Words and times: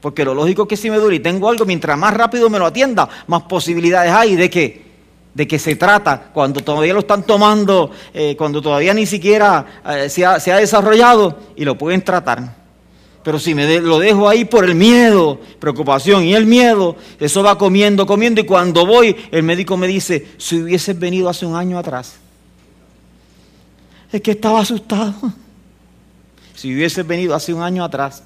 Porque 0.00 0.24
lo 0.24 0.34
lógico 0.34 0.62
es 0.62 0.68
que 0.68 0.76
si 0.76 0.90
me 0.90 0.96
duele 0.96 1.16
y 1.16 1.20
tengo 1.20 1.48
algo, 1.48 1.64
mientras 1.66 1.96
más 1.98 2.14
rápido 2.14 2.48
me 2.48 2.58
lo 2.58 2.66
atienda, 2.66 3.08
más 3.26 3.42
posibilidades 3.42 4.12
hay 4.12 4.34
de 4.34 4.48
que, 4.48 4.82
de 5.34 5.46
que 5.46 5.58
se 5.58 5.76
trata 5.76 6.30
cuando 6.32 6.60
todavía 6.60 6.94
lo 6.94 7.00
están 7.00 7.24
tomando, 7.24 7.90
eh, 8.14 8.34
cuando 8.36 8.62
todavía 8.62 8.94
ni 8.94 9.04
siquiera 9.06 9.82
eh, 9.86 10.08
se, 10.08 10.24
ha, 10.24 10.38
desarrollado 10.38 11.38
y 11.54 11.64
lo 11.64 11.76
pueden 11.76 12.02
tratar. 12.02 12.58
Pero 13.22 13.38
si 13.38 13.54
me 13.54 13.80
lo 13.80 13.98
dejo 13.98 14.26
ahí 14.26 14.46
por 14.46 14.64
el 14.64 14.74
miedo, 14.74 15.38
preocupación 15.58 16.24
y 16.24 16.34
el 16.34 16.46
miedo, 16.46 16.96
eso 17.18 17.42
va 17.42 17.58
comiendo, 17.58 18.06
comiendo 18.06 18.40
y 18.40 18.46
cuando 18.46 18.86
voy, 18.86 19.14
el 19.30 19.42
médico 19.42 19.76
me 19.76 19.86
dice, 19.86 20.26
si 20.38 20.62
hubieses 20.62 20.98
venido 20.98 21.28
hace 21.28 21.44
un 21.44 21.54
año 21.54 21.78
atrás, 21.78 22.16
es 24.10 24.22
que 24.22 24.30
estaba 24.30 24.60
asustado. 24.60 25.14
Si 26.52 26.74
hubieses 26.74 27.06
venido 27.06 27.34
hace 27.34 27.54
un 27.54 27.62
año 27.62 27.82
atrás, 27.82 28.22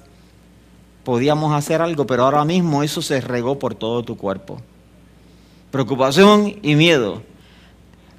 podíamos 1.05 1.53
hacer 1.53 1.81
algo, 1.81 2.05
pero 2.05 2.23
ahora 2.23 2.43
mismo 2.43 2.83
eso 2.83 3.01
se 3.01 3.21
regó 3.21 3.57
por 3.57 3.75
todo 3.75 4.03
tu 4.03 4.17
cuerpo. 4.17 4.59
Preocupación 5.71 6.55
y 6.61 6.75
miedo 6.75 7.21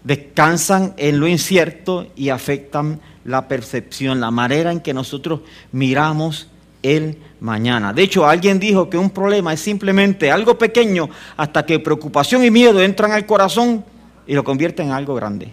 descansan 0.04 0.94
en 0.96 1.18
lo 1.18 1.26
incierto 1.26 2.06
y 2.16 2.30
afectan 2.30 3.00
la 3.24 3.48
percepción, 3.48 4.20
la 4.20 4.30
manera 4.30 4.70
en 4.70 4.80
que 4.80 4.94
nosotros 4.94 5.40
miramos 5.72 6.48
el 6.82 7.18
mañana. 7.40 7.92
De 7.92 8.04
hecho, 8.04 8.24
alguien 8.24 8.60
dijo 8.60 8.88
que 8.88 8.96
un 8.96 9.10
problema 9.10 9.52
es 9.52 9.60
simplemente 9.60 10.30
algo 10.30 10.56
pequeño 10.56 11.08
hasta 11.36 11.66
que 11.66 11.80
preocupación 11.80 12.44
y 12.44 12.50
miedo 12.50 12.80
entran 12.80 13.10
al 13.10 13.26
corazón 13.26 13.84
y 14.28 14.34
lo 14.34 14.44
convierten 14.44 14.86
en 14.86 14.92
algo 14.92 15.14
grande. 15.16 15.52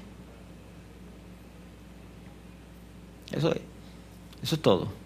Eso 3.32 3.52
es, 3.52 3.62
eso 4.44 4.56
es 4.56 4.62
todo. 4.62 5.03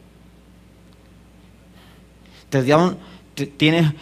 Te, 2.50 2.64
tienes, 3.46 3.94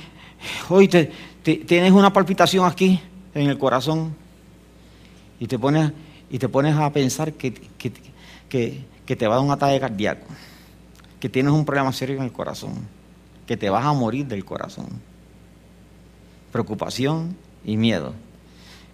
hoy 0.70 0.88
te, 0.88 1.12
tienes 1.44 1.91
una 1.91 2.13
palpitación 2.13 2.66
aquí 2.66 3.00
en 3.33 3.50
el 3.50 3.58
corazón 3.58 4.16
y 5.39 5.47
te 5.47 5.59
pones, 5.59 5.92
y 6.30 6.39
te 6.39 6.47
pones 6.47 6.75
a 6.75 6.92
pensar 6.92 7.34
que, 7.34 7.53
que, 8.50 8.86
que 9.06 9.16
te 9.16 9.28
va 9.28 9.36
a 9.36 9.38
dar 9.38 9.45
un 9.45 9.52
ataque 9.52 9.80
cardíaco 9.80 10.25
que 11.25 11.30
tienes 11.30 11.53
un 11.53 11.66
problema 11.66 11.92
serio 11.92 12.17
en 12.17 12.23
el 12.23 12.31
corazón, 12.31 12.88
que 13.47 13.58
te 13.58 13.67
vas 13.67 13.84
a 13.84 13.94
morir 13.94 14.28
del 14.28 14.45
corazón. 14.45 14.86
Preocupación 16.52 17.36
y 17.64 17.78
miedo. 17.78 18.14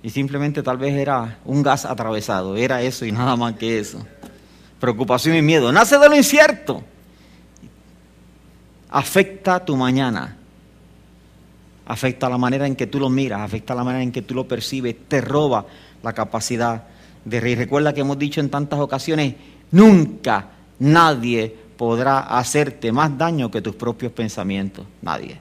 Y 0.02 0.12
simplemente 0.12 0.64
tal 0.64 0.78
vez 0.78 0.95
era 0.95 1.40
un 1.44 1.62
gas 1.62 1.84
atravesado, 1.84 2.56
era 2.56 2.81
eso 2.84 3.06
y 3.06 3.12
nada 3.12 3.36
más 3.36 3.56
que 3.56 3.80
eso. 3.80 4.06
Preocupación 4.80 5.36
y 5.36 5.42
miedo. 5.42 5.73
Nace 5.73 5.97
de 5.97 6.08
lo 6.08 6.16
incierto. 6.16 6.81
Afecta 8.92 9.64
tu 9.64 9.75
mañana. 9.75 10.38
Afecta 11.86 12.30
la 12.30 12.38
manera 12.38 12.67
en 12.67 12.75
que 12.75 12.88
tú 12.88 13.00
lo 13.00 13.09
miras, 13.09 13.42
afecta 13.42 13.73
la 13.73 13.84
manera 13.84 14.03
en 14.03 14.11
que 14.11 14.22
tú 14.22 14.34
lo 14.34 14.47
percibes, 14.47 14.95
te 15.08 15.20
roba 15.20 15.66
la 16.03 16.14
capacidad 16.14 16.84
de 17.25 17.39
reír. 17.39 17.58
Recuerda 17.58 17.94
que 17.94 18.02
hemos 18.02 18.19
dicho 18.19 18.39
en 18.39 18.50
tantas 18.50 18.80
ocasiones, 18.80 19.36
nunca 19.72 20.47
nadie 20.80 21.53
podrá 21.75 22.19
hacerte 22.19 22.92
más 22.92 23.17
daño 23.17 23.50
que 23.50 23.62
tus 23.62 23.75
propios 23.75 24.12
pensamientos. 24.12 24.86
Nadie. 25.02 25.39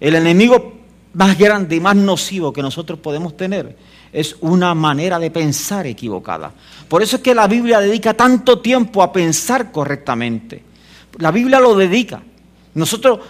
El 0.00 0.14
enemigo 0.14 0.74
más 1.14 1.38
grande 1.38 1.76
y 1.76 1.80
más 1.80 1.96
nocivo 1.96 2.52
que 2.52 2.62
nosotros 2.62 2.98
podemos 2.98 3.36
tener 3.36 3.76
es 4.12 4.36
una 4.40 4.74
manera 4.74 5.18
de 5.18 5.30
pensar 5.30 5.86
equivocada. 5.86 6.52
Por 6.88 7.02
eso 7.02 7.16
es 7.16 7.22
que 7.22 7.34
la 7.34 7.48
Biblia 7.48 7.80
dedica 7.80 8.14
tanto 8.14 8.60
tiempo 8.60 9.02
a 9.02 9.12
pensar 9.12 9.72
correctamente. 9.72 10.62
La 11.18 11.30
Biblia 11.30 11.58
lo 11.58 11.74
dedica. 11.74 12.22
Nosotros, 12.74 13.20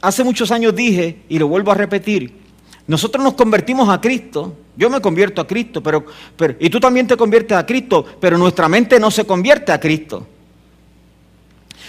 hace 0.00 0.24
muchos 0.24 0.50
años 0.50 0.74
dije, 0.74 1.22
y 1.28 1.38
lo 1.38 1.48
vuelvo 1.48 1.72
a 1.72 1.74
repetir, 1.74 2.40
nosotros 2.86 3.22
nos 3.22 3.34
convertimos 3.34 3.88
a 3.88 4.00
Cristo. 4.00 4.56
Yo 4.76 4.90
me 4.90 5.00
convierto 5.00 5.40
a 5.40 5.46
Cristo, 5.46 5.82
pero, 5.82 6.04
pero, 6.36 6.56
y 6.58 6.70
tú 6.70 6.80
también 6.80 7.06
te 7.06 7.16
conviertes 7.16 7.56
a 7.56 7.66
Cristo, 7.66 8.04
pero 8.20 8.38
nuestra 8.38 8.68
mente 8.68 8.98
no 8.98 9.10
se 9.10 9.24
convierte 9.24 9.72
a 9.72 9.78
Cristo. 9.78 10.26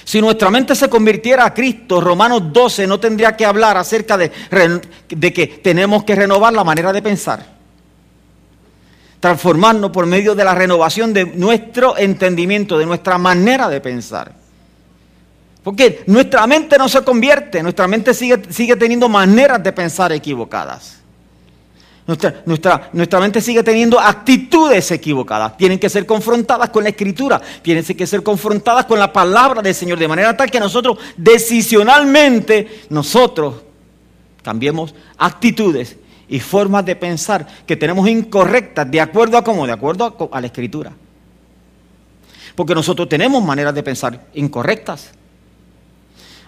Si 0.03 0.19
nuestra 0.19 0.49
mente 0.49 0.75
se 0.75 0.89
convirtiera 0.89 1.45
a 1.45 1.53
Cristo, 1.53 2.01
Romanos 2.01 2.51
12 2.51 2.87
no 2.87 2.99
tendría 2.99 3.35
que 3.37 3.45
hablar 3.45 3.77
acerca 3.77 4.17
de, 4.17 4.31
de, 5.09 5.33
que 5.33 5.47
tenemos 5.47 6.03
que 6.03 6.15
renovar 6.15 6.53
la 6.53 6.63
manera 6.63 6.91
de 6.91 7.01
pensar. 7.01 7.45
Transformarnos 9.19 9.91
por 9.91 10.07
medio 10.07 10.33
de 10.33 10.43
la 10.43 10.55
renovación 10.55 11.13
de 11.13 11.25
nuestro 11.25 11.97
entendimiento, 11.97 12.77
de 12.77 12.87
nuestra 12.87 13.17
manera 13.19 13.69
de 13.69 13.79
pensar. 13.79 14.40
Porque 15.63 16.03
nuestra 16.07 16.47
mente 16.47 16.77
no 16.77 16.89
se 16.89 17.03
convierte, 17.03 17.61
nuestra 17.61 17.87
mente 17.87 18.13
sigue, 18.13 18.75
teniendo 18.75 19.07
maneras 19.07 19.61
de 19.61 19.71
pensar 19.71 20.11
equivocadas. 20.11 20.97
Nuestra, 22.07 22.41
nuestra, 22.47 22.89
nuestra, 22.93 23.19
mente 23.19 23.39
sigue 23.41 23.61
teniendo 23.61 23.99
actitudes 23.99 24.89
equivocadas. 24.89 25.55
Tienen 25.55 25.77
que 25.77 25.87
ser 25.87 26.07
confrontadas 26.07 26.71
con 26.71 26.83
la 26.83 26.89
escritura. 26.89 27.39
Tienen 27.61 27.85
que 27.85 28.07
ser 28.07 28.23
confrontadas 28.23 28.85
con 28.85 28.97
la 28.97 29.13
palabra 29.13 29.61
del 29.61 29.75
Señor. 29.75 29.99
De 29.99 30.07
manera 30.07 30.35
tal 30.35 30.49
que 30.49 30.59
nosotros 30.59 30.97
decisionalmente, 31.15 32.81
nosotros 32.89 33.55
cambiemos 34.41 34.95
actitudes 35.15 35.95
y 36.27 36.39
formas 36.39 36.83
de 36.85 36.95
pensar 36.95 37.45
que 37.67 37.77
tenemos 37.77 38.09
incorrectas 38.09 38.89
de 38.89 38.99
acuerdo 38.99 39.37
a 39.37 39.43
cómo, 39.43 39.67
de 39.67 39.73
acuerdo 39.73 40.29
a 40.31 40.41
la 40.41 40.47
escritura. 40.47 40.91
Porque 42.55 42.73
nosotros 42.73 43.07
tenemos 43.07 43.43
maneras 43.43 43.75
de 43.75 43.83
pensar 43.83 44.25
incorrectas. 44.33 45.11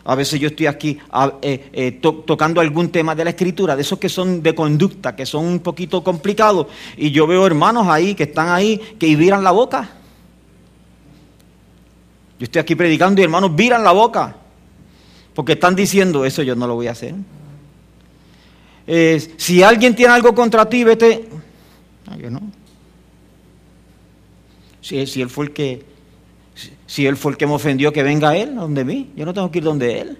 A 0.06 0.16
veces 0.16 0.40
yo 0.40 0.50
estoy 0.50 0.68
aquí 0.68 1.00
eh, 1.42 1.70
eh, 1.72 2.00
tocando 2.02 2.60
algún 2.60 2.90
tema 2.90 3.16
de 3.16 3.24
la 3.24 3.30
escritura, 3.30 3.76
de 3.76 3.84
esos 3.84 3.98
que 3.98 4.10
son 4.10 4.44
de 4.44 4.54
conducta, 4.54 5.16
que 5.16 5.26
son 5.26 5.46
un 5.46 5.60
poquito 5.60 6.04
complicados, 6.04 6.68
y 6.98 7.12
yo 7.12 7.26
veo 7.26 7.48
hermanos 7.48 7.88
ahí 7.88 8.14
que 8.14 8.24
están 8.24 8.50
ahí, 8.50 8.78
que 9.00 9.16
viran 9.16 9.44
la 9.44 9.52
boca. 9.52 9.90
Yo 12.38 12.44
estoy 12.44 12.60
aquí 12.60 12.76
predicando 12.76 13.22
y 13.22 13.24
hermanos 13.24 13.56
viran 13.56 13.82
la 13.82 13.94
boca, 13.94 14.36
porque 15.34 15.54
están 15.54 15.74
diciendo, 15.74 16.26
eso 16.26 16.44
yo 16.44 16.56
no 16.56 16.68
lo 16.68 16.76
voy 16.76 16.88
a 16.88 16.92
hacer. 16.92 17.16
Si 19.38 19.64
alguien 19.64 19.96
tiene 19.96 20.14
algo 20.14 20.36
contra 20.36 20.68
ti, 20.68 20.84
vete. 20.84 21.30
No, 22.10 22.18
yo 22.18 22.30
no. 22.30 22.42
Si, 24.82 25.08
si 25.08 25.22
él 25.22 25.30
fue 25.30 25.46
el 25.46 25.52
que 25.54 25.93
si 26.86 27.06
él 27.06 27.18
fue 27.18 27.32
el 27.32 27.38
que 27.38 27.48
me 27.48 27.54
ofendió, 27.54 27.92
que 27.92 28.04
venga 28.04 28.36
él, 28.36 28.56
donde 28.56 28.86
mí. 28.86 29.12
Yo 29.16 29.26
no 29.26 29.34
tengo 29.34 29.50
que 29.50 29.58
ir 29.60 29.64
donde 29.64 30.02
él. 30.02 30.18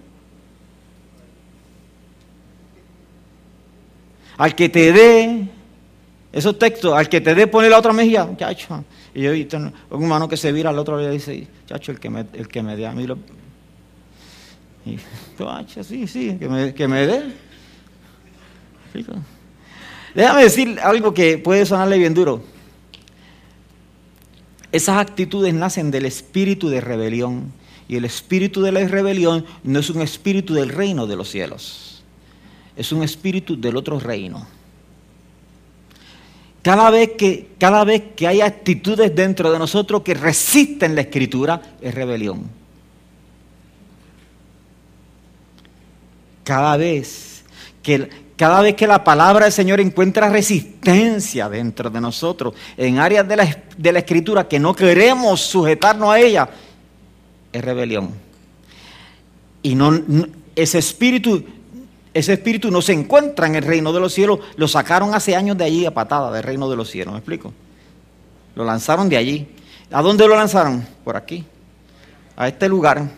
Al 4.38 4.56
que 4.56 4.70
te 4.70 4.92
dé, 4.92 5.48
esos 6.32 6.58
textos, 6.58 6.94
al 6.94 7.08
que 7.08 7.22
te 7.22 7.36
dé, 7.36 7.46
pone 7.46 7.70
la 7.70 7.78
otra 7.78 7.94
mejilla, 7.94 8.28
chacho. 8.36 8.84
Y 9.14 9.22
yo 9.22 9.32
he 9.32 9.48
un 9.56 9.74
hermano 9.92 10.28
que 10.28 10.38
se 10.38 10.52
vira 10.52 10.72
al 10.72 10.80
otro 10.80 10.98
le 10.98 11.12
dice, 11.12 11.48
chacho, 11.68 11.92
el 11.92 12.00
que 12.00 12.10
me, 12.10 12.26
el 12.34 12.48
que 12.48 12.64
me 12.64 12.76
dé 12.76 12.88
a 12.88 12.92
mí 12.94 13.06
lo... 13.06 13.18
Y, 14.86 14.98
chacho, 15.38 15.84
sí, 15.84 16.08
sí, 16.08 16.36
que 16.40 16.50
me, 16.50 16.74
que 16.74 16.88
me 16.88 17.06
dé. 17.06 17.24
Déjame 20.16 20.44
decir 20.44 20.80
algo 20.82 21.14
que 21.14 21.38
puede 21.38 21.66
sonarle 21.66 21.98
bien 21.98 22.14
duro. 22.14 22.44
Esas 24.74 24.98
actitudes 24.98 25.54
nacen 25.54 25.92
del 25.92 26.06
espíritu 26.08 26.68
de 26.68 26.82
rebelión. 26.82 27.54
Y 27.88 27.96
el 27.96 28.06
espíritu 28.06 28.62
de 28.64 28.72
la 28.72 28.86
rebelión 28.88 29.46
no 29.64 29.80
es 29.80 29.90
un 29.92 30.02
espíritu 30.02 30.56
del 30.56 30.70
reino 30.70 31.06
de 31.06 31.16
los 31.16 31.30
cielos. 31.30 32.04
Es 32.76 32.92
un 32.92 33.04
espíritu 33.04 33.56
del 33.60 33.78
otro 33.78 34.00
reino. 34.00 34.48
Cada 36.64 36.90
vez 36.90 37.12
que, 37.12 37.50
cada 37.60 37.84
vez 37.84 38.02
que 38.16 38.26
hay 38.26 38.42
actitudes 38.42 39.14
dentro 39.14 39.52
de 39.52 39.60
nosotros 39.60 40.02
que 40.02 40.16
resisten 40.16 40.96
la 40.96 41.02
escritura, 41.02 41.62
es 41.80 41.94
rebelión. 41.94 42.50
Cada 46.44 46.78
vez 46.78 47.44
que, 47.84 48.10
cada 48.44 48.60
vez 48.60 48.76
que 48.76 48.88
la 48.88 49.06
palabra 49.06 49.46
del 49.46 49.54
Señor 49.54 49.80
encuentra 49.80 50.28
resistencia 50.28 51.48
dentro 51.48 51.90
de 51.90 52.02
nosotros, 52.02 52.54
en 52.76 53.00
áreas 53.00 53.26
de 53.26 53.38
la, 53.38 54.00
escritura 54.00 54.50
que 54.50 54.60
no 54.60 54.76
queremos 54.76 55.40
sujetarnos 55.40 56.10
a 56.10 56.20
ella, 56.20 56.50
es 57.54 57.64
rebelión. 57.64 58.10
Y 59.62 59.76
no, 59.76 59.98
ese 60.58 60.78
espíritu, 60.78 61.42
ese 62.14 62.34
espíritu 62.34 62.70
no 62.70 62.82
se 62.82 62.92
encuentra 62.92 63.48
en 63.48 63.56
el 63.56 63.64
reino 63.64 63.94
de 63.94 64.02
los 64.02 64.14
cielos, 64.14 64.40
lo 64.58 64.68
sacaron 64.68 65.16
hace 65.16 65.38
años 65.38 65.58
de 65.58 65.64
allí 65.64 65.86
a 65.86 65.94
patada 65.94 66.30
del 66.30 66.44
reino 66.44 66.70
de 66.70 66.76
los 66.76 66.90
cielos, 66.90 67.14
¿me 67.14 67.20
explico? 67.20 67.54
Lo 68.56 68.66
lanzaron 68.66 69.08
de 69.08 69.16
allí. 69.16 69.48
¿A 69.90 70.02
dónde 70.02 70.28
lo 70.28 70.36
lanzaron? 70.36 70.86
Por 71.06 71.16
aquí, 71.16 71.46
a 72.36 72.50
este 72.50 72.68
lugar 72.68 73.10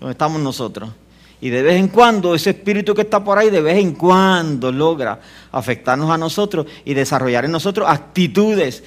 donde 0.00 0.10
estamos 0.10 0.40
nosotros. 0.40 0.90
Y 1.40 1.48
de 1.50 1.62
vez 1.62 1.76
en 1.76 1.88
cuando 1.88 2.34
ese 2.34 2.50
espíritu 2.50 2.94
que 2.94 3.02
está 3.02 3.24
por 3.24 3.38
ahí, 3.38 3.50
de 3.50 3.62
vez 3.62 3.78
en 3.78 3.94
cuando 3.94 4.70
logra 4.70 5.18
afectarnos 5.52 6.10
a 6.10 6.18
nosotros 6.18 6.66
y 6.84 6.94
desarrollar 6.94 7.44
en 7.44 7.52
nosotros 7.52 7.88
actitudes 7.88 8.82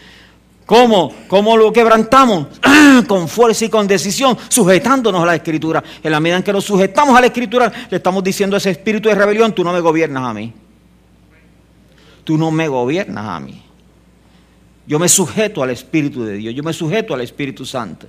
¿Cómo? 0.65 1.13
¿Cómo 1.27 1.57
lo 1.57 1.73
quebrantamos? 1.73 2.47
con 3.07 3.27
fuerza 3.27 3.65
y 3.65 3.69
con 3.69 3.87
decisión, 3.87 4.37
sujetándonos 4.47 5.21
a 5.21 5.25
la 5.25 5.35
Escritura. 5.35 5.83
En 6.01 6.11
la 6.11 6.19
medida 6.19 6.37
en 6.37 6.43
que 6.43 6.53
nos 6.53 6.63
sujetamos 6.63 7.17
a 7.17 7.21
la 7.21 7.27
Escritura, 7.27 7.71
le 7.89 7.97
estamos 7.97 8.23
diciendo 8.23 8.55
a 8.55 8.59
ese 8.59 8.71
espíritu 8.71 9.09
de 9.09 9.15
rebelión, 9.15 9.53
tú 9.53 9.63
no 9.63 9.73
me 9.73 9.81
gobiernas 9.81 10.23
a 10.23 10.33
mí. 10.33 10.53
Tú 12.23 12.37
no 12.37 12.51
me 12.51 12.67
gobiernas 12.67 13.25
a 13.25 13.39
mí. 13.39 13.61
Yo 14.87 14.99
me 14.99 15.09
sujeto 15.09 15.63
al 15.63 15.69
Espíritu 15.69 16.23
de 16.23 16.33
Dios, 16.33 16.53
yo 16.53 16.63
me 16.63 16.73
sujeto 16.73 17.13
al 17.13 17.21
Espíritu 17.21 17.65
Santo. 17.65 18.07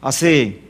Así, 0.00 0.60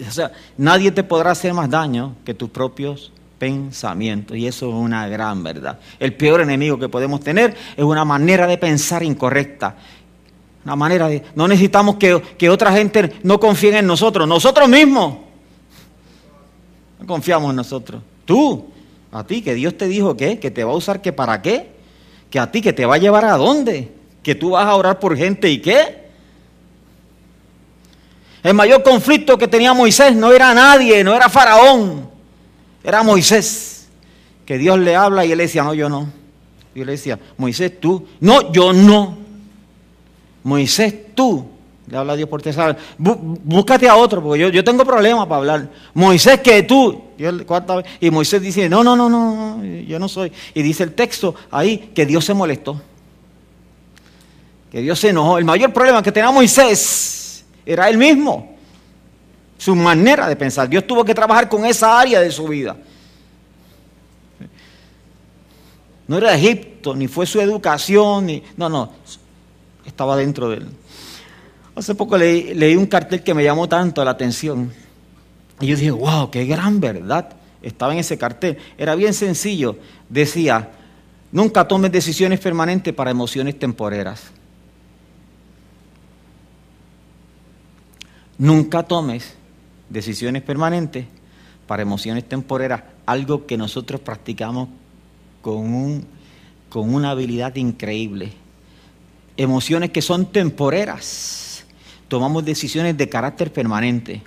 o 0.00 0.10
sea, 0.10 0.32
nadie 0.58 0.90
te 0.90 1.02
podrá 1.02 1.30
hacer 1.30 1.54
más 1.54 1.70
daño 1.70 2.16
que 2.24 2.34
tus 2.34 2.50
propios 2.50 3.12
pensamientos. 3.38 4.36
Y 4.36 4.46
eso 4.46 4.68
es 4.68 4.74
una 4.74 5.08
gran 5.08 5.42
verdad. 5.42 5.78
El 5.98 6.14
peor 6.14 6.40
enemigo 6.40 6.78
que 6.78 6.88
podemos 6.88 7.20
tener 7.20 7.56
es 7.76 7.84
una 7.84 8.04
manera 8.04 8.46
de 8.46 8.58
pensar 8.58 9.02
incorrecta. 9.02 9.76
Una 10.64 10.76
manera 10.76 11.08
de... 11.08 11.22
No 11.34 11.46
necesitamos 11.46 11.96
que, 11.96 12.20
que 12.36 12.50
otra 12.50 12.72
gente 12.72 13.12
no 13.22 13.38
confíe 13.38 13.78
en 13.78 13.86
nosotros. 13.86 14.26
Nosotros 14.26 14.68
mismos. 14.68 15.16
No 16.98 17.06
confiamos 17.06 17.50
en 17.50 17.56
nosotros. 17.56 18.02
Tú, 18.24 18.66
a 19.12 19.24
ti, 19.24 19.42
que 19.42 19.54
Dios 19.54 19.76
te 19.76 19.86
dijo 19.86 20.16
que, 20.16 20.38
que 20.38 20.50
te 20.50 20.64
va 20.64 20.72
a 20.72 20.76
usar 20.76 21.00
que 21.00 21.12
para 21.12 21.40
qué. 21.40 21.70
Que 22.30 22.38
a 22.38 22.50
ti, 22.50 22.60
que 22.60 22.72
te 22.72 22.84
va 22.84 22.96
a 22.96 22.98
llevar 22.98 23.24
a 23.24 23.36
dónde. 23.36 23.92
Que 24.22 24.34
tú 24.34 24.50
vas 24.50 24.66
a 24.66 24.74
orar 24.74 24.98
por 24.98 25.16
gente 25.16 25.48
y 25.48 25.60
qué. 25.60 26.05
El 28.46 28.54
mayor 28.54 28.84
conflicto 28.84 29.36
que 29.36 29.48
tenía 29.48 29.74
Moisés 29.74 30.14
no 30.14 30.30
era 30.30 30.54
nadie, 30.54 31.02
no 31.02 31.12
era 31.12 31.28
Faraón, 31.28 32.08
era 32.84 33.02
Moisés. 33.02 33.88
Que 34.44 34.56
Dios 34.56 34.78
le 34.78 34.94
habla 34.94 35.24
y 35.24 35.32
él 35.32 35.38
decía, 35.38 35.64
no, 35.64 35.74
yo 35.74 35.88
no. 35.88 36.08
Y 36.72 36.82
él 36.82 36.86
decía, 36.86 37.18
Moisés, 37.36 37.80
tú. 37.80 38.06
No, 38.20 38.52
yo 38.52 38.72
no. 38.72 39.18
Moisés, 40.44 40.94
tú. 41.16 41.44
Le 41.88 41.96
habla 41.96 42.14
Dios 42.14 42.28
por 42.28 42.40
ti. 42.40 42.50
Búscate 42.98 43.88
a 43.88 43.96
otro, 43.96 44.22
porque 44.22 44.42
yo, 44.42 44.48
yo 44.50 44.62
tengo 44.62 44.84
problemas 44.84 45.26
para 45.26 45.38
hablar. 45.38 45.68
Moisés, 45.92 46.38
que 46.38 46.62
tú. 46.62 47.02
Y, 47.98 48.10
Moisés 48.12 48.40
dice, 48.40 48.68
no, 48.68 48.84
no, 48.84 48.94
no, 48.94 49.08
no, 49.08 49.64
yo 49.64 49.98
no 49.98 50.08
soy. 50.08 50.30
Y 50.54 50.62
dice 50.62 50.84
el 50.84 50.92
texto 50.92 51.34
ahí 51.50 51.90
que 51.92 52.06
Dios 52.06 52.24
se 52.24 52.32
molestó. 52.32 52.80
Que 54.70 54.82
Dios 54.82 55.00
se 55.00 55.08
enojó. 55.08 55.36
El 55.36 55.44
mayor 55.44 55.72
problema 55.72 56.00
que 56.00 56.12
tenía 56.12 56.30
Moisés 56.30 57.25
era 57.66 57.90
él 57.90 57.98
mismo. 57.98 58.56
Su 59.58 59.74
manera 59.74 60.28
de 60.28 60.36
pensar. 60.36 60.68
Dios 60.68 60.86
tuvo 60.86 61.04
que 61.04 61.14
trabajar 61.14 61.48
con 61.48 61.66
esa 61.66 61.98
área 61.98 62.20
de 62.20 62.30
su 62.30 62.46
vida. 62.46 62.76
No 66.06 66.18
era 66.18 66.34
Egipto, 66.34 66.94
ni 66.94 67.08
fue 67.08 67.26
su 67.26 67.40
educación, 67.40 68.26
ni. 68.26 68.42
No, 68.56 68.68
no. 68.68 68.92
Estaba 69.84 70.16
dentro 70.16 70.48
de 70.50 70.58
él. 70.58 70.68
Hace 71.74 71.94
poco 71.94 72.16
leí, 72.16 72.76
un 72.76 72.86
cartel 72.86 73.22
que 73.22 73.34
me 73.34 73.42
llamó 73.42 73.68
tanto 73.68 74.04
la 74.04 74.12
atención. 74.12 74.72
Y 75.60 75.66
yo 75.66 75.76
dije, 75.76 75.90
wow, 75.90 76.30
qué 76.30 76.44
gran 76.44 76.80
verdad. 76.80 77.30
Estaba 77.60 77.92
en 77.92 77.98
ese 77.98 78.16
cartel. 78.16 78.58
Era 78.78 78.94
bien 78.94 79.12
sencillo. 79.12 79.76
Decía, 80.08 80.70
nunca 81.32 81.66
tomes 81.66 81.90
decisiones 81.90 82.38
permanentes 82.40 82.94
para 82.94 83.10
emociones 83.10 83.58
temporeras. 83.58 84.30
Nunca 88.38 88.82
tomes 88.82 89.34
decisiones 89.88 90.42
permanentes 90.42 91.06
para 91.66 91.82
emociones 91.82 92.28
temporeras, 92.28 92.82
algo 93.06 93.46
que 93.46 93.56
nosotros 93.56 94.00
practicamos 94.00 94.68
con, 95.40 95.72
un, 95.72 96.06
con 96.68 96.92
una 96.94 97.10
habilidad 97.10 97.54
increíble. 97.56 98.32
Emociones 99.36 99.90
que 99.90 100.02
son 100.02 100.26
temporeras. 100.26 101.64
Tomamos 102.08 102.44
decisiones 102.44 102.96
de 102.96 103.08
carácter 103.08 103.52
permanente. 103.52 104.22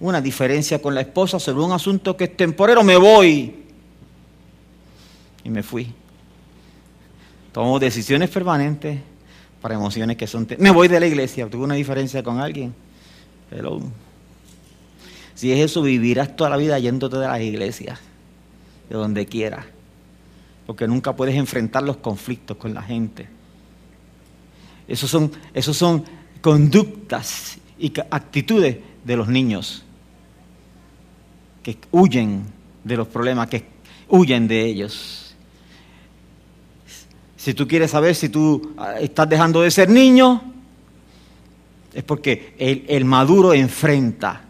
Una 0.00 0.20
diferencia 0.20 0.80
con 0.80 0.94
la 0.94 1.02
esposa 1.02 1.38
sobre 1.38 1.64
un 1.64 1.72
asunto 1.72 2.16
que 2.16 2.24
es 2.24 2.36
temporero, 2.36 2.82
me 2.82 2.96
voy. 2.96 3.64
Y 5.44 5.50
me 5.50 5.62
fui. 5.62 5.92
Tomamos 7.52 7.80
decisiones 7.80 8.30
permanentes 8.30 9.00
para 9.60 9.74
emociones 9.74 10.16
que 10.16 10.26
son... 10.26 10.46
Me 10.58 10.70
voy 10.70 10.88
de 10.88 10.98
la 10.98 11.06
iglesia, 11.06 11.48
tuve 11.48 11.64
una 11.64 11.74
diferencia 11.74 12.22
con 12.22 12.40
alguien 12.40 12.74
si 15.34 15.52
es 15.52 15.58
eso, 15.58 15.82
vivirás 15.82 16.36
toda 16.36 16.50
la 16.50 16.56
vida 16.56 16.78
yéndote 16.78 17.16
de 17.16 17.26
las 17.26 17.40
iglesias, 17.40 17.98
de 18.88 18.96
donde 18.96 19.26
quieras, 19.26 19.66
porque 20.66 20.86
nunca 20.86 21.16
puedes 21.16 21.34
enfrentar 21.34 21.82
los 21.82 21.96
conflictos 21.96 22.56
con 22.56 22.74
la 22.74 22.82
gente. 22.82 23.28
Esos 24.86 25.10
son, 25.10 25.32
esos 25.54 25.76
son 25.76 26.04
conductas 26.40 27.58
y 27.78 27.92
actitudes 28.10 28.78
de 29.04 29.16
los 29.16 29.28
niños 29.28 29.84
que 31.62 31.78
huyen 31.90 32.44
de 32.84 32.96
los 32.96 33.08
problemas, 33.08 33.48
que 33.48 33.64
huyen 34.08 34.46
de 34.46 34.64
ellos. 34.64 35.34
Si 37.36 37.54
tú 37.54 37.66
quieres 37.66 37.90
saber 37.90 38.14
si 38.14 38.28
tú 38.28 38.74
ah, 38.76 39.00
estás 39.00 39.28
dejando 39.28 39.62
de 39.62 39.70
ser 39.70 39.88
niño, 39.88 40.51
es 41.94 42.02
porque 42.04 42.54
el, 42.58 43.04
maduro 43.04 43.52
enfrenta. 43.52 44.42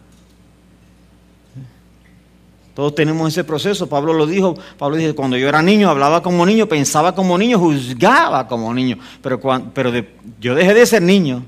Todos 2.74 2.94
tenemos 2.94 3.30
ese 3.30 3.44
proceso. 3.44 3.88
Pablo 3.88 4.12
lo 4.12 4.26
dijo. 4.26 4.54
Pablo 4.78 4.96
dice, 4.96 5.14
cuando 5.14 5.36
yo 5.36 5.48
era 5.48 5.60
niño, 5.60 5.90
hablaba 5.90 6.22
como 6.22 6.46
niño, 6.46 6.66
pensaba 6.66 7.14
como 7.14 7.36
niño, 7.36 7.58
juzgaba 7.58 8.48
como 8.48 8.72
niño. 8.72 8.98
Pero, 9.22 9.40
pero 9.74 9.92
yo 10.40 10.54
dejé 10.54 10.72
de 10.72 10.86
ser 10.86 11.02
niño. 11.02 11.44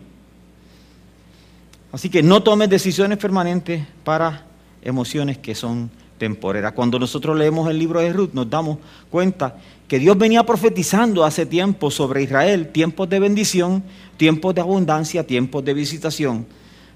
Así 1.93 2.11
que 2.11 2.23
no 2.23 2.43
tomes 2.43 2.69
decisiones 2.69 3.19
permanentes 3.19 3.87
para 4.02 4.46
emociones 4.82 5.38
que 5.38 5.55
son 5.55 5.91
temporeras. 6.19 6.72
Cuando 6.72 6.99
nosotros 6.99 7.37
leemos 7.37 7.69
el 7.70 7.78
libro 7.78 8.00
de 8.00 8.12
Ruth, 8.12 8.31
nos 8.32 8.49
damos 8.49 8.78
cuenta 9.11 9.56
que 9.88 9.99
Dios 9.99 10.16
venía 10.16 10.44
profetizando 10.44 11.25
hace 11.25 11.46
tiempo 11.46 11.90
sobre 11.90 12.22
Israel, 12.22 12.69
tiempos 12.69 13.08
de 13.08 13.20
bendición, 13.20 13.82
tiempos 14.16 14.55
de 14.55 14.61
abundancia, 14.61 15.26
tiempos 15.26 15.64
de 15.64 15.75
visitación. 15.75 16.46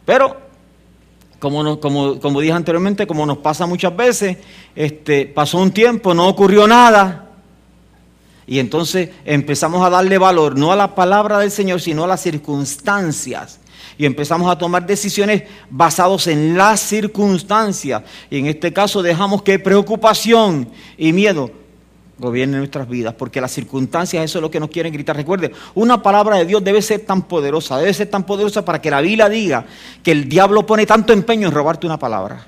Pero, 0.04 0.36
como, 1.38 1.78
como, 1.78 2.40
dije 2.40 2.52
anteriormente, 2.52 3.06
como 3.06 3.26
nos 3.26 3.38
pasa 3.38 3.66
muchas 3.66 3.94
veces, 3.96 4.38
este, 4.74 5.26
pasó 5.26 5.58
un 5.58 5.70
tiempo, 5.70 6.14
no 6.14 6.28
ocurrió 6.28 6.66
nada, 6.66 7.28
y 8.48 8.58
entonces 8.60 9.10
empezamos 9.26 9.84
a 9.84 9.90
darle 9.90 10.16
valor 10.16 10.56
no 10.56 10.72
a 10.72 10.76
la 10.76 10.94
palabra 10.94 11.38
del 11.38 11.50
Señor, 11.50 11.82
sino 11.82 12.04
a 12.04 12.06
las 12.06 12.22
circunstancias. 12.22 13.60
Y 13.96 14.06
empezamos 14.06 14.50
a 14.50 14.58
tomar 14.58 14.86
decisiones 14.86 15.42
basadas 15.70 16.26
en 16.26 16.56
las 16.56 16.80
circunstancias. 16.80 18.02
Y 18.30 18.38
en 18.38 18.46
este 18.46 18.72
caso 18.72 19.02
dejamos 19.02 19.42
que 19.42 19.58
preocupación 19.58 20.68
y 20.96 21.12
miedo 21.12 21.50
gobierne 22.18 22.58
nuestras 22.58 22.88
vidas, 22.88 23.14
porque 23.14 23.40
las 23.40 23.52
circunstancias, 23.52 24.24
eso 24.24 24.38
es 24.38 24.42
lo 24.42 24.50
que 24.50 24.60
nos 24.60 24.70
quieren 24.70 24.92
gritar. 24.92 25.16
Recuerde, 25.16 25.52
una 25.74 26.02
palabra 26.02 26.36
de 26.36 26.46
Dios 26.46 26.62
debe 26.64 26.82
ser 26.82 27.00
tan 27.00 27.22
poderosa, 27.22 27.78
debe 27.78 27.94
ser 27.94 28.08
tan 28.08 28.24
poderosa 28.24 28.64
para 28.64 28.80
que 28.80 28.90
la 28.90 29.00
Biblia 29.00 29.28
diga 29.28 29.64
que 30.02 30.10
el 30.10 30.28
diablo 30.28 30.66
pone 30.66 30.84
tanto 30.84 31.12
empeño 31.12 31.48
en 31.48 31.54
robarte 31.54 31.86
una 31.86 31.98
palabra. 31.98 32.46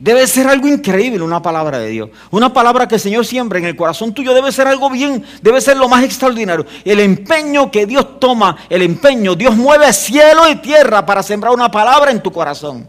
Debe 0.00 0.26
ser 0.26 0.46
algo 0.46 0.66
increíble 0.66 1.22
una 1.22 1.42
palabra 1.42 1.78
de 1.78 1.88
Dios. 1.90 2.08
Una 2.30 2.50
palabra 2.50 2.88
que 2.88 2.94
el 2.94 3.00
Señor 3.02 3.26
siembra 3.26 3.58
en 3.58 3.66
el 3.66 3.76
corazón 3.76 4.14
tuyo 4.14 4.32
debe 4.32 4.50
ser 4.50 4.66
algo 4.66 4.88
bien, 4.88 5.22
debe 5.42 5.60
ser 5.60 5.76
lo 5.76 5.90
más 5.90 6.02
extraordinario. 6.02 6.64
El 6.86 7.00
empeño 7.00 7.70
que 7.70 7.84
Dios 7.84 8.18
toma, 8.18 8.56
el 8.70 8.80
empeño, 8.80 9.34
Dios 9.34 9.54
mueve 9.58 9.92
cielo 9.92 10.48
y 10.48 10.56
tierra 10.56 11.04
para 11.04 11.22
sembrar 11.22 11.52
una 11.52 11.70
palabra 11.70 12.10
en 12.10 12.22
tu 12.22 12.32
corazón. 12.32 12.88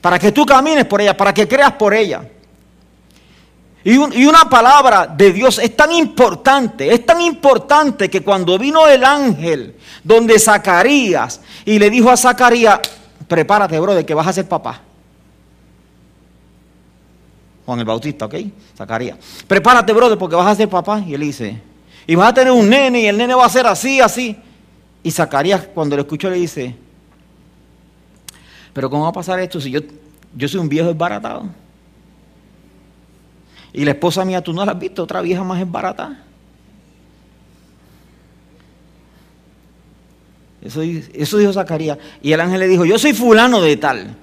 Para 0.00 0.18
que 0.18 0.32
tú 0.32 0.44
camines 0.44 0.84
por 0.84 1.00
ella, 1.00 1.16
para 1.16 1.32
que 1.32 1.46
creas 1.46 1.74
por 1.74 1.94
ella. 1.94 2.28
Y, 3.84 3.96
una 3.96 4.50
palabra 4.50 5.06
de 5.06 5.32
Dios 5.32 5.60
es 5.60 5.76
tan 5.76 5.92
importante, 5.92 6.92
es 6.92 7.06
tan 7.06 7.20
importante 7.20 8.10
que 8.10 8.22
cuando 8.24 8.58
vino 8.58 8.88
el 8.88 9.04
ángel 9.04 9.76
donde 10.02 10.40
Zacarías 10.40 11.40
y 11.64 11.78
le 11.78 11.88
dijo 11.88 12.10
a 12.10 12.16
Zacarías, 12.16 12.80
prepárate, 13.28 13.78
brother, 13.78 14.04
que 14.04 14.12
vas 14.12 14.26
a 14.26 14.32
ser 14.32 14.48
papá. 14.48 14.89
Juan 17.70 17.78
el 17.78 17.84
Bautista, 17.84 18.24
¿ok? 18.24 18.34
Zacarías. 18.76 19.16
Prepárate, 19.46 19.92
brother, 19.92 20.18
porque 20.18 20.34
vas 20.34 20.48
a 20.48 20.56
ser 20.56 20.68
papá. 20.68 21.04
Y 21.06 21.14
él 21.14 21.20
dice, 21.20 21.56
y 22.04 22.16
vas 22.16 22.30
a 22.30 22.34
tener 22.34 22.52
un 22.52 22.68
nene 22.68 23.02
y 23.02 23.06
el 23.06 23.16
nene 23.16 23.32
va 23.32 23.46
a 23.46 23.48
ser 23.48 23.64
así, 23.64 24.00
así. 24.00 24.36
Y 25.04 25.10
Zacarías 25.12 25.68
cuando 25.72 25.94
lo 25.94 26.02
escuchó 26.02 26.28
le 26.28 26.34
dice, 26.34 26.74
pero 28.72 28.90
¿cómo 28.90 29.04
va 29.04 29.10
a 29.10 29.12
pasar 29.12 29.38
esto 29.38 29.60
si 29.60 29.70
yo, 29.70 29.78
yo 30.34 30.48
soy 30.48 30.58
un 30.58 30.68
viejo 30.68 30.88
desbaratado? 30.88 31.44
Y 33.72 33.84
la 33.84 33.92
esposa 33.92 34.24
mía, 34.24 34.42
tú 34.42 34.52
no 34.52 34.64
la 34.64 34.72
has 34.72 34.78
visto, 34.80 35.04
otra 35.04 35.20
vieja 35.20 35.44
más 35.44 35.60
es 35.60 35.70
barata. 35.70 36.24
Eso, 40.60 40.82
eso 40.82 41.38
dijo 41.38 41.52
Zacarías. 41.52 41.98
Y 42.20 42.32
el 42.32 42.40
ángel 42.40 42.58
le 42.58 42.66
dijo, 42.66 42.84
yo 42.84 42.98
soy 42.98 43.12
fulano 43.12 43.60
de 43.60 43.76
tal. 43.76 44.16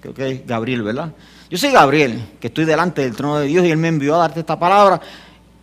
Creo 0.00 0.14
que 0.14 0.32
es 0.32 0.46
Gabriel, 0.48 0.82
¿verdad? 0.82 1.12
Yo 1.50 1.56
soy 1.56 1.70
Gabriel, 1.70 2.22
que 2.40 2.48
estoy 2.48 2.64
delante 2.64 3.02
del 3.02 3.16
trono 3.16 3.38
de 3.38 3.46
Dios 3.46 3.64
y 3.64 3.70
Él 3.70 3.78
me 3.78 3.88
envió 3.88 4.14
a 4.16 4.18
darte 4.18 4.40
esta 4.40 4.58
palabra. 4.58 5.00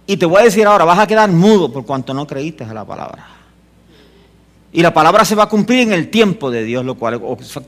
Y 0.08 0.18
te 0.18 0.26
voy 0.26 0.42
a 0.42 0.46
decir 0.46 0.66
ahora, 0.66 0.86
vas 0.86 1.00
a 1.00 1.08
quedar 1.08 1.30
mudo 1.32 1.72
por 1.72 1.86
cuanto 1.86 2.14
no 2.14 2.26
creíste 2.26 2.64
a 2.64 2.74
la 2.74 2.86
palabra. 2.86 3.28
Y 4.72 4.82
la 4.82 4.94
palabra 4.94 5.24
se 5.24 5.36
va 5.36 5.44
a 5.44 5.50
cumplir 5.50 5.80
en 5.82 5.94
el 5.94 6.10
tiempo 6.10 6.52
de 6.52 6.64
Dios, 6.64 6.84
lo 6.84 6.96
cual 6.96 7.22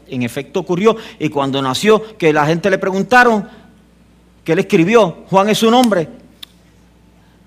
en 0.07 0.23
efecto 0.23 0.59
ocurrió. 0.59 0.97
Y 1.19 1.29
cuando 1.29 1.61
nació, 1.61 2.17
que 2.17 2.33
la 2.33 2.45
gente 2.45 2.69
le 2.69 2.77
preguntaron, 2.77 3.47
que 4.43 4.51
él 4.51 4.59
escribió, 4.59 5.23
Juan 5.29 5.49
es 5.49 5.57
su 5.57 5.71
nombre, 5.71 6.09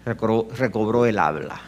recobró, 0.04 1.04
el 1.04 1.18
habla. 1.18 1.60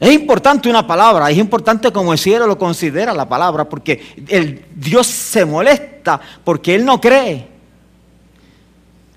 Es 0.00 0.12
importante 0.12 0.70
una 0.70 0.86
palabra, 0.86 1.30
es 1.30 1.38
importante 1.38 1.90
como 1.92 2.12
el 2.12 2.18
cielo 2.18 2.46
lo 2.46 2.56
considera 2.56 3.12
la 3.12 3.28
palabra, 3.28 3.68
porque 3.68 4.14
el 4.28 4.64
Dios 4.74 5.06
se 5.06 5.44
molesta 5.44 6.20
porque 6.44 6.74
Él 6.76 6.84
no 6.84 7.00
cree 7.00 7.48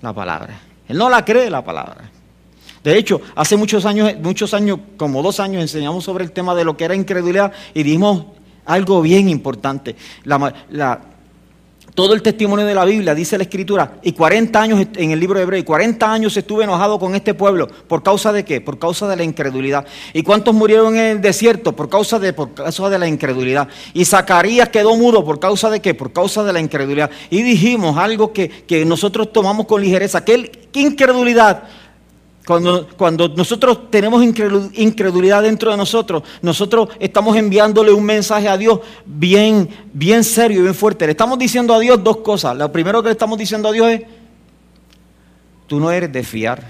la 0.00 0.12
palabra. 0.12 0.60
Él 0.88 0.98
no 0.98 1.08
la 1.08 1.24
cree 1.24 1.48
la 1.48 1.64
palabra. 1.64 2.10
De 2.82 2.98
hecho, 2.98 3.20
hace 3.36 3.56
muchos 3.56 3.86
años, 3.86 4.12
muchos 4.20 4.52
años, 4.54 4.80
como 4.96 5.22
dos 5.22 5.38
años, 5.38 5.62
enseñamos 5.62 6.02
sobre 6.02 6.24
el 6.24 6.32
tema 6.32 6.54
de 6.54 6.64
lo 6.64 6.76
que 6.76 6.84
era 6.84 6.96
incredulidad 6.96 7.52
y 7.74 7.84
dimos 7.84 8.24
algo 8.64 9.00
bien 9.02 9.28
importante. 9.28 9.94
Todo 11.94 12.14
el 12.14 12.22
testimonio 12.22 12.64
de 12.64 12.74
la 12.74 12.84
Biblia, 12.84 13.14
dice 13.14 13.36
la 13.36 13.44
Escritura, 13.44 13.98
y 14.02 14.12
40 14.12 14.60
años 14.60 14.86
en 14.96 15.10
el 15.10 15.20
libro 15.20 15.38
de 15.38 15.44
Hebreo, 15.44 15.60
y 15.60 15.64
40 15.64 16.10
años 16.10 16.36
estuve 16.36 16.64
enojado 16.64 16.98
con 16.98 17.14
este 17.14 17.34
pueblo. 17.34 17.68
¿Por 17.68 18.02
causa 18.02 18.32
de 18.32 18.44
qué? 18.44 18.60
Por 18.62 18.78
causa 18.78 19.06
de 19.08 19.16
la 19.16 19.24
incredulidad. 19.24 19.86
¿Y 20.14 20.22
cuántos 20.22 20.54
murieron 20.54 20.96
en 20.96 21.04
el 21.04 21.20
desierto? 21.20 21.76
Por 21.76 21.90
causa 21.90 22.18
de, 22.18 22.32
por 22.32 22.54
causa 22.54 22.88
de 22.88 22.98
la 22.98 23.06
incredulidad. 23.06 23.68
Y 23.92 24.06
Zacarías 24.06 24.70
quedó 24.70 24.96
mudo. 24.96 25.24
¿Por 25.24 25.38
causa 25.38 25.68
de 25.68 25.80
qué? 25.80 25.92
Por 25.92 26.12
causa 26.12 26.42
de 26.44 26.52
la 26.52 26.60
incredulidad. 26.60 27.10
Y 27.28 27.42
dijimos 27.42 27.98
algo 27.98 28.32
que, 28.32 28.48
que 28.48 28.84
nosotros 28.86 29.32
tomamos 29.32 29.66
con 29.66 29.82
ligereza. 29.82 30.24
¿Qué, 30.24 30.50
qué 30.72 30.80
incredulidad? 30.80 31.64
Cuando, 32.44 33.28
nosotros 33.36 33.90
tenemos 33.90 34.22
incredulidad 34.24 35.42
dentro 35.42 35.70
de 35.70 35.76
nosotros, 35.76 36.24
nosotros 36.42 36.88
estamos 36.98 37.36
enviándole 37.36 37.92
un 37.92 38.02
mensaje 38.02 38.48
a 38.48 38.56
Dios 38.56 38.80
bien, 39.06 39.68
bien 39.92 40.24
serio 40.24 40.58
y 40.58 40.62
bien 40.62 40.74
fuerte. 40.74 41.06
Le 41.06 41.12
estamos 41.12 41.38
diciendo 41.38 41.72
a 41.72 41.78
Dios 41.78 42.02
dos 42.02 42.16
cosas. 42.18 42.56
Lo 42.56 42.72
primero 42.72 43.00
que 43.00 43.08
le 43.08 43.12
estamos 43.12 43.38
diciendo 43.38 43.68
a 43.68 43.72
Dios 43.72 43.88
es, 43.88 44.02
tú 45.68 45.78
no 45.78 45.92
eres 45.92 46.12
de 46.12 46.24
fiar. 46.24 46.68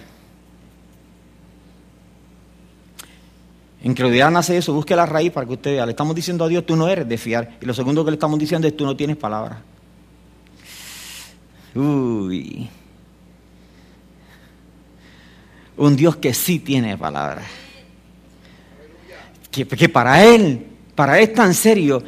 Incredulidad 3.82 4.30
nace 4.30 4.58
eso, 4.58 4.74
busque 4.74 4.94
la 4.94 5.06
raíz 5.06 5.32
para 5.32 5.46
que 5.46 5.54
usted 5.54 5.72
vea. 5.72 5.86
Le 5.86 5.92
estamos 5.92 6.14
diciendo 6.14 6.44
a 6.44 6.48
Dios, 6.48 6.66
tú 6.66 6.76
no 6.76 6.86
eres 6.86 7.08
de 7.08 7.16
fiar. 7.16 7.56
Y 7.62 7.64
lo 7.64 7.72
segundo 7.72 8.04
que 8.04 8.10
le 8.10 8.16
estamos 8.16 8.38
diciendo 8.38 8.68
es, 8.68 8.76
tú 8.76 8.84
no 8.84 8.94
tienes 8.94 9.16
palabra. 9.16 9.62
Uy. 11.74 12.68
Un 15.76 15.96
Dios 15.96 16.16
que 16.16 16.34
sí 16.34 16.58
tiene 16.58 16.96
palabra. 16.96 17.42
Que, 19.50 19.66
para 19.88 20.24
Él, 20.24 20.66
para 20.94 21.18
Él 21.18 21.24
es 21.24 21.34
tan 21.34 21.52
serio 21.54 22.02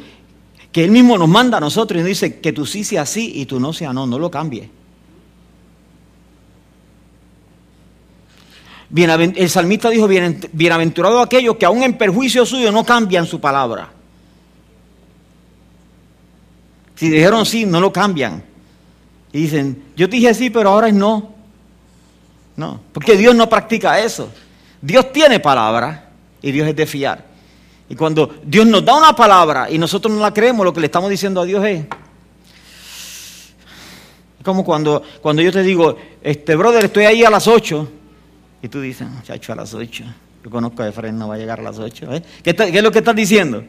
que 0.71 0.83
Él 0.83 0.91
mismo 0.91 1.17
nos 1.17 1.29
manda 1.29 1.57
a 1.57 1.61
nosotros 1.61 1.99
y 1.99 2.01
nos 2.01 2.09
dice 2.09 2.39
que 2.39 2.51
tú 2.51 2.65
sí 2.65 2.83
sea 2.83 3.05
sí 3.05 3.33
y 3.35 3.45
tú 3.45 3.59
no 3.59 3.71
sea 3.71 3.93
no, 3.93 4.05
no 4.05 4.19
lo 4.19 4.29
cambies. 4.31 4.69
el 8.93 9.49
salmista 9.49 9.89
dijo, 9.89 10.07
bienaventurado 10.07 11.19
aquellos 11.19 11.57
que 11.57 11.65
aún 11.65 11.83
en 11.83 11.97
perjuicio 11.97 12.45
suyo 12.45 12.71
no 12.71 12.83
cambian 12.85 13.25
su 13.25 13.39
palabra. 13.39 13.91
Si 16.95 17.09
dijeron 17.09 17.45
sí, 17.45 17.65
no 17.65 17.81
lo 17.81 17.91
cambian. 17.91 18.43
Y 19.33 19.41
dicen, 19.41 19.83
yo 19.97 20.09
te 20.09 20.15
dije 20.15 20.33
sí, 20.33 20.49
pero 20.49 20.69
ahora 20.69 20.87
es 20.87 20.93
no. 20.93 21.34
No, 22.57 22.81
porque 22.93 23.17
Dios 23.17 23.35
no 23.35 23.49
practica 23.49 23.99
eso. 23.99 24.29
Dios 24.81 25.11
tiene 25.11 25.39
palabra 25.39 26.09
y 26.41 26.51
Dios 26.51 26.67
es 26.67 26.75
de 26.75 26.85
fiar. 26.85 27.25
Y 27.89 27.95
cuando 27.95 28.35
Dios 28.43 28.65
nos 28.65 28.83
da 28.83 28.95
una 28.95 29.15
palabra 29.15 29.69
y 29.69 29.77
nosotros 29.77 30.13
no 30.13 30.21
la 30.21 30.33
creemos, 30.33 30.65
lo 30.65 30.73
que 30.73 30.79
le 30.79 30.87
estamos 30.87 31.09
diciendo 31.09 31.41
a 31.41 31.45
Dios 31.45 31.63
es... 31.65 31.85
Como 34.43 34.63
cuando, 34.63 35.01
cuando 35.21 35.41
yo 35.41 35.51
te 35.51 35.63
digo, 35.63 35.97
este 36.21 36.55
brother, 36.55 36.85
estoy 36.85 37.05
ahí 37.05 37.23
a 37.23 37.31
las 37.31 37.47
8. 37.47 37.89
Y 38.61 38.67
tú 38.67 38.79
dices, 38.79 39.07
muchacho, 39.09 39.53
a 39.53 39.55
las 39.55 39.73
8. 39.73 40.03
Yo 40.43 40.49
conozco 40.51 40.83
a 40.83 40.87
Efraín, 40.87 41.17
no 41.17 41.27
va 41.27 41.35
a 41.35 41.37
llegar 41.39 41.59
a 41.59 41.63
las 41.63 41.79
8. 41.79 42.13
¿eh? 42.13 42.23
¿Qué, 42.43 42.55
es 42.55 42.83
lo 42.83 42.91
que 42.91 42.99
estás 42.99 43.15
diciendo? 43.15 43.63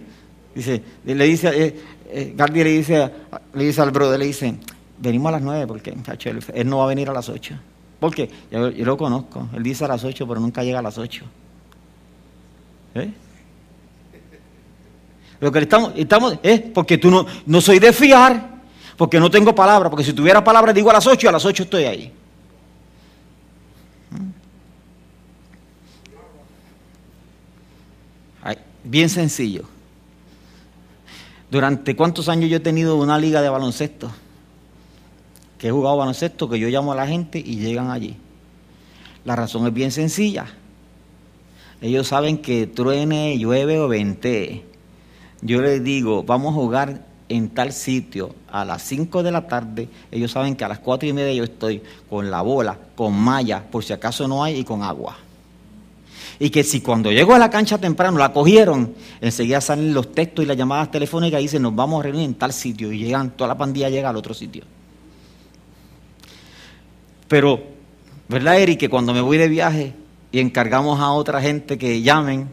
Dice, 0.55 0.83
le 1.05 1.25
dice, 1.25 1.49
eh, 1.49 1.81
eh 2.11 2.35
le 2.37 2.65
dice, 2.65 3.11
le 3.55 3.65
dice 3.65 3.81
al 3.81 3.91
brother, 3.91 4.19
le 4.19 4.27
dice, 4.27 4.55
venimos 4.99 5.31
a 5.31 5.33
las 5.33 5.43
9 5.43 5.67
porque, 5.67 5.93
muchacho, 5.93 6.29
él 6.29 6.69
no 6.69 6.79
va 6.79 6.85
a 6.85 6.89
venir 6.89 7.09
a 7.09 7.15
las 7.15 7.31
8. 7.31 7.55
Porque 7.99 8.31
yo, 8.51 8.71
lo 8.71 8.97
conozco. 8.97 9.49
Él 9.55 9.63
dice 9.63 9.85
a 9.85 9.89
las 9.89 10.05
8, 10.05 10.27
pero 10.27 10.41
nunca 10.41 10.63
llega 10.63 10.79
a 10.79 10.83
las 10.83 10.99
8. 10.99 11.25
¿Eh? 12.95 13.13
Lo 15.41 15.53
que 15.53 15.59
estamos, 15.61 15.93
estamos 15.97 16.39
es 16.43 16.61
porque 16.61 16.99
tú 16.99 17.11
no, 17.11 17.27
no 17.47 17.61
soy 17.61 17.79
de 17.79 17.93
fiar, 17.93 18.63
porque 18.97 19.21
no 19.21 19.31
tengo 19.31 19.55
palabra, 19.55 19.91
porque 19.91 20.05
si 20.05 20.13
tuviera 20.13 20.43
palabra 20.43 20.73
digo 20.73 20.91
a 20.91 20.95
las 20.95 21.07
8 21.07 21.27
y 21.27 21.29
a 21.29 21.33
las 21.33 21.45
8 21.45 21.63
estoy 21.65 21.85
ahí. 21.85 22.13
bien 28.87 29.09
sencillo. 29.09 29.65
¿Durante 31.51 31.95
cuántos 31.95 32.29
años 32.29 32.51
yo 32.51 32.57
he 32.57 32.61
tenido 32.61 32.97
una 32.97 33.19
liga 33.19 33.43
de 33.43 33.49
baloncesto? 33.49 34.11
Que 35.59 35.69
he 35.69 35.71
jugado 35.71 35.97
baloncesto, 35.97 36.49
que 36.49 36.59
yo 36.59 36.69
llamo 36.69 36.93
a 36.93 36.97
la 36.97 37.07
gente 37.07 37.39
y 37.39 37.57
llegan 37.57 37.91
allí. 37.91 38.17
La 39.25 39.37
razón 39.37 39.67
es 39.67 39.75
bien 39.75 39.91
sencilla. 39.91 40.47
Ellos 41.81 42.09
saben 42.09 42.39
que 42.39 42.67
truene, 42.67 43.39
llueve 43.39 43.79
o 43.81 43.89
vente. 43.89 44.65
Yo 45.43 45.61
les 45.61 45.83
digo, 45.83 46.23
vamos 46.23 46.53
a 46.53 46.55
jugar 46.55 47.07
en 47.29 47.51
tal 47.51 47.73
sitio 47.73 48.35
a 48.51 48.65
las 48.65 48.83
5 48.83 49.23
de 49.23 49.33
la 49.33 49.47
tarde. 49.47 49.89
Ellos 50.11 50.31
saben 50.31 50.57
que 50.57 50.65
a 50.65 50.69
las 50.69 50.79
4 50.79 51.09
y 51.09 51.13
media 51.13 51.35
yo 51.35 51.45
estoy 51.45 51.83
con 52.09 52.31
la 52.31 52.43
bola, 52.43 52.79
con 52.95 53.15
malla, 53.15 53.63
por 53.63 53.85
si 53.85 53.93
acaso 53.93 54.27
no 54.29 54.43
hay, 54.43 54.61
y 54.61 54.65
con 54.65 54.83
agua. 54.83 55.17
Y 56.39 56.51
que 56.51 56.65
si 56.65 56.81
cuando 56.81 57.11
llego 57.11 57.35
a 57.35 57.39
la 57.39 57.51
cancha 57.51 57.79
temprano 57.79 58.19
la 58.19 58.33
cogieron, 58.33 58.95
enseguida 59.21 59.61
salen 59.61 59.95
los 59.95 60.13
textos 60.13 60.45
y 60.45 60.49
las 60.49 60.57
llamadas 60.57 60.91
telefónicas 60.91 61.41
y 61.41 61.45
dicen, 61.45 61.63
nos 61.63 61.75
vamos 61.75 62.01
a 62.01 62.05
reunir 62.05 62.25
en 62.25 62.35
tal 62.35 62.53
sitio. 62.53 62.93
Y 62.93 62.99
llegan, 62.99 63.31
toda 63.31 63.49
la 63.49 63.59
pandilla 63.59 63.89
llega 63.89 64.11
al 64.11 64.17
otro 64.17 64.35
sitio. 64.35 64.65
Pero, 67.29 67.63
¿verdad, 68.29 68.59
Eric? 68.59 68.81
Que 68.81 68.89
cuando 68.89 69.13
me 69.13 69.21
voy 69.21 69.39
de 69.39 69.49
viaje 69.49 69.95
y 70.33 70.41
encargamos 70.41 71.01
a 71.01 71.11
otra 71.11 71.41
gente 71.41 71.79
que 71.79 72.03
llamen, 72.03 72.49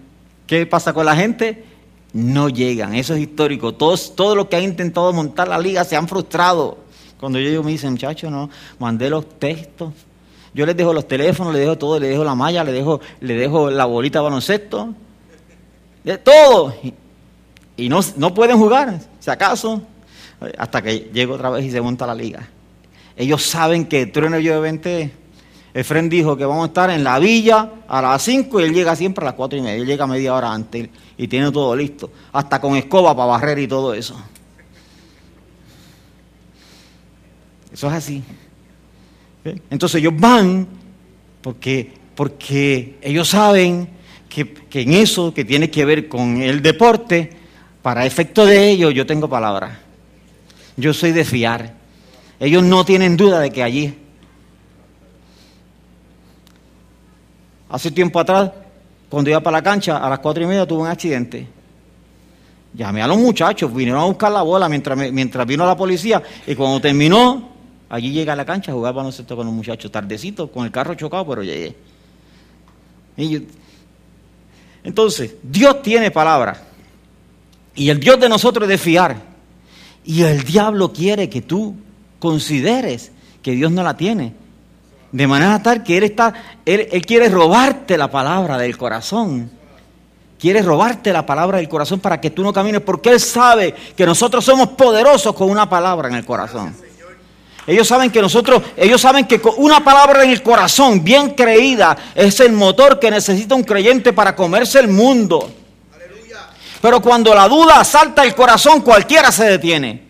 ¿qué 0.47 0.65
pasa 0.65 0.93
con 0.93 1.05
la 1.05 1.15
gente? 1.15 1.65
No 2.13 2.49
llegan, 2.49 2.93
eso 2.93 3.15
es 3.15 3.21
histórico. 3.21 3.73
Todos, 3.73 4.15
todos 4.15 4.37
los 4.37 4.47
que 4.47 4.55
han 4.55 4.63
intentado 4.63 5.11
montar 5.13 5.47
la 5.47 5.57
liga 5.57 5.83
se 5.83 5.95
han 5.95 6.07
frustrado. 6.07 6.77
Cuando 7.19 7.39
yo 7.39 7.63
me 7.63 7.71
dicen, 7.71 7.91
muchachos, 7.91 8.29
no, 8.31 8.49
mandé 8.79 9.09
los 9.09 9.39
textos. 9.39 9.93
Yo 10.53 10.65
les 10.65 10.77
dejo 10.77 10.93
los 10.93 11.07
teléfonos, 11.07 11.53
les 11.53 11.61
dejo 11.61 11.77
todo, 11.77 11.99
les 11.99 12.09
dejo 12.09 12.23
la 12.23 12.35
malla, 12.35 12.63
les 12.63 12.75
dejo, 12.75 12.99
les 13.21 13.39
dejo 13.39 13.71
la 13.71 13.85
bolita 13.85 14.19
de 14.19 14.23
baloncesto. 14.23 14.93
De 16.03 16.17
todo. 16.17 16.75
Y, 17.75 17.89
no, 17.89 18.01
no 18.17 18.33
pueden 18.33 18.57
jugar, 18.57 18.99
si 19.19 19.31
acaso, 19.31 19.81
hasta 20.57 20.81
que 20.81 21.09
llego 21.11 21.33
otra 21.33 21.49
vez 21.49 21.65
y 21.65 21.71
se 21.71 21.81
monta 21.81 22.05
la 22.05 22.13
liga. 22.13 22.47
Ellos 23.15 23.43
saben 23.43 23.86
que 23.86 24.05
trueno 24.08 24.39
yo 24.39 24.55
de 24.55 24.60
20. 24.60 25.12
Efren 25.74 26.08
dijo 26.08 26.38
que 26.38 26.46
vamos 26.46 26.65
a 26.65 26.67
estar 26.67 26.89
en 26.91 27.03
la 27.03 27.17
villa 27.20 27.70
a 27.88 28.01
las 28.01 28.22
5 28.24 28.62
y 28.62 28.63
él 28.63 28.74
llega 28.74 28.96
siempre 28.96 29.24
a 29.24 29.29
las 29.29 29.34
4 29.36 29.58
y 29.58 29.62
media. 29.62 29.82
Él 29.82 29.88
llega 29.88 30.05
media 30.05 30.34
hora 30.34 30.51
antes 30.51 30.89
y 31.17 31.27
tiene 31.27 31.51
todo 31.51 31.75
listo. 31.75 32.12
Hasta 32.32 32.62
con 32.62 32.75
escoba 32.75 33.15
para 33.15 33.27
barrer 33.27 33.60
y 33.60 33.67
todo 33.67 33.93
eso. 33.93 34.15
Eso 37.72 37.88
es 37.88 37.93
así. 37.93 38.24
Entonces 39.70 40.00
ellos 40.00 40.13
van 40.15 40.67
porque, 41.41 41.91
porque 42.15 42.98
ellos 43.01 43.27
saben 43.29 43.89
que, 44.29 44.53
que, 44.53 44.82
en 44.82 44.93
eso 44.93 45.34
que 45.34 45.43
tiene 45.43 45.70
que 45.70 45.84
ver 45.84 46.08
con 46.08 46.41
el 46.41 46.62
deporte, 46.62 47.32
para 47.82 48.05
efecto 48.05 48.46
de 48.46 48.70
ello 48.70 48.91
yo 48.91 49.05
tengo 49.05 49.27
palabra. 49.27 49.79
Yo 50.77 50.93
soy 50.93 51.12
de 51.12 51.25
fiar. 51.25 51.82
Ellos 52.39 52.63
no 52.63 52.83
tienen 52.83 53.15
duda 53.15 53.39
de 53.39 53.51
que 53.51 53.63
allí. 53.63 53.97
Hace 57.69 57.91
tiempo 57.91 58.19
atrás, 58.19 58.51
cuando 59.09 59.29
iba 59.29 59.39
para 59.39 59.57
la 59.57 59.63
cancha, 59.63 59.97
a 59.97 60.09
las 60.09 60.19
cuatro 60.19 60.43
y 60.43 60.45
media 60.45 60.65
tuve 60.65 60.81
un 60.81 60.87
accidente. 60.87 61.47
Llamé 62.73 63.01
a 63.01 63.07
los 63.07 63.17
muchachos, 63.17 63.73
vinieron 63.73 64.01
a 64.01 64.05
buscar 64.05 64.31
la 64.31 64.41
bola 64.41 64.67
mientras, 64.67 64.97
mientras 65.11 65.45
vino 65.45 65.65
la 65.65 65.77
policía 65.77 66.21
y 66.47 66.55
cuando 66.55 66.81
terminó, 66.81 67.49
allí 67.89 68.11
llegué 68.11 68.31
a 68.31 68.35
la 68.35 68.45
cancha 68.45 68.71
a 68.71 68.75
jugar 68.75 68.93
baloncesto 68.93 69.35
con 69.35 69.45
los 69.45 69.53
muchachos, 69.53 69.91
tardecito, 69.91 70.51
con 70.51 70.65
el 70.65 70.71
carro 70.71 70.95
chocado, 70.95 71.27
pero 71.27 71.43
llegué. 71.43 71.75
entonces, 74.83 75.35
Dios 75.43 75.83
tiene 75.83 76.09
palabra 76.09 76.59
y 77.75 77.89
el 77.89 77.99
Dios 77.99 78.19
de 78.19 78.29
nosotros 78.29 78.63
es 78.63 78.69
de 78.69 78.77
fiar 78.79 79.15
y 80.03 80.23
el 80.23 80.43
diablo 80.43 80.91
quiere 80.91 81.29
que 81.29 81.43
tú 81.43 81.75
consideres 82.23 83.11
que 83.41 83.51
Dios 83.51 83.69
no 83.69 83.83
la 83.83 83.97
tiene. 83.97 84.33
De 85.11 85.27
manera 85.27 85.61
tal 85.61 85.83
que 85.83 85.97
Él 85.97 86.05
está, 86.05 86.33
Él, 86.65 86.87
quiere 87.05 87.27
robarte 87.27 87.97
la 87.97 88.09
palabra 88.09 88.57
del 88.57 88.77
corazón. 88.77 89.51
quiere 90.39 90.61
robarte 90.61 91.11
la 91.11 91.25
palabra 91.25 91.57
del 91.57 91.67
corazón 91.67 91.99
para 91.99 92.21
que 92.21 92.29
tú 92.29 92.41
no 92.41 92.53
camines, 92.53 92.79
porque 92.79 93.09
Él 93.09 93.19
sabe 93.19 93.73
que 93.73 94.05
nosotros 94.05 94.45
somos 94.45 94.69
poderosos 94.69 95.35
con 95.35 95.49
una 95.49 95.69
palabra 95.69 96.07
en 96.07 96.15
el 96.15 96.23
corazón. 96.23 96.73
Ellos 97.67 97.89
saben 97.89 98.09
que 98.09 98.21
nosotros, 98.21 98.61
ellos 98.77 99.01
saben 99.01 99.25
que 99.27 99.41
una 99.57 99.83
palabra 99.83 100.23
en 100.23 100.29
el 100.29 100.41
corazón 100.41 101.03
bien 101.03 101.31
creída 101.31 101.97
es 102.15 102.39
el 102.39 102.53
motor 102.53 103.01
que 103.01 103.11
necesita 103.11 103.53
un 103.53 103.63
creyente 103.63 104.13
para 104.13 104.33
comerse 104.33 104.79
el 104.79 104.87
mundo. 104.87 105.51
Pero 106.81 107.01
cuando 107.01 107.35
la 107.35 107.49
duda 107.49 107.81
asalta 107.81 108.23
el 108.23 108.33
corazón, 108.33 108.79
cualquiera 108.79 109.29
se 109.29 109.43
detiene. 109.43 110.02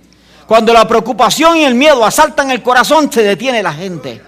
Cuando 0.53 0.71
la 0.71 0.87
preocupación 0.87 1.57
y 1.57 1.63
el 1.63 1.73
miedo 1.73 2.05
asaltan 2.05 2.51
el 2.51 2.61
corazón, 2.61 3.11
se 3.11 3.23
detiene 3.23 3.63
la 3.63 3.73
gente. 3.73 4.21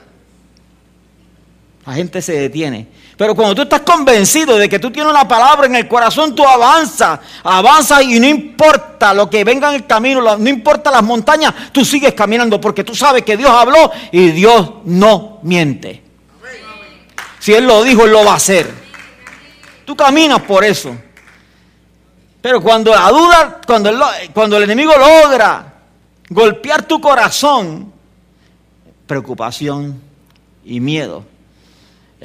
La 1.86 1.94
gente 1.94 2.20
se 2.20 2.34
detiene. 2.34 2.88
Pero 3.16 3.36
cuando 3.36 3.54
tú 3.54 3.62
estás 3.62 3.82
convencido 3.82 4.58
de 4.58 4.68
que 4.68 4.80
tú 4.80 4.90
tienes 4.90 5.12
una 5.12 5.28
palabra 5.28 5.68
en 5.68 5.76
el 5.76 5.88
corazón, 5.88 6.34
tú 6.34 6.44
avanzas, 6.44 7.20
avanzas 7.44 8.02
y 8.02 8.20
no 8.20 8.26
importa 8.26 9.14
lo 9.14 9.30
que 9.30 9.44
venga 9.44 9.70
en 9.70 9.76
el 9.76 9.86
camino, 9.86 10.36
no 10.36 10.50
importa 10.50 10.90
las 10.90 11.04
montañas, 11.04 11.54
tú 11.72 11.86
sigues 11.86 12.16
caminando 12.16 12.60
porque 12.60 12.84
tú 12.84 12.96
sabes 12.96 13.22
que 13.22 13.38
Dios 13.38 13.52
habló 13.52 13.92
y 14.12 14.32
Dios 14.32 14.78
no 14.86 15.38
miente. 15.44 16.02
Si 17.38 17.54
Él 17.54 17.68
lo 17.68 17.84
dijo, 17.84 18.04
Él 18.04 18.12
lo 18.12 18.26
va 18.26 18.32
a 18.32 18.38
hacer. 18.38 18.68
Tú 19.86 19.96
caminas 19.96 20.42
por 20.42 20.64
eso. 20.64 20.98
Pero 22.42 22.64
cuando 22.64 22.96
la 22.96 23.12
duda, 23.12 23.62
cuando 23.68 23.90
el, 23.92 24.02
cuando 24.34 24.58
el 24.58 24.64
enemigo 24.64 24.92
logra 24.98 25.75
golpear 26.30 26.88
tu 26.88 27.00
corazón, 27.00 27.92
preocupación 29.08 30.00
y 30.64 30.80
miedo 30.80 31.26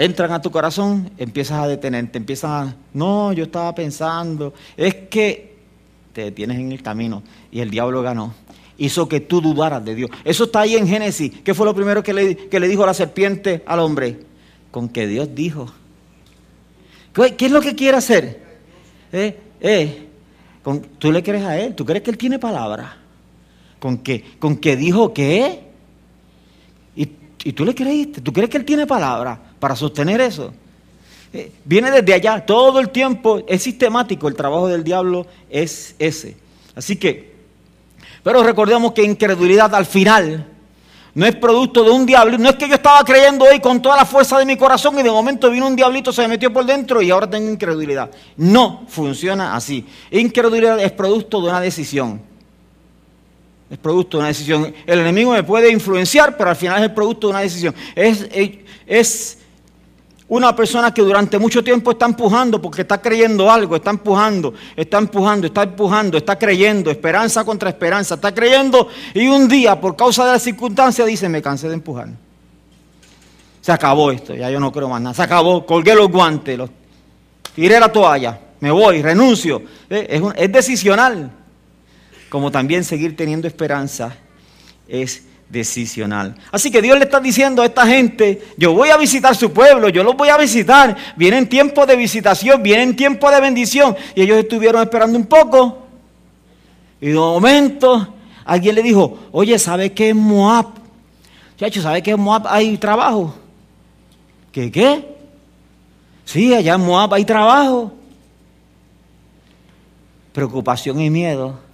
entran 0.01 0.33
a 0.33 0.41
tu 0.41 0.51
corazón, 0.51 1.11
empiezas 1.19 1.59
a 1.61 1.69
detenerte, 1.69 2.17
empiezas 2.17 2.51
a, 2.51 2.75
no, 2.95 3.35
yo 3.35 3.45
estaba 3.45 3.75
pensando, 3.75 4.55
es 4.75 4.95
que 4.95 5.57
te 6.15 6.23
detienes 6.23 6.59
en 6.59 6.73
el 6.73 6.83
camino 6.83 7.23
y 7.53 7.61
el 7.61 7.71
diablo 7.71 8.03
ganó. 8.03 8.35
Hizo 8.79 9.07
que 9.09 9.21
tú 9.21 9.43
dudaras 9.43 9.85
de 9.85 9.95
Dios. 9.95 10.11
Eso 10.25 10.45
está 10.45 10.61
ahí 10.61 10.75
en 10.75 10.89
Génesis. 10.89 11.33
¿Qué 11.45 11.53
fue 11.53 11.67
lo 11.67 11.75
primero 11.75 12.03
que 12.03 12.15
le, 12.15 12.35
que 12.35 12.59
le 12.59 12.67
dijo 12.67 12.87
la 12.87 12.95
serpiente 12.95 13.63
al 13.67 13.81
hombre? 13.81 14.21
Con 14.71 14.89
que 14.89 15.07
Dios 15.07 15.29
dijo. 15.35 15.67
¿Qué, 17.13 17.45
es 17.45 17.53
lo 17.53 17.61
que 17.61 17.75
quiere 17.75 17.99
hacer? 17.99 18.43
Eh, 19.13 19.39
eh, 19.61 20.09
con, 20.63 20.81
¿Tú 20.81 21.13
le 21.13 21.23
crees 21.23 21.45
a 21.45 21.59
Él? 21.59 21.75
¿Tú 21.75 21.85
crees 21.85 22.03
que 22.03 22.11
Él 22.11 22.17
tiene 22.17 22.39
palabra? 22.39 22.97
¿Con 23.81 23.99
que, 23.99 24.23
con 24.39 24.57
que 24.59 24.77
dijo 24.77 25.13
qué? 25.13 25.61
¿Y, 26.95 27.09
¿Y 27.43 27.53
tú 27.53 27.65
le 27.65 27.75
creíste? 27.75 28.21
¿Tú 28.21 28.33
crees 28.33 28.49
que 28.49 28.59
Él 28.59 28.65
tiene 28.65 28.87
palabra? 28.87 29.51
para 29.61 29.77
sostener 29.77 30.21
eso. 30.21 30.53
Eh, 31.33 31.53
viene 31.65 31.93
desde 31.93 32.15
allá, 32.15 32.45
todo 32.45 32.81
el 32.81 32.89
tiempo 32.89 33.43
es 33.47 33.63
sistemático, 33.63 34.27
el 34.27 34.35
trabajo 34.35 34.67
del 34.67 34.83
diablo 34.83 35.27
es 35.49 35.95
ese. 35.99 36.37
Así 36.75 36.97
que, 36.97 37.37
pero 38.25 38.43
recordemos 38.43 38.93
que 38.93 39.05
incredulidad 39.05 39.73
al 39.75 39.87
final 39.87 40.47
no 41.15 41.27
es 41.27 41.37
producto 41.37 41.85
de 41.85 41.91
un 41.91 42.07
diablo, 42.07 42.39
no 42.39 42.49
es 42.49 42.57
que 42.57 42.69
yo 42.69 42.75
estaba 42.75 43.05
creyendo 43.05 43.45
hoy 43.45 43.61
con 43.61 43.81
toda 43.81 43.97
la 43.97 44.07
fuerza 44.07 44.39
de 44.39 44.47
mi 44.47 44.57
corazón 44.57 44.99
y 44.99 45.03
de 45.03 45.11
momento 45.11 45.51
vino 45.51 45.67
un 45.67 45.77
diablito, 45.77 46.13
se 46.13 46.23
me 46.23 46.29
metió 46.29 46.53
por 46.53 46.65
dentro 46.65 47.01
y 47.01 47.11
ahora 47.11 47.31
tengo 47.31 47.49
incredulidad. 47.49 48.11
No 48.37 48.85
funciona 48.89 49.55
así. 49.55 49.87
Incredulidad 50.11 50.81
es 50.81 50.91
producto 50.93 51.41
de 51.41 51.49
una 51.49 51.61
decisión. 51.61 52.30
Es 53.71 53.79
producto 53.79 54.17
de 54.17 54.23
una 54.23 54.29
decisión. 54.29 54.75
El 54.85 54.99
enemigo 54.99 55.33
me 55.33 55.45
puede 55.45 55.71
influenciar, 55.71 56.37
pero 56.37 56.51
al 56.51 56.57
final 56.57 56.79
es 56.79 56.85
el 56.85 56.93
producto 56.93 57.29
de 57.29 57.31
una 57.31 57.41
decisión. 57.41 57.75
Es, 57.95 58.29
es 58.87 59.39
una 60.31 60.55
persona 60.55 60.95
que 60.95 61.03
durante 61.03 61.39
mucho 61.39 61.63
tiempo 61.63 61.91
está 61.91 62.07
empujando 62.07 62.63
porque 62.63 62.83
está 62.83 63.01
creyendo 63.01 63.51
algo, 63.51 63.75
está 63.75 63.91
empujando, 63.91 64.55
está 64.77 64.99
empujando, 64.99 65.49
está 65.49 65.65
empujando, 65.65 66.19
está 66.19 66.39
creyendo, 66.39 66.89
esperanza 66.91 67.45
contra 67.45 67.69
esperanza, 67.69 68.15
está 68.15 68.33
creyendo 68.33 68.89
y 69.13 69.27
un 69.27 69.49
día 69.49 69.81
por 69.81 69.97
causa 69.97 70.25
de 70.25 70.33
las 70.33 70.43
circunstancias 70.43 71.07
dice, 71.07 71.29
me 71.29 71.43
cansé 71.43 71.67
de 71.67 71.75
empujar. 71.75 72.09
Se 73.61 73.73
acabó 73.73 74.13
esto, 74.13 74.35
ya 74.35 74.49
yo 74.51 74.61
no 74.61 74.71
creo 74.71 74.89
más 74.89 75.03
nada. 75.03 75.15
Se 75.15 75.23
acabó, 75.23 75.67
colgué 75.67 75.97
los 75.97 76.09
guantes, 76.09 76.57
los, 76.57 76.71
tiré 77.53 77.81
la 77.81 77.91
toalla, 77.91 78.39
me 78.61 78.71
voy, 78.71 79.03
renuncio. 79.03 79.63
Eh, 79.91 80.07
es, 80.11 80.23
es 80.37 80.53
decisional. 80.53 81.40
Como 82.31 82.53
también 82.53 82.85
seguir 82.85 83.17
teniendo 83.17 83.49
esperanza 83.49 84.17
es 84.89 85.25
decisional. 85.49 86.37
Así 86.53 86.71
que 86.71 86.81
Dios 86.81 86.97
le 86.97 87.05
está 87.05 87.19
diciendo 87.19 87.61
a 87.61 87.67
esta 87.67 87.85
gente, 87.85 88.41
yo 88.57 88.73
voy 88.73 88.91
a 88.91 88.97
visitar 88.97 89.35
su 89.35 89.53
pueblo, 89.53 89.89
yo 89.89 90.05
los 90.05 90.17
voy 90.17 90.29
a 90.29 90.37
visitar, 90.37 90.97
vienen 91.17 91.49
tiempos 91.49 91.89
de 91.89 91.97
visitación, 91.97 92.63
vienen 92.63 92.95
tiempos 92.95 93.33
de 93.33 93.41
bendición. 93.41 93.97
Y 94.15 94.23
ellos 94.23 94.39
estuvieron 94.39 94.81
esperando 94.81 95.19
un 95.19 95.27
poco. 95.27 95.87
Y 97.01 97.09
de 97.09 97.15
momento 97.15 98.15
alguien 98.45 98.77
le 98.77 98.83
dijo, 98.85 99.19
oye, 99.33 99.59
¿sabe 99.59 99.93
qué 99.93 100.11
es 100.11 100.15
Moab? 100.15 100.67
Chacho, 101.59 101.83
¿sabe 101.83 102.01
qué 102.01 102.13
es 102.13 102.19
Moab? 102.19 102.47
Hay 102.47 102.79
trabajo. 102.79 103.35
¿Qué 104.53 104.71
qué? 104.71 105.05
Sí, 106.25 106.55
allá 106.55 106.75
en 106.75 106.83
Moab 106.83 107.13
hay 107.13 107.25
trabajo. 107.25 107.93
Preocupación 110.33 111.01
y 111.01 111.11
miedo 111.11 111.70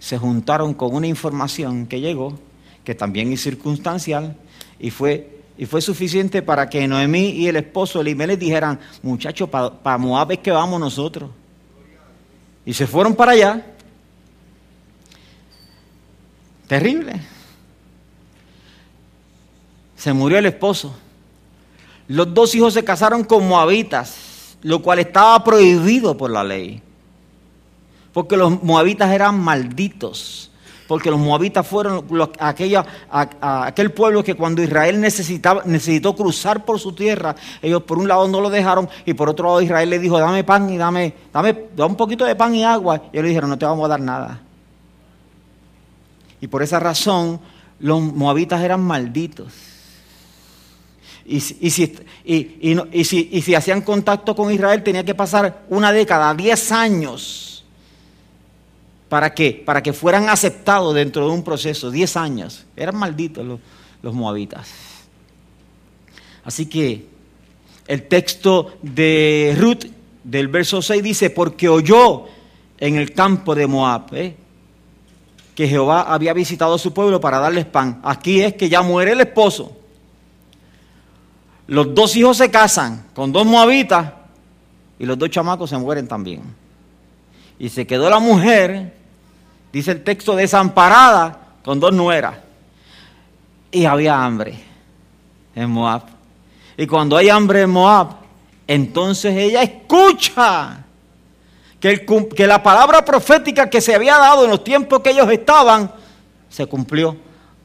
se 0.00 0.18
juntaron 0.18 0.74
con 0.74 0.92
una 0.92 1.06
información 1.06 1.86
que 1.86 2.00
llegó 2.00 2.36
que 2.84 2.94
también 2.94 3.32
es 3.32 3.42
circunstancial, 3.42 4.36
y 4.78 4.90
fue, 4.90 5.42
y 5.58 5.66
fue 5.66 5.80
suficiente 5.80 6.42
para 6.42 6.68
que 6.68 6.86
Noemí 6.88 7.30
y 7.30 7.48
el 7.48 7.56
esposo 7.56 8.00
Elimelech 8.00 8.38
dijeran, 8.38 8.80
muchachos, 9.02 9.48
para 9.48 9.98
Moab 9.98 10.32
es 10.32 10.38
que 10.38 10.50
vamos 10.50 10.80
nosotros. 10.80 11.30
Y 12.64 12.72
se 12.72 12.86
fueron 12.86 13.14
para 13.14 13.32
allá. 13.32 13.66
Terrible. 16.66 17.20
Se 19.96 20.12
murió 20.12 20.38
el 20.38 20.46
esposo. 20.46 20.96
Los 22.08 22.32
dos 22.32 22.54
hijos 22.54 22.74
se 22.74 22.84
casaron 22.84 23.24
con 23.24 23.46
moabitas, 23.46 24.56
lo 24.62 24.82
cual 24.82 24.98
estaba 24.98 25.42
prohibido 25.44 26.16
por 26.16 26.30
la 26.30 26.42
ley. 26.42 26.82
Porque 28.12 28.36
los 28.36 28.62
moabitas 28.62 29.10
eran 29.10 29.38
malditos 29.40 30.50
porque 30.90 31.08
los 31.08 31.20
moabitas 31.20 31.64
fueron 31.64 32.04
aquella, 32.40 32.84
aquel 33.40 33.92
pueblo 33.92 34.24
que 34.24 34.34
cuando 34.34 34.60
Israel 34.60 35.00
necesitaba, 35.00 35.62
necesitó 35.64 36.16
cruzar 36.16 36.64
por 36.64 36.80
su 36.80 36.92
tierra, 36.92 37.36
ellos 37.62 37.84
por 37.84 37.96
un 37.96 38.08
lado 38.08 38.26
no 38.26 38.40
lo 38.40 38.50
dejaron 38.50 38.88
y 39.06 39.14
por 39.14 39.28
otro 39.28 39.46
lado 39.46 39.62
Israel 39.62 39.88
le 39.88 40.00
dijo, 40.00 40.18
dame 40.18 40.42
pan 40.42 40.68
y 40.68 40.76
dame, 40.76 41.14
dame, 41.32 41.56
un 41.76 41.94
poquito 41.94 42.24
de 42.24 42.34
pan 42.34 42.56
y 42.56 42.64
agua. 42.64 43.02
Y 43.12 43.18
ellos 43.18 43.22
le 43.22 43.28
dijeron, 43.28 43.50
no 43.50 43.56
te 43.56 43.66
vamos 43.66 43.84
a 43.84 43.88
dar 43.88 44.00
nada. 44.00 44.40
Y 46.40 46.48
por 46.48 46.60
esa 46.60 46.80
razón 46.80 47.38
los 47.78 48.00
moabitas 48.00 48.60
eran 48.60 48.80
malditos. 48.80 49.52
Y, 51.24 51.38
si, 51.38 51.56
y, 51.60 51.70
si, 53.04 53.28
y 53.30 53.42
si 53.42 53.54
hacían 53.54 53.82
contacto 53.82 54.34
con 54.34 54.52
Israel 54.52 54.82
tenía 54.82 55.04
que 55.04 55.14
pasar 55.14 55.66
una 55.68 55.92
década, 55.92 56.34
diez 56.34 56.72
años 56.72 57.49
¿Para 59.10 59.34
qué? 59.34 59.60
Para 59.66 59.82
que 59.82 59.92
fueran 59.92 60.28
aceptados 60.28 60.94
dentro 60.94 61.26
de 61.26 61.32
un 61.32 61.42
proceso, 61.42 61.90
10 61.90 62.16
años. 62.16 62.64
Eran 62.76 62.96
malditos 62.96 63.44
los, 63.44 63.58
los 64.02 64.14
moabitas. 64.14 64.70
Así 66.44 66.66
que 66.66 67.06
el 67.88 68.06
texto 68.06 68.78
de 68.82 69.56
Ruth 69.58 69.84
del 70.22 70.46
verso 70.46 70.80
6 70.80 71.02
dice, 71.02 71.30
porque 71.30 71.68
oyó 71.68 72.26
en 72.78 72.94
el 72.94 73.12
campo 73.12 73.56
de 73.56 73.66
Moab 73.66 74.14
¿eh? 74.14 74.36
que 75.56 75.66
Jehová 75.66 76.02
había 76.02 76.32
visitado 76.32 76.74
a 76.74 76.78
su 76.78 76.94
pueblo 76.94 77.20
para 77.20 77.40
darles 77.40 77.66
pan. 77.66 78.00
Aquí 78.04 78.40
es 78.40 78.54
que 78.54 78.68
ya 78.68 78.80
muere 78.80 79.10
el 79.10 79.20
esposo. 79.20 79.76
Los 81.66 81.92
dos 81.96 82.14
hijos 82.14 82.36
se 82.36 82.48
casan 82.48 83.06
con 83.12 83.32
dos 83.32 83.44
moabitas 83.44 84.12
y 85.00 85.04
los 85.04 85.18
dos 85.18 85.30
chamacos 85.30 85.68
se 85.68 85.78
mueren 85.78 86.06
también. 86.06 86.42
Y 87.58 87.70
se 87.70 87.88
quedó 87.88 88.08
la 88.08 88.20
mujer 88.20 88.99
dice 89.72 89.92
el 89.92 90.04
texto, 90.04 90.36
desamparada 90.36 91.38
con 91.64 91.80
dos 91.80 91.92
nueras. 91.92 92.36
Y 93.72 93.84
había 93.84 94.24
hambre 94.24 94.58
en 95.54 95.70
Moab. 95.70 96.02
Y 96.76 96.86
cuando 96.86 97.16
hay 97.16 97.28
hambre 97.28 97.62
en 97.62 97.70
Moab, 97.70 98.16
entonces 98.66 99.36
ella 99.36 99.62
escucha 99.62 100.84
que, 101.78 102.06
que 102.34 102.46
la 102.46 102.62
palabra 102.62 103.04
profética 103.04 103.68
que 103.68 103.80
se 103.80 103.94
había 103.94 104.16
dado 104.16 104.44
en 104.44 104.50
los 104.50 104.64
tiempos 104.64 105.00
que 105.00 105.10
ellos 105.10 105.30
estaban, 105.30 105.90
se 106.48 106.66
cumplió. 106.66 107.16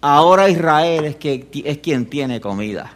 Ahora 0.02 0.50
Israel 0.50 1.06
es, 1.06 1.16
que, 1.16 1.48
es 1.66 1.78
quien 1.80 2.06
tiene 2.06 2.40
comida. 2.40 2.94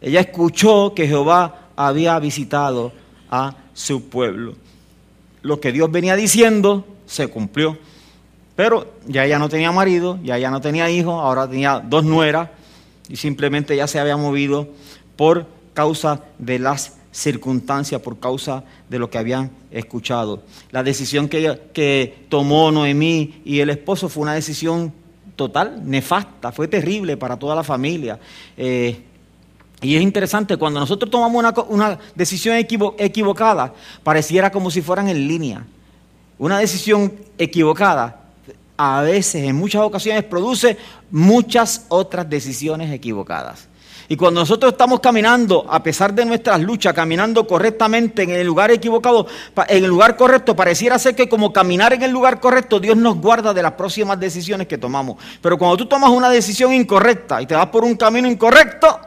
Ella 0.00 0.20
escuchó 0.20 0.92
que 0.94 1.06
Jehová 1.06 1.68
había 1.76 2.18
visitado 2.18 2.92
a 3.30 3.54
su 3.72 4.08
pueblo. 4.08 4.54
Lo 5.42 5.60
que 5.60 5.72
Dios 5.72 5.90
venía 5.90 6.16
diciendo 6.16 6.84
se 7.08 7.26
cumplió. 7.26 7.76
Pero 8.54 8.94
ya 9.06 9.24
ella 9.24 9.40
no 9.40 9.48
tenía 9.48 9.72
marido, 9.72 10.18
ya 10.22 10.36
ella 10.36 10.50
no 10.50 10.60
tenía 10.60 10.88
hijos, 10.90 11.14
ahora 11.14 11.48
tenía 11.48 11.80
dos 11.80 12.04
nueras 12.04 12.50
y 13.08 13.16
simplemente 13.16 13.74
ya 13.76 13.86
se 13.86 13.98
había 13.98 14.16
movido 14.16 14.68
por 15.16 15.46
causa 15.74 16.22
de 16.38 16.60
las 16.60 16.98
circunstancia 17.10 18.00
por 18.00 18.20
causa 18.20 18.62
de 18.88 18.98
lo 18.98 19.10
que 19.10 19.18
habían 19.18 19.50
escuchado. 19.70 20.42
La 20.70 20.82
decisión 20.82 21.28
que, 21.28 21.60
que 21.72 22.26
tomó 22.28 22.70
Noemí 22.70 23.42
y 23.44 23.60
el 23.60 23.70
esposo 23.70 24.08
fue 24.08 24.22
una 24.22 24.34
decisión 24.34 24.92
total, 25.34 25.82
nefasta, 25.84 26.52
fue 26.52 26.68
terrible 26.68 27.16
para 27.16 27.36
toda 27.36 27.56
la 27.56 27.64
familia. 27.64 28.18
Eh, 28.56 29.02
y 29.80 29.96
es 29.96 30.02
interesante, 30.02 30.56
cuando 30.56 30.80
nosotros 30.80 31.10
tomamos 31.10 31.66
una, 31.68 31.98
decisión 32.14 32.56
equivocada, 32.56 33.72
pareciera 34.02 34.50
como 34.50 34.70
si 34.70 34.82
fueran 34.82 35.08
en 35.08 35.28
línea. 35.28 35.64
Una 36.38 36.58
decisión 36.58 37.12
equivocada 37.36 38.20
a 38.76 39.02
veces, 39.02 39.42
en 39.42 39.56
muchas 39.56 39.82
ocasiones, 39.82 40.22
produce 40.24 40.78
muchas 41.10 41.86
otras 41.88 42.30
decisiones 42.30 42.92
equivocadas. 42.92 43.68
Y 44.10 44.16
cuando 44.16 44.40
nosotros 44.40 44.72
estamos 44.72 45.00
caminando, 45.00 45.66
a 45.68 45.82
pesar 45.82 46.14
de 46.14 46.24
nuestras 46.24 46.60
luchas, 46.60 46.94
caminando 46.94 47.46
correctamente 47.46 48.22
en 48.22 48.30
el 48.30 48.46
lugar 48.46 48.70
equivocado, 48.70 49.26
en 49.68 49.84
el 49.84 49.90
lugar 49.90 50.16
correcto, 50.16 50.56
pareciera 50.56 50.98
ser 50.98 51.14
que 51.14 51.28
como 51.28 51.52
caminar 51.52 51.92
en 51.92 52.02
el 52.02 52.10
lugar 52.10 52.40
correcto, 52.40 52.80
Dios 52.80 52.96
nos 52.96 53.18
guarda 53.18 53.52
de 53.52 53.62
las 53.62 53.72
próximas 53.72 54.18
decisiones 54.18 54.66
que 54.66 54.78
tomamos. 54.78 55.18
Pero 55.42 55.58
cuando 55.58 55.76
tú 55.76 55.86
tomas 55.86 56.10
una 56.10 56.30
decisión 56.30 56.72
incorrecta 56.72 57.42
y 57.42 57.46
te 57.46 57.54
vas 57.54 57.66
por 57.66 57.84
un 57.84 57.96
camino 57.96 58.28
incorrecto, 58.28 58.98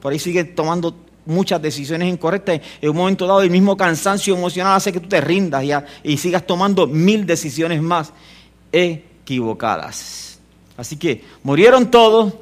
por 0.00 0.12
ahí 0.12 0.18
sigues 0.18 0.54
tomando 0.54 0.94
muchas 1.26 1.60
decisiones 1.60 2.12
incorrectas. 2.12 2.60
En 2.80 2.90
un 2.90 2.96
momento 2.96 3.26
dado, 3.26 3.42
el 3.42 3.50
mismo 3.50 3.76
cansancio 3.76 4.36
emocional 4.36 4.76
hace 4.76 4.92
que 4.92 5.00
tú 5.00 5.08
te 5.08 5.20
rindas 5.20 5.64
ya, 5.64 5.84
y 6.02 6.16
sigas 6.16 6.46
tomando 6.46 6.86
mil 6.86 7.26
decisiones 7.26 7.82
más 7.82 8.12
equivocadas. 8.70 10.38
Así 10.76 10.96
que 10.96 11.22
murieron 11.42 11.90
todos 11.90 12.32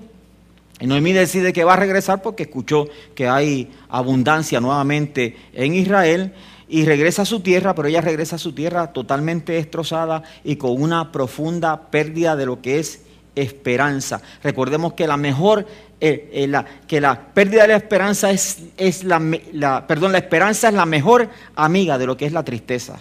y 0.80 0.86
Noemí 0.86 1.12
decide 1.12 1.52
que 1.52 1.64
va 1.64 1.74
a 1.74 1.76
regresar 1.76 2.22
porque 2.22 2.44
escuchó 2.44 2.88
que 3.14 3.28
hay 3.28 3.70
abundancia 3.90 4.60
nuevamente 4.60 5.36
en 5.52 5.74
Israel 5.74 6.32
y 6.68 6.86
regresa 6.86 7.22
a 7.22 7.26
su 7.26 7.40
tierra, 7.40 7.74
pero 7.74 7.88
ella 7.88 8.00
regresa 8.00 8.36
a 8.36 8.38
su 8.38 8.52
tierra 8.52 8.92
totalmente 8.92 9.52
destrozada 9.52 10.22
y 10.42 10.56
con 10.56 10.80
una 10.80 11.12
profunda 11.12 11.90
pérdida 11.90 12.34
de 12.34 12.46
lo 12.46 12.62
que 12.62 12.78
es 12.78 13.02
esperanza. 13.34 14.20
Recordemos 14.42 14.94
que 14.94 15.06
la 15.06 15.16
mejor, 15.16 15.66
eh, 16.00 16.30
eh, 16.32 16.46
la, 16.46 16.64
que 16.64 17.00
la 17.00 17.32
pérdida 17.32 17.62
de 17.62 17.68
la 17.68 17.76
esperanza 17.76 18.30
es, 18.30 18.62
es 18.76 19.04
la, 19.04 19.20
la, 19.52 19.86
perdón, 19.86 20.12
la 20.12 20.18
esperanza 20.18 20.68
es 20.68 20.74
la 20.74 20.86
mejor 20.86 21.28
amiga 21.56 21.98
de 21.98 22.06
lo 22.06 22.16
que 22.16 22.26
es 22.26 22.32
la 22.32 22.44
tristeza. 22.44 22.98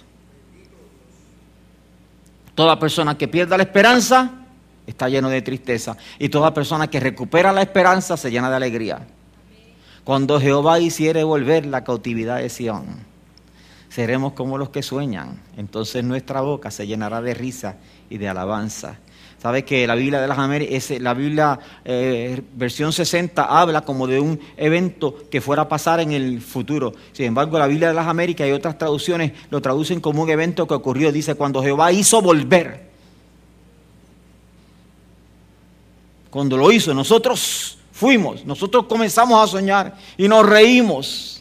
Toda 2.56 2.78
persona 2.78 3.18
que 3.18 3.28
pierda 3.28 3.56
la 3.58 3.64
esperanza 3.64 4.32
está 4.86 5.08
lleno 5.08 5.30
de 5.30 5.42
tristeza. 5.42 5.96
Y 6.18 6.30
toda 6.30 6.54
persona 6.54 6.88
que 6.88 7.00
recupera 7.00 7.54
la 7.54 7.62
esperanza 7.62 8.18
se 8.18 8.32
llena 8.32 8.50
de 8.50 8.56
alegría. 8.56 9.00
Cuando 10.04 10.40
Jehová 10.40 10.80
hiciere 10.80 11.24
volver 11.24 11.66
la 11.66 11.84
cautividad 11.84 12.38
de 12.38 12.50
Sión, 12.50 12.86
seremos 13.90 14.34
como 14.34 14.58
los 14.58 14.70
que 14.70 14.82
sueñan. 14.82 15.40
Entonces 15.58 16.04
nuestra 16.04 16.42
boca 16.42 16.72
se 16.72 16.88
llenará 16.88 17.22
de 17.22 17.34
risa 17.34 17.78
y 18.10 18.18
de 18.18 18.28
alabanza. 18.28 18.98
Sabes 19.42 19.64
que 19.64 19.88
la 19.88 19.96
Biblia 19.96 20.20
de 20.20 20.28
las 20.28 20.38
Américas, 20.38 20.92
la 21.00 21.14
Biblia 21.14 21.60
eh, 21.86 22.42
versión 22.56 22.92
60 22.92 23.44
habla 23.44 23.82
como 23.82 24.06
de 24.06 24.20
un 24.20 24.40
evento 24.58 25.16
que 25.30 25.40
fuera 25.40 25.64
a 25.64 25.70
pasar 25.70 26.02
en 26.02 26.12
el 26.12 26.42
futuro. 26.42 26.94
Sin 27.14 27.26
embargo, 27.26 27.58
la 27.58 27.68
Biblia 27.68 27.88
de 27.88 27.94
las 27.94 28.08
Américas 28.08 28.48
y 28.48 28.52
otras 28.52 28.78
traducciones 28.78 29.32
lo 29.50 29.62
traducen 29.62 30.02
como 30.02 30.24
un 30.24 30.30
evento 30.30 30.68
que 30.68 30.74
ocurrió. 30.74 31.12
Dice, 31.12 31.36
cuando 31.36 31.64
Jehová 31.64 31.92
hizo 31.92 32.22
volver 32.22 32.90
Cuando 36.30 36.58
lo 36.58 36.72
hizo, 36.72 36.94
nosotros 36.94 37.78
fuimos, 37.92 38.46
nosotros 38.46 38.86
comenzamos 38.86 39.44
a 39.44 39.48
soñar 39.48 39.98
y 40.18 40.28
nos 40.28 40.46
reímos. 40.46 41.39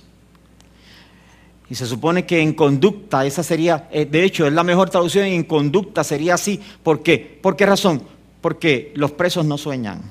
Y 1.71 1.75
se 1.75 1.87
supone 1.87 2.25
que 2.25 2.41
en 2.41 2.55
conducta, 2.55 3.27
esa 3.27 3.43
sería, 3.43 3.89
eh, 3.91 4.07
de 4.07 4.25
hecho, 4.25 4.47
es 4.47 4.53
la 4.53 4.65
mejor 4.65 4.89
traducción, 4.89 5.27
en 5.27 5.45
conducta 5.45 6.03
sería 6.03 6.35
así. 6.35 6.61
¿Por 6.83 7.03
qué? 7.03 7.39
¿Por 7.43 7.57
qué 7.57 7.67
razón? 7.67 8.03
Porque 8.41 8.93
los 8.95 9.13
presos 9.13 9.45
no 9.45 9.59
sueñan. 9.59 10.03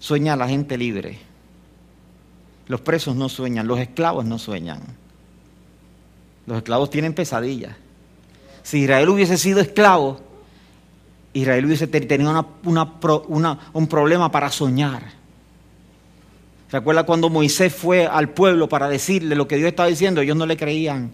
Sueña 0.00 0.36
la 0.36 0.48
gente 0.48 0.76
libre. 0.76 1.18
Los 2.66 2.80
presos 2.80 3.14
no 3.14 3.28
sueñan, 3.28 3.66
los 3.68 3.78
esclavos 3.78 4.24
no 4.24 4.38
sueñan. 4.38 4.80
Los 6.46 6.58
esclavos 6.58 6.90
tienen 6.90 7.14
pesadillas. 7.14 7.76
Si 8.62 8.80
Israel 8.80 9.08
hubiese 9.08 9.38
sido 9.38 9.60
esclavo, 9.60 10.20
Israel 11.32 11.66
hubiese 11.66 11.86
tenido 11.86 12.46
un 12.64 13.86
problema 13.86 14.30
para 14.30 14.50
soñar. 14.50 15.23
¿Recuerda 16.74 17.04
cuando 17.04 17.30
Moisés 17.30 17.72
fue 17.72 18.04
al 18.04 18.30
pueblo 18.30 18.68
para 18.68 18.88
decirle 18.88 19.36
lo 19.36 19.46
que 19.46 19.54
Dios 19.54 19.68
estaba 19.68 19.88
diciendo? 19.88 20.20
Ellos 20.20 20.36
no 20.36 20.44
le 20.44 20.56
creían. 20.56 21.12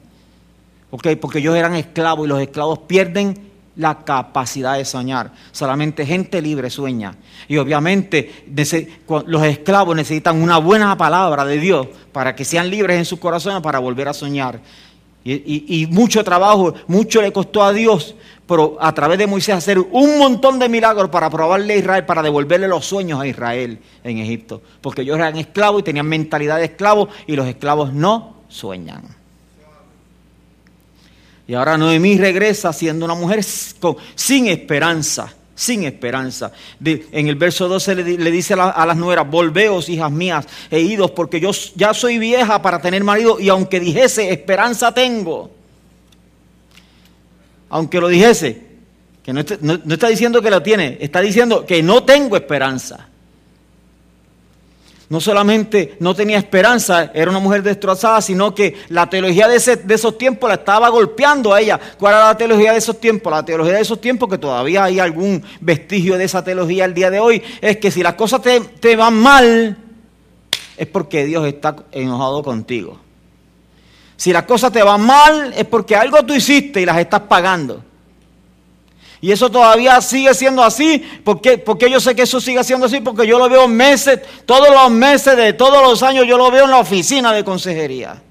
Porque 0.89 1.19
ellos 1.35 1.55
eran 1.55 1.75
esclavos 1.75 2.25
y 2.25 2.31
los 2.31 2.41
esclavos 2.41 2.79
pierden 2.79 3.37
la 3.77 4.03
capacidad 4.03 4.79
de 4.79 4.87
soñar. 4.87 5.33
Solamente 5.53 6.07
gente 6.07 6.41
libre 6.41 6.71
sueña. 6.71 7.15
Y 7.47 7.59
obviamente 7.59 8.47
los 9.27 9.43
esclavos 9.43 9.95
necesitan 9.95 10.41
una 10.43 10.57
buena 10.57 10.97
palabra 10.97 11.45
de 11.45 11.59
Dios 11.59 11.89
para 12.11 12.35
que 12.35 12.47
sean 12.47 12.71
libres 12.71 12.97
en 12.97 13.05
sus 13.05 13.19
corazones 13.19 13.61
para 13.61 13.81
volver 13.81 14.09
a 14.09 14.15
soñar. 14.15 14.61
Y 15.25 15.87
mucho 15.91 16.25
trabajo, 16.25 16.75
mucho 16.87 17.21
le 17.21 17.33
costó 17.33 17.63
a 17.63 17.73
Dios 17.73 18.15
pero 18.51 18.77
a 18.81 18.93
través 18.93 19.17
de 19.17 19.29
Moisés 19.29 19.55
hacer 19.55 19.79
un 19.79 20.19
montón 20.19 20.59
de 20.59 20.69
milagros 20.69 21.09
para 21.09 21.31
probarle 21.31 21.75
a 21.75 21.77
Israel, 21.77 22.05
para 22.05 22.21
devolverle 22.21 22.67
los 22.67 22.85
sueños 22.85 23.21
a 23.21 23.27
Israel 23.29 23.79
en 24.03 24.19
Egipto. 24.19 24.61
Porque 24.81 25.03
ellos 25.03 25.19
eran 25.19 25.37
esclavos 25.37 25.83
y 25.83 25.85
tenían 25.85 26.09
mentalidad 26.09 26.57
de 26.57 26.65
esclavos 26.65 27.11
y 27.29 27.37
los 27.37 27.47
esclavos 27.47 27.93
no 27.93 28.39
sueñan. 28.49 29.05
Y 31.47 31.55
ahora 31.55 31.79
Noemí 31.79 32.19
regresa 32.19 32.73
siendo 32.73 33.05
una 33.05 33.15
mujer 33.15 33.45
sin 33.45 34.49
esperanza, 34.49 35.33
sin 35.61 35.85
esperanza. 35.85 36.53
en 36.83 37.29
el 37.29 37.37
verso 37.37 37.69
12 37.69 37.95
le, 37.95 38.31
dice 38.31 38.55
a, 38.55 38.87
las 38.87 38.97
nueras, 38.97 39.29
volveos 39.29 39.89
hijas 39.89 40.11
mías 40.11 40.47
e 40.71 40.81
idos, 40.81 41.11
porque 41.11 41.39
yo 41.39 41.51
ya 41.75 41.93
soy 41.93 42.19
vieja 42.19 42.63
para 42.63 42.81
tener 42.81 43.05
marido 43.05 43.39
y 43.39 43.49
aunque 43.49 43.79
dijese 43.79 44.33
esperanza 44.33 44.93
tengo 44.95 45.51
aunque 47.71 48.01
lo 48.01 48.09
dijese, 48.09 48.63
que 49.23 49.33
no 49.33 49.41
está, 49.41 50.09
diciendo 50.09 50.43
que 50.43 50.51
lo 50.51 50.63
tiene, 50.63 50.99
está 51.01 51.21
diciendo 51.21 51.65
que 51.65 51.83
no 51.83 52.03
tengo 52.03 52.37
esperanza. 52.37 53.10
No 55.11 55.21
solamente 55.21 55.97
no 55.99 56.15
tenía 56.15 56.39
esperanza, 56.39 57.11
era 57.13 57.33
una 57.33 57.41
mujer 57.41 57.65
destrozada, 57.65 58.23
sino 58.23 58.55
que 58.55 58.77
la 58.91 59.11
teología 59.11 59.49
de, 59.49 59.57
esos 59.57 60.17
tiempos 60.17 60.49
la 60.49 60.55
estaba 60.55 60.89
golpeando 60.89 61.53
a 61.53 61.61
ella. 61.61 61.81
¿Cuál 61.99 62.15
era 62.15 62.27
la 62.27 62.37
teología 62.37 62.71
de 62.71 62.79
esos 62.79 63.01
tiempos? 63.01 63.33
La 63.33 63.45
teología 63.45 63.75
de 63.75 63.81
esos 63.81 64.01
tiempos, 64.01 64.29
que 64.29 64.39
todavía 64.39 64.85
hay 64.85 65.01
algún 65.01 65.43
vestigio 65.61 66.17
de 66.17 66.25
esa 66.25 66.45
teología 66.45 66.85
al 66.85 66.95
día 66.95 67.11
de 67.11 67.19
hoy, 67.19 67.43
es 67.61 67.79
que 67.79 67.91
si 67.91 68.05
las 68.05 68.15
cosas 68.15 68.41
te, 68.41 68.61
te 68.61 68.95
van 68.95 69.15
mal, 69.15 69.77
es 70.77 70.87
porque 70.87 71.25
Dios 71.25 71.45
está 71.45 71.75
enojado 71.91 72.45
contigo. 72.45 73.01
Si 74.15 74.33
las 74.33 74.45
cosas 74.45 74.71
te 74.71 74.85
van 74.85 75.05
mal 75.05 75.53
es 75.57 75.65
porque 75.65 75.97
algo 75.97 76.25
tú 76.25 76.35
hiciste 76.35 76.81
y 76.83 76.87
las 76.87 76.99
estás 76.99 77.23
pagando. 77.23 77.83
Y 79.23 79.33
eso 79.33 79.51
todavía 79.51 80.01
sigue 80.01 80.33
siendo 80.35 80.63
así. 80.63 80.99
¿Por 81.25 81.41
qué? 81.41 81.59
Porque 81.59 81.91
yo 81.91 82.01
sé 82.01 82.15
que 82.15 82.23
eso 82.23 82.41
sigue 82.41 82.65
siendo 82.65 82.87
así? 82.87 83.01
Porque 83.01 83.27
yo 83.27 83.39
lo 83.39 83.49
veo 83.51 83.69
meses, 83.69 84.21
todos 84.47 84.71
los 84.71 84.91
meses 84.91 85.37
de 85.37 85.53
todos 85.53 85.83
los 85.83 86.03
años, 86.03 86.27
yo 86.27 86.39
lo 86.39 86.51
veo 86.51 86.65
en 86.65 86.71
la 86.71 86.79
oficina 86.79 87.33
de 87.33 87.45
consejería. 87.45 88.23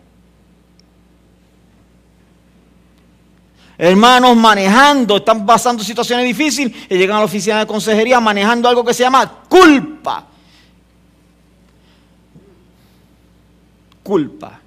Hermanos 3.78 4.36
manejando, 4.36 5.18
están 5.18 5.46
pasando 5.46 5.84
situaciones 5.84 6.26
difíciles 6.26 6.76
y 6.90 6.98
llegan 6.98 7.18
a 7.18 7.20
la 7.20 7.26
oficina 7.26 7.60
de 7.60 7.68
consejería 7.68 8.20
manejando 8.20 8.68
algo 8.68 8.84
que 8.84 8.94
se 8.94 9.04
llama 9.04 9.44
culpa. 9.48 10.26
Culpa. 14.04 14.60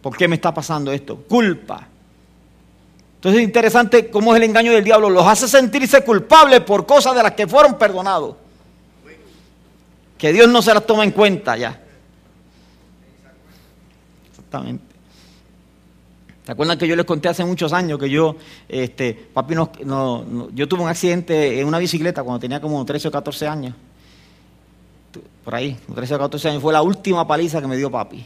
¿Por 0.00 0.16
qué 0.16 0.28
me 0.28 0.36
está 0.36 0.54
pasando 0.54 0.92
esto? 0.92 1.16
Culpa. 1.16 1.88
Entonces 3.26 3.42
es 3.42 3.48
interesante 3.48 4.08
cómo 4.08 4.32
es 4.32 4.36
el 4.36 4.48
engaño 4.48 4.70
del 4.70 4.84
diablo. 4.84 5.10
Los 5.10 5.26
hace 5.26 5.48
sentirse 5.48 6.04
culpables 6.04 6.60
por 6.60 6.86
cosas 6.86 7.12
de 7.16 7.24
las 7.24 7.32
que 7.32 7.48
fueron 7.48 7.76
perdonados. 7.76 8.36
Que 10.16 10.32
Dios 10.32 10.48
no 10.48 10.62
se 10.62 10.72
las 10.72 10.86
toma 10.86 11.02
en 11.02 11.10
cuenta 11.10 11.56
ya. 11.56 11.82
Exactamente. 14.30 14.84
¿Se 16.44 16.52
acuerdan 16.52 16.78
que 16.78 16.86
yo 16.86 16.94
les 16.94 17.04
conté 17.04 17.28
hace 17.28 17.44
muchos 17.44 17.72
años 17.72 17.98
que 17.98 18.08
yo, 18.08 18.36
este, 18.68 19.12
papi, 19.12 19.56
no, 19.56 20.50
yo 20.54 20.68
tuve 20.68 20.82
un 20.82 20.88
accidente 20.88 21.58
en 21.58 21.66
una 21.66 21.78
bicicleta 21.80 22.22
cuando 22.22 22.38
tenía 22.38 22.60
como 22.60 22.84
13 22.84 23.08
o 23.08 23.10
14 23.10 23.48
años? 23.48 23.74
Por 25.44 25.52
ahí, 25.52 25.76
13 25.92 26.14
o 26.14 26.18
14 26.20 26.48
años. 26.50 26.62
Fue 26.62 26.72
la 26.72 26.82
última 26.82 27.26
paliza 27.26 27.60
que 27.60 27.66
me 27.66 27.76
dio 27.76 27.90
papi. 27.90 28.24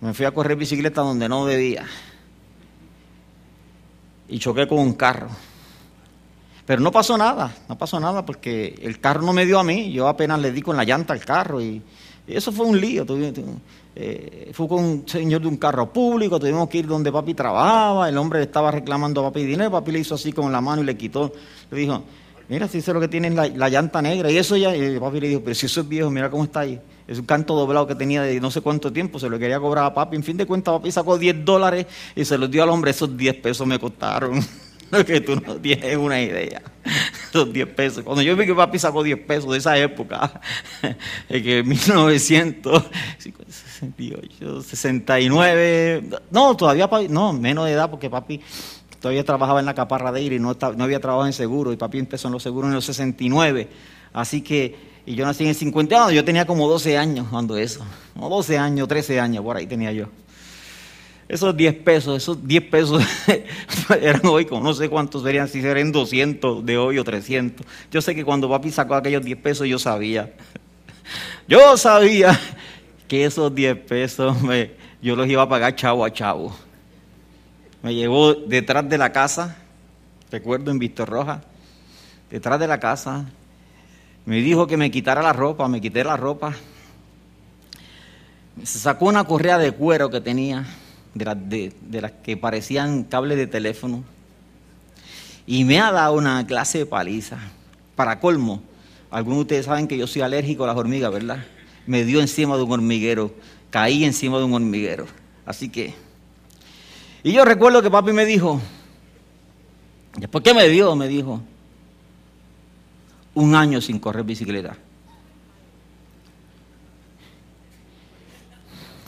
Me 0.00 0.14
fui 0.14 0.24
a 0.24 0.30
correr 0.30 0.56
bicicleta 0.56 1.02
donde 1.02 1.28
no 1.28 1.44
debía. 1.44 1.84
Y 4.28 4.38
choqué 4.38 4.66
con 4.66 4.78
un 4.78 4.94
carro. 4.94 5.28
Pero 6.66 6.80
no 6.80 6.90
pasó 6.90 7.18
nada, 7.18 7.54
no 7.68 7.76
pasó 7.76 8.00
nada 8.00 8.24
porque 8.24 8.74
el 8.82 8.98
carro 8.98 9.22
no 9.22 9.32
me 9.34 9.44
dio 9.44 9.58
a 9.58 9.64
mí, 9.64 9.92
yo 9.92 10.08
apenas 10.08 10.40
le 10.40 10.50
di 10.50 10.62
con 10.62 10.76
la 10.76 10.84
llanta 10.84 11.12
al 11.12 11.22
carro 11.22 11.60
y 11.60 11.82
eso 12.26 12.52
fue 12.52 12.64
un 12.64 12.80
lío. 12.80 13.04
Eh, 13.96 14.50
fue 14.52 14.66
con 14.66 14.82
un 14.82 15.08
señor 15.08 15.42
de 15.42 15.48
un 15.48 15.58
carro 15.58 15.92
público, 15.92 16.40
tuvimos 16.40 16.68
que 16.68 16.78
ir 16.78 16.86
donde 16.86 17.12
papi 17.12 17.34
trabajaba, 17.34 18.08
el 18.08 18.16
hombre 18.16 18.42
estaba 18.42 18.70
reclamando 18.70 19.20
a 19.20 19.24
papi 19.24 19.44
dinero, 19.44 19.70
papi 19.70 19.92
le 19.92 20.00
hizo 20.00 20.14
así 20.14 20.32
con 20.32 20.50
la 20.50 20.60
mano 20.60 20.82
y 20.82 20.86
le 20.86 20.96
quitó, 20.96 21.32
le 21.70 21.78
dijo, 21.78 22.02
mira, 22.48 22.66
si 22.66 22.78
es 22.78 22.88
lo 22.88 22.98
que 22.98 23.08
tiene 23.08 23.30
la, 23.30 23.46
la 23.48 23.68
llanta 23.68 24.00
negra, 24.02 24.30
y 24.30 24.38
eso 24.38 24.56
ya, 24.56 24.74
y 24.74 24.98
papi 24.98 25.20
le 25.20 25.28
dijo, 25.28 25.42
pero 25.44 25.54
si 25.54 25.66
eso 25.66 25.82
es 25.82 25.88
viejo, 25.88 26.10
mira 26.10 26.30
cómo 26.30 26.44
está 26.44 26.60
ahí. 26.60 26.80
Es 27.06 27.18
un 27.18 27.26
canto 27.26 27.54
doblado 27.54 27.86
que 27.86 27.94
tenía 27.94 28.22
de 28.22 28.40
no 28.40 28.50
sé 28.50 28.60
cuánto 28.60 28.92
tiempo, 28.92 29.18
se 29.18 29.28
lo 29.28 29.38
quería 29.38 29.60
cobrar 29.60 29.84
a 29.84 29.94
papi. 29.94 30.16
En 30.16 30.22
fin 30.22 30.36
de 30.36 30.46
cuentas, 30.46 30.72
papi 30.72 30.90
sacó 30.90 31.18
10 31.18 31.44
dólares 31.44 31.86
y 32.16 32.24
se 32.24 32.38
los 32.38 32.50
dio 32.50 32.62
al 32.62 32.70
hombre. 32.70 32.92
Esos 32.92 33.16
10 33.16 33.36
pesos 33.36 33.66
me 33.66 33.78
costaron. 33.78 34.40
que 35.06 35.20
tú 35.20 35.36
no 35.36 35.56
tienes 35.56 35.96
una 35.96 36.20
idea. 36.20 36.62
Esos 37.30 37.50
10 37.52 37.68
pesos. 37.68 38.02
Cuando 38.04 38.22
yo 38.22 38.36
vi 38.36 38.46
que 38.46 38.54
papi 38.54 38.78
sacó 38.78 39.02
10 39.02 39.26
pesos 39.26 39.52
de 39.52 39.58
esa 39.58 39.76
época, 39.76 40.40
que 41.28 41.62
1968, 41.62 44.62
69, 44.62 46.04
no, 46.30 46.56
todavía 46.56 46.88
papi, 46.88 47.08
no, 47.08 47.32
menos 47.32 47.66
de 47.66 47.72
edad 47.72 47.90
porque 47.90 48.08
papi 48.08 48.40
todavía 49.00 49.24
trabajaba 49.24 49.58
en 49.60 49.66
la 49.66 49.74
caparra 49.74 50.10
de 50.12 50.22
ir 50.22 50.32
y 50.32 50.38
no, 50.38 50.56
no 50.76 50.84
había 50.84 51.00
trabajado 51.00 51.26
en 51.26 51.34
seguro 51.34 51.72
y 51.72 51.76
papi 51.76 51.98
empezó 51.98 52.28
en 52.28 52.32
los 52.32 52.42
seguros 52.42 52.68
en 52.68 52.74
los 52.74 52.84
69. 52.84 53.68
Así 54.12 54.42
que 54.42 54.93
y 55.06 55.14
yo 55.14 55.26
nací 55.26 55.44
en 55.44 55.50
el 55.50 55.54
50, 55.54 56.12
yo 56.12 56.24
tenía 56.24 56.46
como 56.46 56.68
12 56.68 56.96
años 56.96 57.26
cuando 57.30 57.56
eso. 57.56 57.84
No 58.14 58.28
12 58.28 58.58
años, 58.58 58.88
13 58.88 59.20
años, 59.20 59.44
por 59.44 59.56
ahí 59.56 59.66
tenía 59.66 59.92
yo. 59.92 60.06
Esos 61.28 61.56
10 61.56 61.74
pesos, 61.76 62.16
esos 62.16 62.46
10 62.46 62.64
pesos 62.64 63.02
eran 64.00 64.24
hoy, 64.26 64.44
como 64.44 64.62
no 64.62 64.74
sé 64.74 64.88
cuántos 64.88 65.22
serían, 65.22 65.48
si 65.48 65.62
serían 65.62 65.90
200 65.90 66.64
de 66.64 66.78
hoy 66.78 66.98
o 66.98 67.04
300. 67.04 67.66
Yo 67.90 68.02
sé 68.02 68.14
que 68.14 68.24
cuando 68.24 68.48
papi 68.48 68.70
sacó 68.70 68.94
aquellos 68.94 69.24
10 69.24 69.38
pesos, 69.38 69.66
yo 69.66 69.78
sabía. 69.78 70.32
Yo 71.48 71.76
sabía 71.76 72.40
que 73.06 73.26
esos 73.26 73.54
10 73.54 73.76
pesos 73.80 74.34
yo 75.02 75.14
los 75.14 75.28
iba 75.28 75.42
a 75.42 75.48
pagar 75.48 75.76
chavo 75.76 76.02
a 76.02 76.10
chavo. 76.10 76.56
Me 77.82 77.94
llevó 77.94 78.32
detrás 78.32 78.88
de 78.88 78.96
la 78.96 79.12
casa, 79.12 79.58
recuerdo 80.30 80.70
en 80.70 80.78
Víctor 80.78 81.10
Roja, 81.10 81.42
detrás 82.30 82.58
de 82.58 82.66
la 82.66 82.80
casa, 82.80 83.26
me 84.26 84.40
dijo 84.40 84.66
que 84.66 84.76
me 84.76 84.90
quitara 84.90 85.22
la 85.22 85.32
ropa, 85.32 85.68
me 85.68 85.80
quité 85.80 86.02
la 86.02 86.16
ropa. 86.16 86.54
Se 88.62 88.78
sacó 88.78 89.06
una 89.06 89.24
correa 89.24 89.58
de 89.58 89.72
cuero 89.72 90.10
que 90.10 90.20
tenía, 90.20 90.64
de, 91.14 91.72
las 91.90 92.12
que 92.12 92.36
parecían 92.36 93.04
cables 93.04 93.36
de 93.36 93.46
teléfono, 93.46 94.02
y 95.46 95.64
me 95.64 95.78
ha 95.80 95.92
dado 95.92 96.14
una 96.14 96.46
clase 96.46 96.78
de 96.78 96.86
paliza. 96.86 97.38
Para 97.96 98.18
colmo, 98.18 98.62
algunos 99.10 99.38
de 99.38 99.42
ustedes 99.42 99.66
saben 99.66 99.86
que 99.86 99.98
yo 99.98 100.06
soy 100.06 100.22
alérgico 100.22 100.64
a 100.64 100.68
las 100.68 100.76
hormigas, 100.76 101.12
¿verdad? 101.12 101.44
Me 101.86 102.04
dio 102.04 102.20
encima 102.20 102.56
de 102.56 102.62
un 102.62 102.72
hormiguero, 102.72 103.34
caí 103.70 104.04
encima 104.04 104.38
de 104.38 104.44
un 104.44 104.54
hormiguero. 104.54 105.06
Así 105.44 105.68
que... 105.68 105.94
Y 107.22 107.32
yo 107.32 107.44
recuerdo 107.44 107.82
que 107.82 107.90
papi 107.90 108.12
me 108.12 108.24
dijo, 108.24 108.60
¿por 110.30 110.42
qué 110.42 110.54
me 110.54 110.68
dio? 110.68 110.96
Me 110.96 111.08
dijo, 111.08 111.40
un 113.34 113.54
año 113.54 113.80
sin 113.80 113.98
correr 113.98 114.24
bicicleta. 114.24 114.76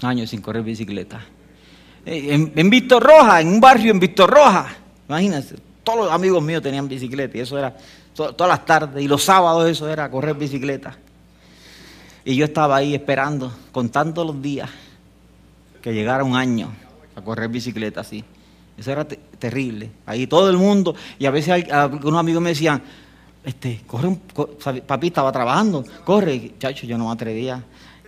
Un 0.03 0.09
año 0.09 0.27
sin 0.27 0.41
correr 0.41 0.63
bicicleta. 0.63 1.25
Eh, 2.05 2.35
en, 2.35 2.53
en 2.55 2.89
Roja, 3.01 3.41
en 3.41 3.49
un 3.49 3.61
barrio 3.61 3.91
en 3.91 3.99
Víctor 3.99 4.31
Roja, 4.31 4.69
imagínense, 5.09 5.57
todos 5.83 6.05
los 6.05 6.13
amigos 6.13 6.43
míos 6.43 6.63
tenían 6.63 6.89
bicicleta 6.89 7.39
y 7.39 7.41
eso 7.41 7.59
era 7.59 7.77
todas 8.15 8.49
las 8.49 8.65
tardes 8.65 9.05
y 9.05 9.09
los 9.09 9.23
sábados 9.23 9.69
eso 9.69 9.89
era 9.89 10.11
correr 10.11 10.35
bicicleta. 10.35 10.97
Y 12.25 12.35
yo 12.35 12.45
estaba 12.45 12.77
ahí 12.77 12.95
esperando, 12.95 13.53
contando 13.71 14.25
los 14.25 14.41
días 14.43 14.69
que 15.81 15.93
llegara 15.93 16.25
un 16.25 16.35
año 16.35 16.73
a 17.15 17.23
correr 17.23 17.49
bicicleta 17.49 18.01
así. 18.01 18.25
Eso 18.77 18.91
era 18.91 19.05
terrible. 19.05 19.91
Ahí 20.05 20.27
todo 20.27 20.51
el 20.51 20.57
mundo, 20.57 20.95
y 21.19 21.27
a 21.27 21.31
veces 21.31 21.71
algunos 21.71 22.19
amigos 22.19 22.43
me 22.43 22.51
decían, 22.51 22.83
este, 23.47 23.81
corre 23.87 24.09
un, 24.09 24.17
papi 24.17 25.07
estaba 25.07 25.31
trabajando, 25.31 25.85
corre, 26.05 26.55
chacho, 26.59 26.85
yo 26.85 26.99
no 26.99 27.07
me 27.07 27.13
atrevía. 27.13 27.63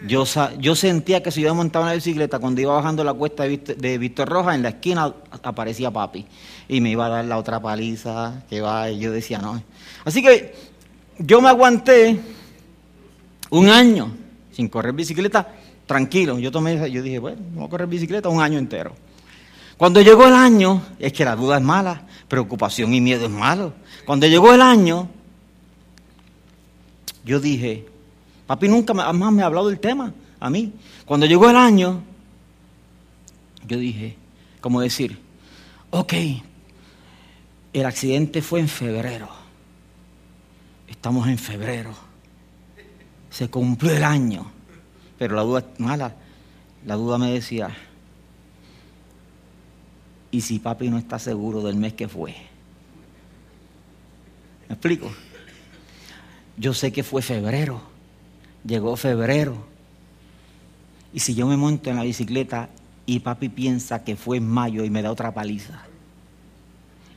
Yo, 0.05 0.25
yo 0.59 0.75
sentía 0.75 1.23
que 1.23 1.31
si 1.31 1.43
yo 1.43 1.55
montaba 1.55 1.85
en 1.87 1.91
la 1.91 1.95
bicicleta, 1.95 2.41
cuando 2.41 2.61
iba 2.61 2.75
bajando 2.75 3.05
la 3.05 3.15
cuesta 3.15 3.45
de, 3.45 3.99
Víctor 3.99 4.29
Roja, 4.29 4.57
en 4.57 4.63
la 4.63 4.71
esquina 4.71 5.15
aparecía 5.43 5.93
papi 5.93 6.27
y 6.69 6.81
me 6.81 6.91
iba 6.91 7.07
a 7.07 7.09
dar 7.09 7.25
la 7.25 7.39
otra 7.39 7.61
paliza 7.61 8.43
que 8.51 8.61
va, 8.61 8.91
y 8.91 8.99
yo 8.99 9.13
decía 9.13 9.39
no. 9.39 9.63
Así 10.05 10.23
que 10.23 10.55
yo 11.19 11.41
me 11.41 11.49
aguanté 11.49 12.21
un 13.51 13.69
año 13.69 14.11
sin 14.51 14.69
correr 14.69 14.93
bicicleta 14.93 15.55
tranquilo. 15.87 16.41
Yo 16.41 16.51
tomé, 16.51 16.91
yo 16.91 17.01
dije, 17.01 17.21
bueno, 17.21 17.39
voy 17.55 17.67
a 17.67 17.69
correr 17.69 17.87
bicicleta 17.87 18.29
un 18.29 18.43
año 18.43 18.59
entero. 18.59 18.93
Cuando 19.77 20.01
llegó 20.01 20.27
el 20.27 20.35
año, 20.35 20.83
es 20.99 21.13
que 21.13 21.25
la 21.25 21.37
duda 21.37 21.59
es 21.59 21.63
mala, 21.63 22.03
preocupación 22.27 22.93
y 22.93 23.01
miedo 23.01 23.27
es 23.27 23.31
malo. 23.31 23.73
Cuando 24.05 24.27
llegó 24.27 24.53
el 24.53 24.63
año, 24.63 25.09
yo 27.29 27.41
dije, 27.41 27.85
papi 28.47 28.69
nunca 28.69 28.95
más 28.95 29.33
me 29.33 29.43
ha 29.43 29.47
hablado 29.47 29.69
del 29.69 29.79
tema, 29.79 30.15
a 30.41 30.49
mí. 30.49 30.73
Cuando 31.05 31.27
llegó 31.27 31.51
el 31.51 31.57
año, 31.57 32.03
yo 33.67 33.77
dije, 33.77 34.17
como 34.63 34.81
decir, 34.81 35.19
ok, 35.91 36.15
el 37.75 37.85
accidente 37.85 38.41
fue 38.41 38.61
en 38.61 38.69
febrero, 38.69 39.29
estamos 40.89 41.29
en 41.29 41.37
febrero, 41.37 41.93
se 43.29 43.51
cumplió 43.51 43.95
el 43.95 44.05
año, 44.05 44.51
pero 45.19 45.37
la 45.37 45.43
duda 45.43 45.67
mala, 45.77 46.17
la 46.87 46.95
duda 46.95 47.19
me 47.19 47.31
decía, 47.31 47.77
¿y 50.31 50.41
si 50.41 50.61
papi 50.61 50.89
no 50.89 50.97
está 50.97 51.19
seguro 51.19 51.61
del 51.63 51.77
mes 51.77 51.93
que 51.93 52.09
fue? 52.09 52.35
¿Me 54.67 54.77
explico? 54.77 55.11
Yo 56.59 56.75
sé 56.75 56.93
que 56.93 57.05
fue 57.05 57.23
febrero, 57.23 57.81
llegó 58.65 58.97
febrero. 58.97 59.57
Y 61.13 61.21
si 61.21 61.35
yo 61.35 61.47
me 61.47 61.57
monto 61.57 61.89
en 61.89 61.97
la 61.97 62.03
bicicleta 62.03 62.69
y 63.07 63.21
papi 63.21 63.49
piensa 63.49 64.05
que 64.05 64.17
fue 64.17 64.39
en 64.39 64.49
mayo 64.49 64.85
y 64.85 64.91
me 64.91 65.01
da 65.01 65.13
otra 65.13 65.33
paliza, 65.33 65.83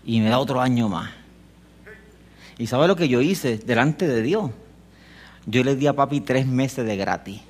y 0.06 0.20
me 0.20 0.30
da 0.30 0.40
otro 0.40 0.62
año 0.62 0.90
más. 0.90 1.12
¿Y 2.58 2.68
sabe 2.68 2.88
lo 2.88 2.96
que 2.96 3.10
yo 3.10 3.22
hice 3.22 3.58
delante 3.58 4.08
de 4.08 4.22
Dios? 4.22 4.52
Yo 5.48 5.64
le 5.64 5.76
di 5.76 5.88
a 5.88 5.94
papi 5.94 6.22
tres 6.22 6.46
meses 6.46 6.86
de 6.86 6.96
gratis. 6.96 7.42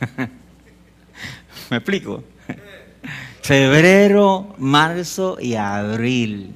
¿Me 1.70 1.78
explico? 1.78 2.22
Febrero, 3.42 4.54
marzo 4.58 5.38
y 5.40 5.54
abril 5.54 6.52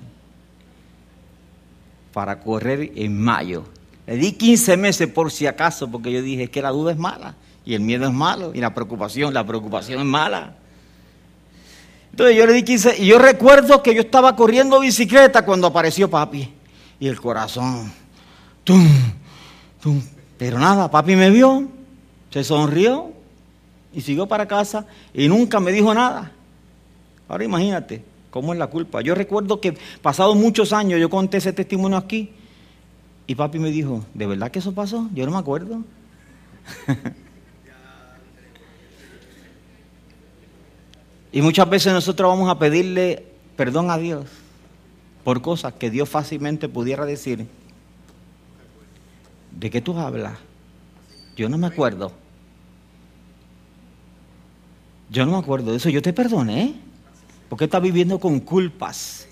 para 2.12 2.40
correr 2.40 2.92
en 2.94 3.18
mayo. 3.18 3.64
Le 4.06 4.16
di 4.16 4.32
15 4.32 4.76
meses 4.76 5.08
por 5.08 5.30
si 5.30 5.46
acaso, 5.46 5.90
porque 5.90 6.12
yo 6.12 6.20
dije 6.20 6.50
que 6.50 6.60
la 6.60 6.70
duda 6.70 6.92
es 6.92 6.98
mala, 6.98 7.36
y 7.64 7.74
el 7.74 7.80
miedo 7.80 8.06
es 8.06 8.12
malo, 8.12 8.52
y 8.54 8.60
la 8.60 8.74
preocupación, 8.74 9.32
la 9.32 9.46
preocupación 9.46 10.00
es 10.00 10.04
mala. 10.04 10.56
Entonces 12.10 12.36
yo 12.36 12.46
le 12.46 12.52
di 12.52 12.62
15, 12.62 13.02
y 13.02 13.06
yo 13.06 13.18
recuerdo 13.18 13.82
que 13.82 13.94
yo 13.94 14.02
estaba 14.02 14.36
corriendo 14.36 14.78
bicicleta 14.80 15.44
cuando 15.44 15.66
apareció 15.66 16.10
papi, 16.10 16.52
y 17.00 17.08
el 17.08 17.20
corazón, 17.20 17.90
tum, 18.62 18.86
tum. 19.82 20.02
Pero 20.36 20.58
nada, 20.58 20.90
papi 20.90 21.16
me 21.16 21.30
vio, 21.30 21.68
se 22.30 22.44
sonrió, 22.44 23.10
y 23.94 24.00
siguió 24.02 24.26
para 24.26 24.46
casa, 24.46 24.86
y 25.14 25.28
nunca 25.28 25.60
me 25.60 25.72
dijo 25.72 25.94
nada. 25.94 26.32
Ahora 27.26 27.44
imagínate 27.44 28.04
cómo 28.30 28.52
es 28.52 28.58
la 28.58 28.66
culpa. 28.66 29.00
Yo 29.00 29.14
recuerdo 29.14 29.60
que 29.60 29.78
pasados 30.02 30.36
muchos 30.36 30.72
años, 30.72 31.00
yo 31.00 31.08
conté 31.08 31.38
ese 31.38 31.52
testimonio 31.52 31.96
aquí, 31.96 32.32
y 33.26 33.34
papi 33.34 33.58
me 33.58 33.70
dijo, 33.70 34.04
¿de 34.14 34.26
verdad 34.26 34.50
que 34.50 34.58
eso 34.58 34.72
pasó? 34.72 35.08
Yo 35.14 35.24
no 35.24 35.32
me 35.32 35.38
acuerdo. 35.38 35.82
y 41.32 41.40
muchas 41.40 41.68
veces 41.68 41.92
nosotros 41.92 42.28
vamos 42.28 42.50
a 42.50 42.58
pedirle 42.58 43.26
perdón 43.56 43.90
a 43.90 43.98
Dios 43.98 44.26
por 45.24 45.40
cosas 45.40 45.72
que 45.74 45.90
Dios 45.90 46.08
fácilmente 46.08 46.68
pudiera 46.68 47.06
decir. 47.06 47.46
¿De 49.50 49.70
qué 49.70 49.80
tú 49.80 49.98
hablas? 49.98 50.38
Yo 51.36 51.48
no 51.48 51.56
me 51.56 51.66
acuerdo. 51.66 52.12
Yo 55.10 55.24
no 55.24 55.32
me 55.32 55.38
acuerdo 55.38 55.70
de 55.70 55.78
eso. 55.78 55.88
Yo 55.88 56.02
te 56.02 56.12
perdoné. 56.12 56.74
¿Por 57.48 57.58
qué 57.58 57.64
estás 57.64 57.80
viviendo 57.80 58.18
con 58.18 58.40
culpas 58.40 59.26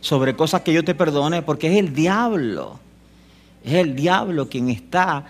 sobre 0.00 0.36
cosas 0.36 0.62
que 0.62 0.72
yo 0.72 0.84
te 0.84 0.94
perdone? 0.94 1.42
Porque 1.42 1.72
es 1.72 1.78
el 1.78 1.94
diablo. 1.94 2.78
Es 3.64 3.72
el 3.72 3.96
diablo 3.96 4.46
quien 4.46 4.68
está, 4.68 5.24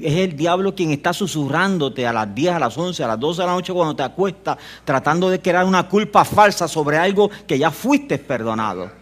es 0.00 0.14
el 0.14 0.36
diablo 0.36 0.72
quien 0.72 0.92
está 0.92 1.12
susurrándote 1.12 2.06
a 2.06 2.12
las 2.12 2.32
10, 2.32 2.52
a 2.52 2.58
las 2.60 2.78
11, 2.78 3.02
a 3.02 3.08
las 3.08 3.18
12 3.18 3.42
de 3.42 3.46
la 3.46 3.54
noche 3.54 3.72
cuando 3.72 3.96
te 3.96 4.04
acuestas, 4.04 4.56
tratando 4.84 5.28
de 5.28 5.40
crear 5.40 5.64
una 5.64 5.88
culpa 5.88 6.24
falsa 6.24 6.68
sobre 6.68 6.96
algo 6.96 7.28
que 7.44 7.58
ya 7.58 7.72
fuiste 7.72 8.18
perdonado. 8.18 8.92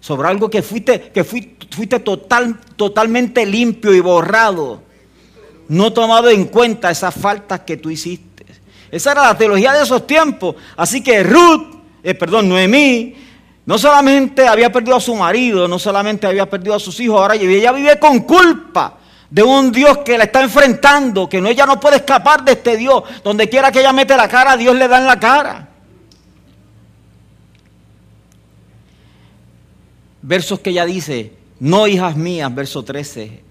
Sobre 0.00 0.28
algo 0.28 0.48
que 0.48 0.62
fuiste, 0.62 1.10
que 1.12 1.24
fuiste, 1.24 2.00
total, 2.00 2.58
totalmente 2.74 3.44
limpio 3.44 3.92
y 3.92 4.00
borrado. 4.00 4.82
no 5.68 5.92
tomado 5.92 6.30
en 6.30 6.46
cuenta 6.46 6.90
esas 6.90 7.14
faltas 7.14 7.60
que 7.60 7.76
tú 7.76 7.90
hiciste. 7.90 8.46
Esa 8.90 9.12
era 9.12 9.24
la 9.24 9.36
teología 9.36 9.74
de 9.74 9.82
esos 9.82 10.06
tiempos. 10.06 10.56
Así 10.74 11.02
que 11.02 11.22
Ruth, 11.22 11.82
eh, 12.02 12.14
perdón, 12.14 12.48
Noemí, 12.48 13.14
no 13.64 13.78
solamente 13.78 14.46
había 14.48 14.72
perdido 14.72 14.96
a 14.96 15.00
su 15.00 15.14
marido, 15.14 15.68
no 15.68 15.78
solamente 15.78 16.26
había 16.26 16.48
perdido 16.48 16.74
a 16.74 16.80
sus 16.80 16.98
hijos, 17.00 17.20
ahora 17.20 17.36
ella 17.36 17.72
vive 17.72 17.98
con 17.98 18.20
culpa 18.20 18.98
de 19.30 19.42
un 19.42 19.72
Dios 19.72 19.98
que 19.98 20.18
la 20.18 20.24
está 20.24 20.42
enfrentando, 20.42 21.28
que 21.28 21.40
no, 21.40 21.48
ella 21.48 21.64
no 21.64 21.80
puede 21.80 21.96
escapar 21.96 22.44
de 22.44 22.52
este 22.52 22.76
Dios. 22.76 23.02
Donde 23.24 23.48
quiera 23.48 23.72
que 23.72 23.80
ella 23.80 23.92
mete 23.92 24.14
la 24.14 24.28
cara, 24.28 24.58
Dios 24.58 24.76
le 24.76 24.86
da 24.88 24.98
en 24.98 25.06
la 25.06 25.18
cara. 25.18 25.68
Versos 30.20 30.60
que 30.60 30.68
ella 30.68 30.84
dice, 30.84 31.32
no 31.60 31.86
hijas 31.86 32.14
mías, 32.14 32.54
verso 32.54 32.82
13, 32.82 33.42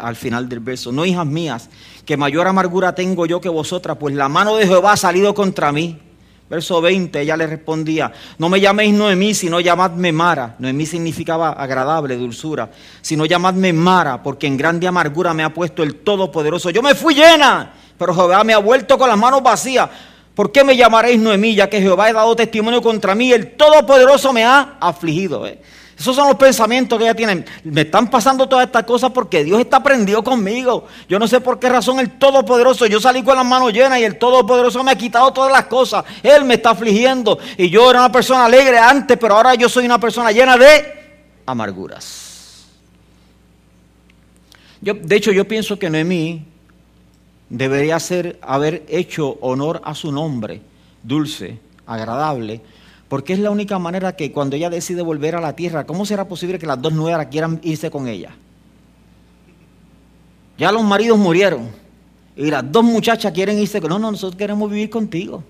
al 0.00 0.16
final 0.16 0.48
del 0.48 0.58
verso, 0.58 0.90
no 0.90 1.04
hijas 1.04 1.26
mías, 1.26 1.70
que 2.04 2.16
mayor 2.16 2.48
amargura 2.48 2.94
tengo 2.94 3.24
yo 3.24 3.40
que 3.40 3.48
vosotras, 3.48 3.98
pues 4.00 4.14
la 4.16 4.28
mano 4.28 4.56
de 4.56 4.66
Jehová 4.66 4.94
ha 4.94 4.96
salido 4.96 5.32
contra 5.32 5.70
mí. 5.70 6.09
Verso 6.50 6.80
20, 6.80 7.20
ella 7.20 7.36
le 7.36 7.46
respondía, 7.46 8.12
no 8.38 8.48
me 8.48 8.60
llaméis 8.60 8.92
Noemí, 8.92 9.34
sino 9.34 9.60
llamadme 9.60 10.10
Mara. 10.10 10.56
Noemí 10.58 10.84
significaba 10.84 11.50
agradable, 11.50 12.16
dulzura. 12.16 12.68
Sino 13.00 13.24
llamadme 13.24 13.72
Mara, 13.72 14.20
porque 14.20 14.48
en 14.48 14.56
grande 14.56 14.88
amargura 14.88 15.32
me 15.32 15.44
ha 15.44 15.54
puesto 15.54 15.84
el 15.84 16.00
Todopoderoso. 16.00 16.70
Yo 16.70 16.82
me 16.82 16.96
fui 16.96 17.14
llena, 17.14 17.72
pero 17.96 18.12
Jehová 18.12 18.42
me 18.42 18.52
ha 18.52 18.58
vuelto 18.58 18.98
con 18.98 19.08
las 19.08 19.16
manos 19.16 19.44
vacías. 19.44 19.88
¿Por 20.34 20.50
qué 20.50 20.64
me 20.64 20.76
llamaréis 20.76 21.20
Noemí, 21.20 21.54
ya 21.54 21.70
que 21.70 21.80
Jehová 21.80 22.06
ha 22.06 22.12
dado 22.12 22.34
testimonio 22.34 22.82
contra 22.82 23.14
mí? 23.14 23.32
El 23.32 23.52
Todopoderoso 23.52 24.32
me 24.32 24.44
ha 24.44 24.76
afligido. 24.80 25.46
¿eh? 25.46 25.60
Esos 26.00 26.16
son 26.16 26.28
los 26.28 26.36
pensamientos 26.36 26.98
que 26.98 27.04
ella 27.04 27.14
tiene. 27.14 27.44
Me 27.62 27.82
están 27.82 28.08
pasando 28.08 28.48
todas 28.48 28.64
estas 28.64 28.84
cosas 28.84 29.10
porque 29.10 29.44
Dios 29.44 29.60
está 29.60 29.82
prendido 29.82 30.24
conmigo. 30.24 30.86
Yo 31.06 31.18
no 31.18 31.28
sé 31.28 31.42
por 31.42 31.58
qué 31.58 31.68
razón 31.68 32.00
el 32.00 32.18
Todopoderoso. 32.18 32.86
Yo 32.86 32.98
salí 32.98 33.22
con 33.22 33.36
las 33.36 33.44
manos 33.44 33.70
llenas 33.70 34.00
y 34.00 34.04
el 34.04 34.16
Todopoderoso 34.16 34.82
me 34.82 34.92
ha 34.92 34.94
quitado 34.96 35.30
todas 35.30 35.52
las 35.52 35.66
cosas. 35.66 36.02
Él 36.22 36.46
me 36.46 36.54
está 36.54 36.70
afligiendo. 36.70 37.38
Y 37.58 37.68
yo 37.68 37.90
era 37.90 37.98
una 37.98 38.10
persona 38.10 38.46
alegre 38.46 38.78
antes, 38.78 39.18
pero 39.18 39.36
ahora 39.36 39.54
yo 39.56 39.68
soy 39.68 39.84
una 39.84 40.00
persona 40.00 40.32
llena 40.32 40.56
de 40.56 41.20
amarguras. 41.44 42.64
Yo, 44.80 44.94
de 44.94 45.16
hecho, 45.16 45.32
yo 45.32 45.46
pienso 45.46 45.78
que 45.78 45.90
Noemí 45.90 46.46
debería 47.50 47.98
haber 48.40 48.86
hecho 48.88 49.36
honor 49.42 49.82
a 49.84 49.94
su 49.94 50.10
nombre, 50.10 50.62
dulce, 51.02 51.58
agradable 51.86 52.62
porque 53.10 53.32
es 53.32 53.40
la 53.40 53.50
única 53.50 53.76
manera 53.80 54.14
que 54.14 54.30
cuando 54.30 54.54
ella 54.54 54.70
decide 54.70 55.02
volver 55.02 55.34
a 55.34 55.40
la 55.40 55.56
tierra, 55.56 55.84
¿cómo 55.84 56.06
será 56.06 56.28
posible 56.28 56.60
que 56.60 56.66
las 56.66 56.80
dos 56.80 56.92
nueras 56.92 57.26
quieran 57.26 57.58
irse 57.64 57.90
con 57.90 58.06
ella? 58.06 58.30
Ya 60.56 60.70
los 60.70 60.84
maridos 60.84 61.18
murieron 61.18 61.70
y 62.36 62.52
las 62.52 62.70
dos 62.70 62.84
muchachas 62.84 63.32
quieren 63.32 63.58
irse 63.58 63.80
con... 63.80 63.90
No, 63.90 63.98
no, 63.98 64.12
nosotros 64.12 64.38
queremos 64.38 64.70
vivir 64.70 64.90
contigo. 64.90 65.42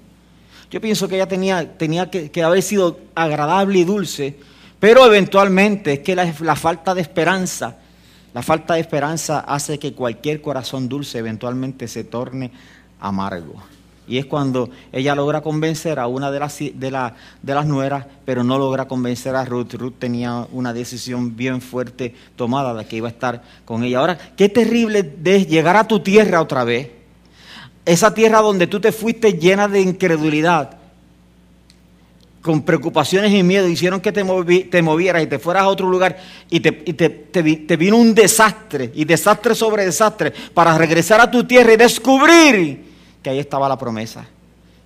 Yo 0.70 0.80
pienso 0.80 1.06
que 1.06 1.16
ella 1.16 1.28
tenía, 1.28 1.76
tenía 1.76 2.10
que, 2.10 2.42
haber 2.42 2.62
sido 2.62 2.98
agradable 3.14 3.80
y 3.80 3.84
dulce, 3.84 4.38
pero 4.78 5.04
eventualmente 5.04 5.92
es 5.92 5.98
que 5.98 6.16
la, 6.16 6.32
la 6.40 6.56
falta 6.56 6.94
de 6.94 7.02
esperanza, 7.02 7.76
la 8.32 8.40
falta 8.40 8.72
de 8.72 8.80
esperanza 8.80 9.40
hace 9.40 9.78
que 9.78 9.92
cualquier 9.92 10.40
corazón 10.40 10.88
dulce 10.88 11.18
eventualmente 11.18 11.88
se 11.88 12.04
torne 12.04 12.52
amargo. 13.00 13.56
Y 14.10 14.18
es 14.18 14.26
cuando 14.26 14.70
ella 14.90 15.14
logra 15.14 15.40
convencer 15.40 16.00
a 16.00 16.08
una 16.08 16.32
de 16.32 16.40
las, 16.40 16.58
de, 16.58 16.72
de 16.74 17.54
las 17.54 17.66
nueras, 17.66 18.06
pero 18.24 18.42
no 18.42 18.58
logra 18.58 18.88
convencer 18.88 19.36
a 19.36 19.44
Ruth. 19.44 19.74
Ruth 19.74 19.94
tenía 20.00 20.48
una 20.50 20.72
decisión 20.72 21.36
bien 21.36 21.60
fuerte 21.60 22.12
tomada 22.34 22.74
de 22.74 22.84
que 22.86 22.96
iba 22.96 23.06
a 23.06 23.12
estar 23.12 23.40
con 23.64 23.84
ella. 23.84 24.00
Ahora, 24.00 24.18
qué 24.36 24.48
terrible 24.48 25.04
de 25.04 25.46
llegar 25.46 25.76
a 25.76 25.86
tu 25.86 26.00
tierra 26.00 26.42
otra 26.42 26.64
vez. 26.64 26.90
Esa 27.86 28.12
tierra 28.12 28.40
donde 28.40 28.66
tú 28.66 28.80
te 28.80 28.90
fuiste 28.90 29.34
llena 29.34 29.68
de 29.68 29.80
incredulidad, 29.80 30.76
con 32.42 32.62
preocupaciones 32.62 33.32
y 33.32 33.44
miedo, 33.44 33.68
hicieron 33.68 34.00
que 34.00 34.10
te, 34.10 34.24
te 34.64 34.82
movieras 34.82 35.22
y 35.22 35.28
te 35.28 35.38
fueras 35.38 35.62
a 35.62 35.68
otro 35.68 35.88
lugar 35.88 36.18
y, 36.50 36.58
te, 36.58 36.82
y 36.84 36.94
te, 36.94 37.10
te, 37.10 37.76
vino 37.76 37.96
un 37.96 38.12
desastre 38.12 38.90
y 38.92 39.04
desastre 39.04 39.54
sobre 39.54 39.84
desastre 39.84 40.32
para 40.52 40.76
regresar 40.76 41.20
a 41.20 41.30
tu 41.30 41.44
tierra 41.44 41.74
y 41.74 41.76
descubrir 41.76 42.89
que 43.22 43.30
ahí 43.30 43.38
estaba 43.38 43.68
la 43.68 43.78
promesa, 43.78 44.26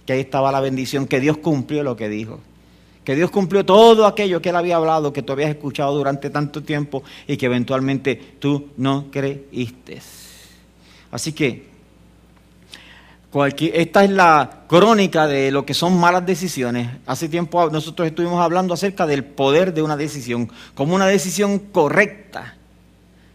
que 0.07 0.13
ahí 0.13 0.21
estaba 0.21 0.53
la 0.53 0.61
bendición, 0.61 1.07
que 1.07 1.21
Dios 1.21 1.39
cumplió 1.39 1.83
lo 1.83 1.97
que 1.97 2.09
dijo. 2.09 2.41
Que 3.05 3.15
Dios 3.15 3.31
cumplió 3.31 3.67
todo 3.67 4.07
aquello 4.07 4.41
que 4.41 4.49
Él 4.49 4.57
había 4.57 4.77
hablado, 4.77 5.13
que 5.13 5.23
tú 5.23 5.33
habías 5.33 5.51
escuchado 5.51 5.95
durante 5.95 6.31
tanto 6.31 6.63
tiempo 6.63 7.03
y 7.27 7.37
que 7.37 7.47
eventualmente 7.47 8.17
tú 8.39 8.71
no 8.79 9.11
creíste. 9.11 10.01
Así 11.11 11.33
que 11.33 11.75
esta 13.75 14.05
es 14.05 14.11
la 14.11 14.65
crónica 14.69 15.27
de 15.27 15.51
lo 15.51 15.67
que 15.67 15.75
son 15.75 15.99
malas 15.99 16.25
decisiones. 16.25 16.89
Hace 17.05 17.29
tiempo 17.29 17.69
nosotros 17.69 18.07
estuvimos 18.07 18.41
hablando 18.41 18.73
acerca 18.73 19.07
del 19.07 19.25
poder 19.25 19.75
de 19.75 19.83
una 19.83 19.97
decisión, 19.97 20.51
como 20.75 20.95
una 20.95 21.07
decisión 21.07 21.59
correcta 21.59 22.57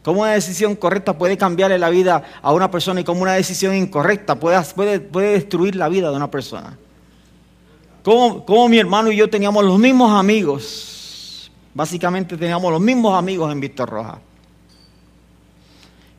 Cómo 0.04 0.22
una 0.22 0.32
decisión 0.32 0.76
correcta 0.76 1.18
puede 1.18 1.38
cambiarle 1.38 1.78
la 1.78 1.90
vida 1.90 2.24
a 2.42 2.54
una 2.54 2.72
persona 2.72 3.02
y 3.02 3.04
cómo 3.04 3.22
una 3.22 3.34
decisión 3.34 3.76
incorrecta 3.76 4.36
puede, 4.40 4.62
puede, 4.74 5.00
puede 5.00 5.34
destruir 5.34 5.76
la 5.76 5.90
vida 5.90 6.10
de 6.10 6.16
una 6.16 6.32
persona. 6.32 6.78
Cómo, 8.02 8.70
mi 8.70 8.80
hermano 8.80 9.12
y 9.12 9.18
yo 9.18 9.30
teníamos 9.30 9.64
los 9.64 9.78
mismos 9.78 10.18
amigos. 10.18 11.52
Básicamente 11.74 12.38
teníamos 12.38 12.72
los 12.72 12.82
mismos 12.82 13.18
amigos 13.18 13.52
en 13.52 13.60
Víctor 13.60 13.90
Roja. 13.90 14.20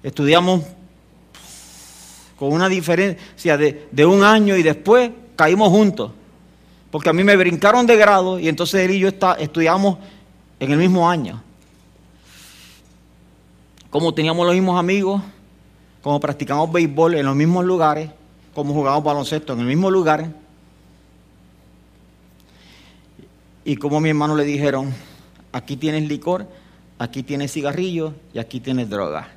Estudiamos 0.03 0.63
con 2.39 2.53
una 2.53 2.69
diferencia 2.69 3.57
de, 3.57 3.89
de 3.91 4.07
un 4.07 4.23
año 4.23 4.57
y 4.57 4.63
después 4.63 5.11
caímos 5.37 5.71
juntos. 5.71 6.13
Porque 6.91 7.09
a 7.09 7.13
mí 7.13 7.25
me 7.25 7.37
brincaron 7.37 7.87
de 7.87 7.97
grado 7.97 8.39
y 8.39 8.49
entonces 8.49 8.83
él 8.83 8.91
y 8.91 8.99
yo 8.99 9.09
está, 9.09 9.35
estudiamos 9.35 9.99
en 10.59 10.73
el 10.73 10.79
mismo 10.79 11.09
año 11.09 11.43
como 13.91 14.15
teníamos 14.15 14.47
los 14.47 14.55
mismos 14.55 14.79
amigos, 14.79 15.21
como 16.01 16.21
practicamos 16.21 16.71
béisbol 16.71 17.17
en 17.17 17.27
los 17.27 17.35
mismos 17.37 17.65
lugares, 17.65 18.11
como 18.55 18.73
jugamos 18.73 19.03
baloncesto 19.03 19.53
en 19.53 19.61
el 19.61 19.67
mismo 19.67 19.91
lugar. 19.91 20.33
Y 23.65 23.77
como 23.77 24.01
mi 24.01 24.09
hermano 24.09 24.37
le 24.37 24.45
dijeron, 24.45 24.95
aquí 25.53 25.77
tienes 25.77 26.09
licor, 26.09 26.47
aquí 26.99 27.23
tienes 27.23 27.53
cigarrillos 27.53 28.15
y 28.33 28.39
aquí 28.39 28.61
tienes 28.61 28.89
droga. 28.89 29.29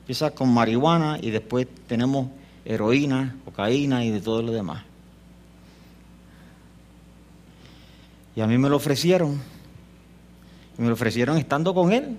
Empieza 0.00 0.30
con 0.30 0.52
marihuana 0.52 1.18
y 1.20 1.30
después 1.30 1.68
tenemos 1.86 2.28
heroína, 2.64 3.36
cocaína 3.44 4.04
y 4.04 4.10
de 4.10 4.20
todo 4.20 4.42
lo 4.42 4.50
demás. 4.50 4.82
Y 8.34 8.40
a 8.40 8.46
mí 8.46 8.56
me 8.58 8.68
lo 8.68 8.76
ofrecieron. 8.76 9.40
me 10.78 10.88
lo 10.88 10.94
ofrecieron 10.94 11.36
estando 11.36 11.74
con 11.74 11.92
él. 11.92 12.16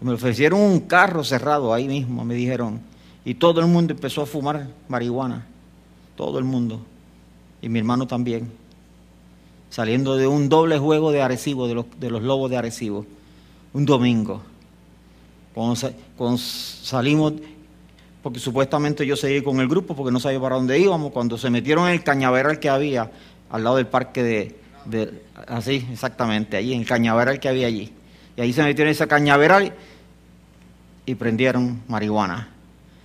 Me 0.00 0.12
ofrecieron 0.12 0.60
un 0.60 0.80
carro 0.80 1.22
cerrado 1.24 1.74
ahí 1.74 1.86
mismo, 1.86 2.24
me 2.24 2.34
dijeron. 2.34 2.80
Y 3.24 3.34
todo 3.34 3.60
el 3.60 3.66
mundo 3.66 3.92
empezó 3.92 4.22
a 4.22 4.26
fumar 4.26 4.66
marihuana. 4.88 5.46
Todo 6.16 6.38
el 6.38 6.44
mundo. 6.44 6.80
Y 7.60 7.68
mi 7.68 7.78
hermano 7.78 8.06
también. 8.06 8.50
Saliendo 9.68 10.16
de 10.16 10.26
un 10.26 10.48
doble 10.48 10.78
juego 10.78 11.12
de 11.12 11.20
Arecibo, 11.20 11.68
de 11.68 11.74
los, 12.10 12.22
lobos 12.22 12.50
de 12.50 12.56
Arecibo. 12.56 13.04
Un 13.74 13.84
domingo. 13.84 14.42
Salimos, 16.36 17.34
porque 18.22 18.38
supuestamente 18.38 19.06
yo 19.06 19.16
seguí 19.16 19.42
con 19.42 19.60
el 19.60 19.68
grupo 19.68 19.94
porque 19.94 20.12
no 20.12 20.18
sabía 20.18 20.40
para 20.40 20.56
dónde 20.56 20.78
íbamos. 20.78 21.12
Cuando 21.12 21.36
se 21.36 21.50
metieron 21.50 21.86
en 21.88 21.92
el 21.92 22.02
cañaveral 22.02 22.58
que 22.58 22.70
había 22.70 23.10
al 23.50 23.64
lado 23.64 23.76
del 23.76 23.86
parque 23.86 24.22
de, 24.22 24.56
de 24.86 25.22
así, 25.46 25.86
exactamente, 25.92 26.56
allí, 26.56 26.72
en 26.72 26.80
el 26.80 26.86
cañaveral 26.86 27.38
que 27.38 27.48
había 27.48 27.66
allí. 27.66 27.92
Y 28.40 28.42
ahí 28.42 28.54
se 28.54 28.62
metieron 28.62 28.90
esa 28.90 29.06
cañaveral 29.06 29.74
y 31.04 31.14
prendieron 31.14 31.82
marihuana, 31.88 32.48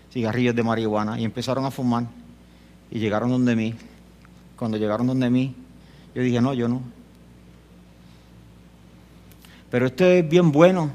cigarrillos 0.09 0.55
de 0.55 0.63
marihuana, 0.63 1.19
y 1.19 1.25
empezaron 1.25 1.65
a 1.65 1.71
fumar. 1.71 2.05
Y 2.89 2.99
llegaron 2.99 3.29
donde 3.29 3.53
mí. 3.53 3.75
Cuando 4.55 4.77
llegaron 4.77 5.07
donde 5.07 5.29
mí, 5.29 5.53
yo 6.15 6.21
dije, 6.21 6.39
no, 6.39 6.53
yo 6.53 6.69
no. 6.69 6.81
Pero 9.69 9.87
esto 9.87 10.05
es 10.05 10.25
bien 10.29 10.53
bueno. 10.53 10.89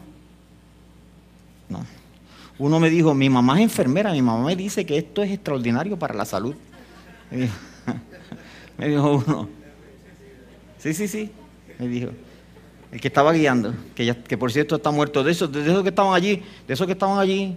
No. 1.68 1.84
Uno 2.58 2.80
me 2.80 2.88
dijo, 2.88 3.12
mi 3.12 3.28
mamá 3.28 3.58
es 3.58 3.64
enfermera, 3.64 4.10
mi 4.12 4.22
mamá 4.22 4.42
me 4.42 4.56
dice 4.56 4.86
que 4.86 4.96
esto 4.96 5.22
es 5.22 5.32
extraordinario 5.32 5.98
para 5.98 6.14
la 6.14 6.24
salud. 6.24 6.54
Me 8.78 8.88
dijo, 8.88 9.16
uno. 9.18 9.50
Sí, 10.78 10.94
sí, 10.94 11.06
sí. 11.06 11.30
Me 11.78 11.86
dijo 11.86 12.12
el 12.92 13.00
que 13.00 13.08
estaba 13.08 13.32
guiando, 13.32 13.74
que, 13.94 14.04
ya, 14.04 14.22
que 14.22 14.36
por 14.36 14.50
cierto 14.50 14.76
está 14.76 14.90
muerto, 14.90 15.22
de 15.22 15.32
esos, 15.32 15.50
de 15.52 15.62
esos 15.62 15.82
que 15.82 15.90
estaban 15.90 16.14
allí, 16.14 16.42
de 16.66 16.74
esos 16.74 16.86
que 16.86 16.92
estaban 16.92 17.18
allí, 17.18 17.56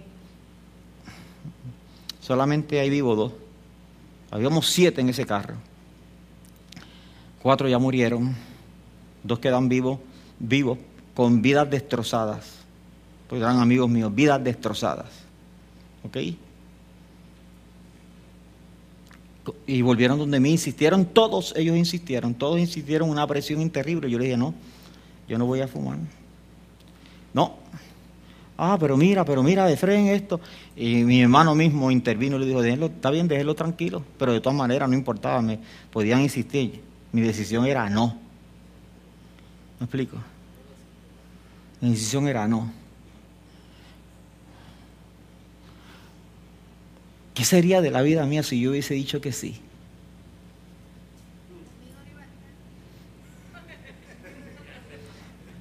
solamente 2.20 2.78
hay 2.78 2.88
vivo 2.88 3.16
dos. 3.16 3.32
Habíamos 4.30 4.68
siete 4.68 5.00
en 5.00 5.08
ese 5.08 5.26
carro. 5.26 5.54
Cuatro 7.42 7.68
ya 7.68 7.78
murieron, 7.78 8.34
dos 9.22 9.38
quedan 9.38 9.68
vivos, 9.68 9.98
vivos, 10.38 10.78
con 11.14 11.42
vidas 11.42 11.68
destrozadas. 11.68 12.60
Pues 13.28 13.42
eran 13.42 13.58
amigos 13.58 13.88
míos, 13.88 14.14
vidas 14.14 14.42
destrozadas. 14.42 15.10
¿Ok? 16.04 16.16
Y 19.66 19.82
volvieron 19.82 20.18
donde 20.18 20.40
mí, 20.40 20.52
insistieron, 20.52 21.04
todos 21.04 21.52
ellos 21.56 21.76
insistieron, 21.76 22.34
todos 22.34 22.58
insistieron 22.58 23.10
una 23.10 23.26
presión 23.26 23.68
terrible. 23.70 24.10
Yo 24.10 24.18
le 24.18 24.24
dije, 24.24 24.36
no, 24.36 24.54
yo 25.28 25.38
no 25.38 25.46
voy 25.46 25.60
a 25.60 25.68
fumar. 25.68 25.98
No. 27.32 27.56
Ah, 28.56 28.76
pero 28.78 28.96
mira, 28.96 29.24
pero 29.24 29.42
mira, 29.42 29.66
de 29.66 29.76
frente 29.76 30.14
esto. 30.14 30.40
Y 30.76 31.02
mi 31.04 31.22
hermano 31.22 31.54
mismo 31.54 31.90
intervino 31.90 32.36
y 32.36 32.40
le 32.40 32.46
dijo, 32.46 32.62
déjenlo, 32.62 32.86
está 32.86 33.10
bien, 33.10 33.26
déjenlo 33.26 33.54
tranquilo. 33.54 34.04
Pero 34.18 34.32
de 34.32 34.40
todas 34.40 34.56
maneras 34.56 34.88
no 34.88 34.94
importaba, 34.94 35.42
me 35.42 35.58
podían 35.90 36.20
insistir. 36.20 36.80
Mi 37.12 37.20
decisión 37.20 37.66
era 37.66 37.88
no. 37.90 38.18
¿Me 39.80 39.84
explico? 39.84 40.18
Mi 41.80 41.90
decisión 41.90 42.28
era 42.28 42.46
no. 42.46 42.70
¿Qué 47.34 47.44
sería 47.44 47.80
de 47.80 47.90
la 47.90 48.02
vida 48.02 48.24
mía 48.26 48.44
si 48.44 48.60
yo 48.60 48.70
hubiese 48.70 48.94
dicho 48.94 49.20
que 49.20 49.32
sí? 49.32 49.60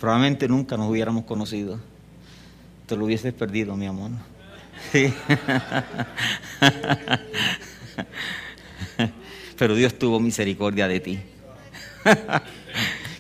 Probablemente 0.04 0.50
nunca 0.50 0.76
nos 0.76 0.90
hubiéramos 0.90 1.24
conocido. 1.24 1.80
Te 2.88 2.98
lo 2.98 3.06
hubieses 3.06 3.34
perdido, 3.34 3.78
mi 3.78 3.86
amor. 3.86 4.12
Sí. 4.92 5.14
Pero 9.58 9.76
Dios 9.76 9.98
tuvo 9.98 10.20
misericordia 10.20 10.90
de 10.90 11.00
ti. 11.00 11.20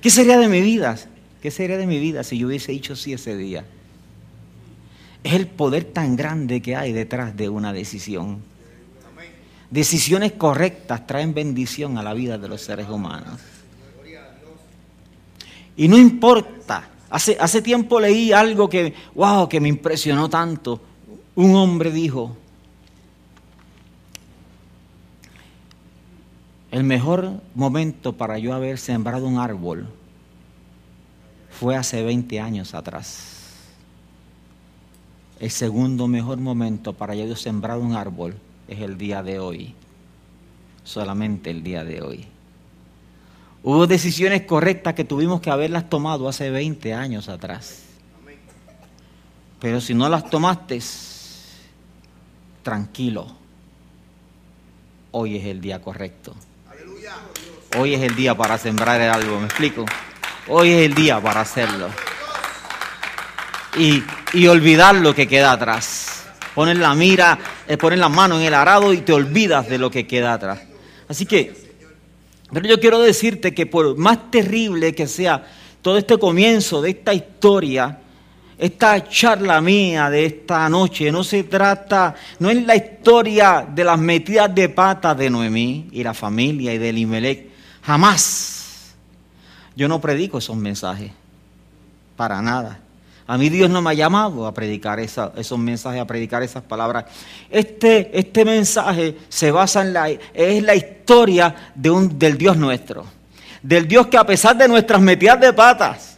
¿Qué 0.02 0.10
sería 0.10 0.38
de 0.38 0.50
mi 0.50 0.60
vida? 0.60 0.98
¿Qué 1.42 1.52
sería 1.52 1.78
de 1.78 1.88
mi 1.88 2.00
vida 2.00 2.22
si 2.22 2.38
yo 2.38 2.48
hubiese 2.48 2.74
dicho 2.74 2.98
sí 2.98 3.14
ese 3.14 3.38
día? 3.38 3.64
Es 5.24 5.36
el 5.36 5.48
poder 5.48 5.86
tan 5.86 6.18
grande 6.18 6.62
que 6.62 6.76
hay 6.76 6.92
detrás 6.92 7.38
de 7.38 7.48
una 7.48 7.72
decisión. 7.72 8.42
Decisiones 9.72 10.34
correctas 10.34 11.08
traen 11.08 11.34
bendición 11.34 11.98
a 11.98 12.04
la 12.04 12.14
vida 12.14 12.38
de 12.38 12.50
los 12.50 12.62
seres 12.62 12.90
humanos. 12.90 13.40
Y 15.76 15.88
no 15.88 15.98
importa. 15.98 16.90
Hace, 17.10 17.38
hace 17.40 17.62
tiempo 17.62 18.00
leí 18.00 18.32
algo 18.32 18.70
que, 18.70 18.94
wow, 19.16 19.48
que 19.48 19.60
me 19.60 19.70
impresionó 19.70 20.30
tanto. 20.30 20.82
Un 21.36 21.56
hombre 21.56 21.92
dijo, 21.92 22.36
el 26.72 26.84
mejor 26.84 27.42
momento 27.54 28.14
para 28.14 28.40
yo 28.40 28.54
haber 28.54 28.80
sembrado 28.80 29.28
un 29.28 29.38
árbol 29.38 29.88
fue 31.52 31.76
hace 31.76 32.04
20 32.04 32.40
años 32.40 32.74
atrás. 32.74 33.34
El 35.40 35.52
segundo 35.52 36.08
mejor 36.08 36.38
momento 36.40 36.94
para 36.94 37.16
yo 37.16 37.36
sembrar 37.36 37.78
un 37.78 37.94
árbol 37.94 38.36
es 38.68 38.80
el 38.82 38.98
día 38.98 39.22
de 39.22 39.40
hoy. 39.40 39.76
Solamente 40.84 41.52
el 41.52 41.64
día 41.64 41.84
de 41.84 42.02
hoy. 42.02 42.33
Hubo 43.64 43.88
decisiones 43.88 44.42
correctas 44.42 44.94
que 44.94 45.06
tuvimos 45.06 45.40
que 45.40 45.50
haberlas 45.50 45.90
tomado 45.90 46.28
hace 46.28 46.50
20 46.50 46.94
años 46.94 47.30
atrás. 47.30 47.84
Pero 49.62 49.80
si 49.80 49.94
no 49.94 50.10
las 50.10 50.30
tomaste, 50.30 50.82
tranquilo. 52.62 53.26
Hoy 55.12 55.38
es 55.38 55.46
el 55.46 55.62
día 55.62 55.82
correcto. 55.82 56.36
Hoy 57.78 57.94
es 57.94 58.02
el 58.02 58.16
día 58.16 58.36
para 58.36 58.58
sembrar 58.58 59.00
el 59.00 59.10
árbol, 59.10 59.40
¿me 59.40 59.46
explico? 59.46 59.86
Hoy 60.50 60.72
es 60.72 60.82
el 60.82 60.94
día 60.94 61.22
para 61.22 61.40
hacerlo. 61.40 61.88
Y, 63.78 64.04
y 64.34 64.48
olvidar 64.48 64.96
lo 64.96 65.16
que 65.16 65.26
queda 65.26 65.54
atrás. 65.54 66.26
Poner 66.54 66.78
la 66.78 66.94
mira, 66.96 67.40
eh, 67.66 67.78
poner 67.78 67.98
la 67.98 68.10
mano 68.10 68.38
en 68.38 68.46
el 68.46 68.54
arado 68.54 68.92
y 68.92 68.98
te 68.98 69.14
olvidas 69.14 69.70
de 69.70 69.78
lo 69.78 69.90
que 69.90 70.06
queda 70.06 70.34
atrás. 70.34 70.60
Así 71.08 71.26
que, 71.26 71.63
pero 72.54 72.68
yo 72.68 72.80
quiero 72.80 73.00
decirte 73.00 73.54
que 73.54 73.66
por 73.66 73.98
más 73.98 74.32
terrible 74.32 74.94
que 74.94 75.08
sea 75.08 75.44
todo 75.82 75.98
este 75.98 76.18
comienzo 76.18 76.82
de 76.82 76.92
esta 76.92 77.14
historia, 77.14 78.00
esta 78.58 79.08
charla 79.10 79.60
mía 79.60 80.10
de 80.10 80.26
esta 80.26 80.70
noche 80.70 81.12
no 81.12 81.24
se 81.24 81.44
trata, 81.44 82.16
no 82.40 82.50
es 82.50 82.66
la 82.66 82.76
historia 82.76 83.68
de 83.70 83.84
las 83.84 84.00
metidas 84.00 84.54
de 84.54 84.70
patas 84.70 85.18
de 85.18 85.30
Noemí 85.30 85.90
y 85.92 86.04
la 86.04 86.14
familia 86.14 86.74
y 86.74 86.78
de 86.78 86.90
Elimelech. 86.90 87.48
Jamás. 87.82 88.94
Yo 89.76 89.88
no 89.88 90.00
predico 90.00 90.38
esos 90.38 90.56
mensajes. 90.56 91.12
Para 92.16 92.42
nada. 92.42 92.83
A 93.26 93.38
mí 93.38 93.50
Dios 93.50 93.70
no 93.70 93.82
me 93.82 93.92
ha 93.92 93.94
llamado 93.94 94.46
a 94.46 94.54
predicar 94.54 95.00
esos 95.00 95.58
mensajes, 95.58 96.02
a 96.02 96.06
predicar 96.06 96.44
esas 96.44 96.64
palabras. 96.64 97.06
Este, 97.50 98.18
este 98.18 98.44
mensaje 98.44 99.18
se 99.30 99.52
basa 99.52 99.82
en 99.82 99.94
la, 99.94 100.10
es 100.10 100.64
la 100.64 100.76
historia 100.76 101.72
de 101.74 101.90
un, 101.90 102.20
del 102.20 102.38
Dios 102.38 102.58
nuestro. 102.58 103.06
Del 103.62 103.88
Dios 103.88 104.08
que 104.08 104.18
a 104.18 104.26
pesar 104.26 104.58
de 104.58 104.68
nuestras 104.68 105.02
metidas 105.02 105.40
de 105.40 105.54
patas, 105.54 106.18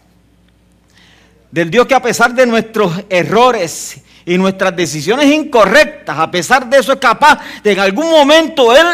del 1.52 1.70
Dios 1.70 1.86
que 1.86 1.94
a 1.94 2.02
pesar 2.02 2.34
de 2.34 2.48
nuestros 2.48 2.92
errores 3.08 4.02
y 4.26 4.38
nuestras 4.38 4.76
decisiones 4.76 5.28
incorrectas, 5.28 6.18
a 6.18 6.32
pesar 6.32 6.68
de 6.68 6.80
eso 6.80 6.94
es 6.94 7.00
capaz 7.00 7.40
de 7.64 7.72
en 7.72 7.80
algún 7.80 8.10
momento 8.10 8.76
Él 8.76 8.86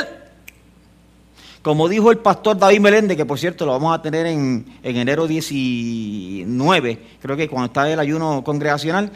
como 1.61 1.87
dijo 1.87 2.11
el 2.11 2.17
pastor 2.17 2.57
David 2.57 2.79
Meléndez, 2.79 3.17
que 3.17 3.25
por 3.25 3.37
cierto 3.37 3.65
lo 3.65 3.73
vamos 3.73 3.93
a 3.97 4.01
tener 4.01 4.25
en, 4.25 4.65
enero 4.81 5.27
19, 5.27 6.99
creo 7.21 7.37
que 7.37 7.47
cuando 7.47 7.67
está 7.67 7.91
el 7.91 7.99
ayuno 7.99 8.43
congregacional, 8.43 9.11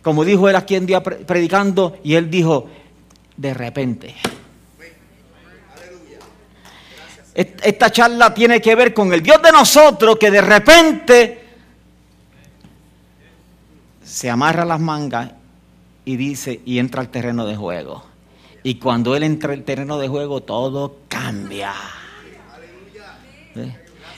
como 0.00 0.24
dijo 0.24 0.48
él 0.48 0.56
aquí 0.56 0.74
en 0.76 0.86
día 0.86 1.02
predicando, 1.02 1.98
y 2.02 2.14
él 2.14 2.30
dijo, 2.30 2.68
de 3.36 3.52
repente. 3.52 4.14
Esta 7.34 7.92
charla 7.92 8.32
tiene 8.32 8.62
que 8.62 8.74
ver 8.74 8.94
con 8.94 9.12
el 9.12 9.22
Dios 9.22 9.42
de 9.42 9.52
nosotros 9.52 10.16
que 10.16 10.30
de 10.30 10.40
repente 10.40 11.44
se 14.02 14.30
amarra 14.30 14.64
las 14.64 14.80
mangas 14.80 15.32
y 16.06 16.16
dice 16.16 16.62
y 16.64 16.78
entra 16.78 17.02
al 17.02 17.10
terreno 17.10 17.44
de 17.44 17.54
juego. 17.54 18.05
Y 18.66 18.80
cuando 18.80 19.14
Él 19.14 19.22
entra 19.22 19.52
en 19.52 19.60
el 19.60 19.64
terreno 19.64 19.96
de 19.96 20.08
juego, 20.08 20.42
todo 20.42 21.02
cambia. 21.06 21.72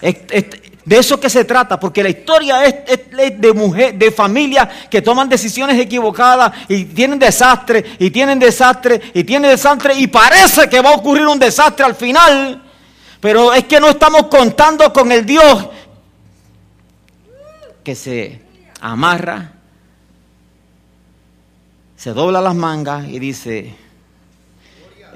de 0.01 0.97
eso 0.99 1.21
que 1.21 1.29
se 1.29 1.45
trata, 1.45 1.79
porque 1.79 2.03
la 2.03 2.09
historia 2.09 2.65
es, 2.65 3.11
de 3.39 3.53
mujer, 3.53 3.99
de 3.99 4.11
familias 4.11 4.67
que 4.91 5.03
toman 5.03 5.29
decisiones 5.29 5.79
equivocadas 5.79 6.51
y 6.67 6.87
tienen 6.87 7.19
desastre, 7.19 7.85
y 7.99 8.11
tienen 8.11 8.39
desastre, 8.39 8.99
y 9.13 9.23
tienen 9.23 9.51
desastre, 9.51 9.93
y 9.97 10.07
parece 10.07 10.67
que 10.67 10.81
va 10.81 10.93
a 10.93 10.95
ocurrir 10.95 11.27
un 11.27 11.39
desastre 11.39 11.85
al 11.85 11.95
final. 11.95 12.63
Pero 13.21 13.53
es 13.53 13.65
que 13.65 13.79
no 13.79 13.91
estamos 13.91 14.29
contando 14.29 14.91
con 14.95 15.13
el 15.13 15.27
Dios 15.27 15.69
que 17.85 17.95
se 17.95 18.41
amarra, 18.81 19.53
se 21.97 22.15
dobla 22.15 22.41
las 22.41 22.55
mangas 22.55 23.07
y 23.09 23.19
dice, 23.19 23.88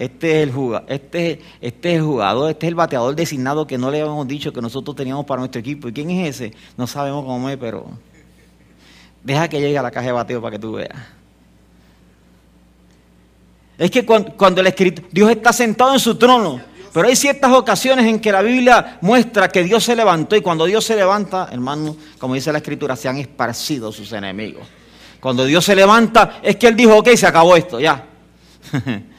este 0.03 0.39
es, 0.39 0.49
el 0.49 0.53
jugador, 0.53 0.93
este, 0.93 1.41
este 1.61 1.93
es 1.93 1.99
el 1.99 2.03
jugador, 2.03 2.51
este 2.51 2.67
es 2.67 2.69
el 2.71 2.75
bateador 2.75 3.15
designado 3.15 3.69
que 3.69 3.79
no 3.79 3.89
le 3.89 4.01
habíamos 4.01 4.27
dicho 4.27 4.53
que 4.53 4.61
nosotros 4.61 4.97
teníamos 4.97 5.25
para 5.25 5.39
nuestro 5.39 5.61
equipo. 5.61 5.89
¿Y 5.89 5.93
quién 5.93 6.11
es 6.11 6.41
ese? 6.41 6.53
No 6.77 6.89
sabemos 6.89 7.25
cómo 7.25 7.49
es, 7.49 7.57
pero 7.57 7.87
deja 9.23 9.47
que 9.47 9.61
llegue 9.61 9.79
a 9.79 9.83
la 9.83 9.93
caja 9.93 10.07
de 10.07 10.13
bateo 10.13 10.43
para 10.43 10.57
que 10.57 10.59
tú 10.59 10.73
veas. 10.73 10.91
Es 13.79 13.93
que 13.93 14.05
cuando, 14.05 14.61
el 14.61 14.67
escrito, 14.67 15.03
Dios 15.13 15.31
está 15.31 15.53
sentado 15.53 15.93
en 15.95 16.01
su 16.01 16.17
trono, 16.17 16.61
pero 16.93 17.07
hay 17.07 17.15
ciertas 17.15 17.53
ocasiones 17.53 18.05
en 18.07 18.19
que 18.19 18.33
la 18.33 18.43
Biblia 18.43 18.99
muestra 19.03 19.49
que 19.51 19.63
Dios 19.63 19.85
se 19.85 19.95
levantó 19.95 20.35
y 20.35 20.41
cuando 20.41 20.65
Dios 20.65 20.85
se 20.85 20.97
levanta, 20.97 21.49
hermano, 21.53 21.97
como 22.19 22.35
dice 22.35 22.51
la 22.51 22.59
escritura, 22.59 22.97
se 22.97 23.09
han 23.09 23.19
esparcido 23.19 23.93
sus 23.93 24.13
enemigos. 24.13 24.67
Cuando 25.21 25.45
Dios 25.45 25.65
se 25.65 25.77
levanta 25.77 26.41
es 26.43 26.57
que 26.57 26.67
Él 26.67 26.75
dijo, 26.75 26.97
ok, 26.97 27.11
se 27.11 27.29
acabó 27.29 27.55
esto, 27.55 27.79
ya. 27.79 28.05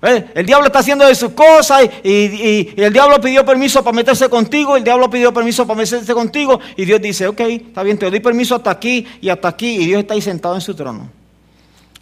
El 0.00 0.46
diablo 0.46 0.66
está 0.66 0.78
haciendo 0.78 1.06
de 1.06 1.14
sus 1.14 1.32
cosas 1.32 1.88
y, 2.04 2.70
el 2.76 2.92
diablo 2.92 3.20
pidió 3.20 3.44
permiso 3.44 3.82
para 3.82 3.96
meterse 3.96 4.28
contigo, 4.28 4.76
el 4.76 4.84
diablo 4.84 5.10
pidió 5.10 5.32
permiso 5.34 5.66
para 5.66 5.78
meterse 5.78 6.14
contigo 6.14 6.60
y 6.76 6.84
Dios 6.84 7.00
dice, 7.00 7.26
ok, 7.26 7.40
está 7.40 7.82
bien, 7.82 7.98
te 7.98 8.08
doy 8.08 8.20
permiso 8.20 8.54
hasta 8.54 8.70
aquí 8.70 9.04
y 9.20 9.28
hasta 9.28 9.48
aquí 9.48 9.82
y 9.82 9.86
Dios 9.86 10.00
está 10.00 10.14
ahí 10.14 10.20
sentado 10.20 10.54
en 10.54 10.60
su 10.60 10.74
trono 10.74 11.17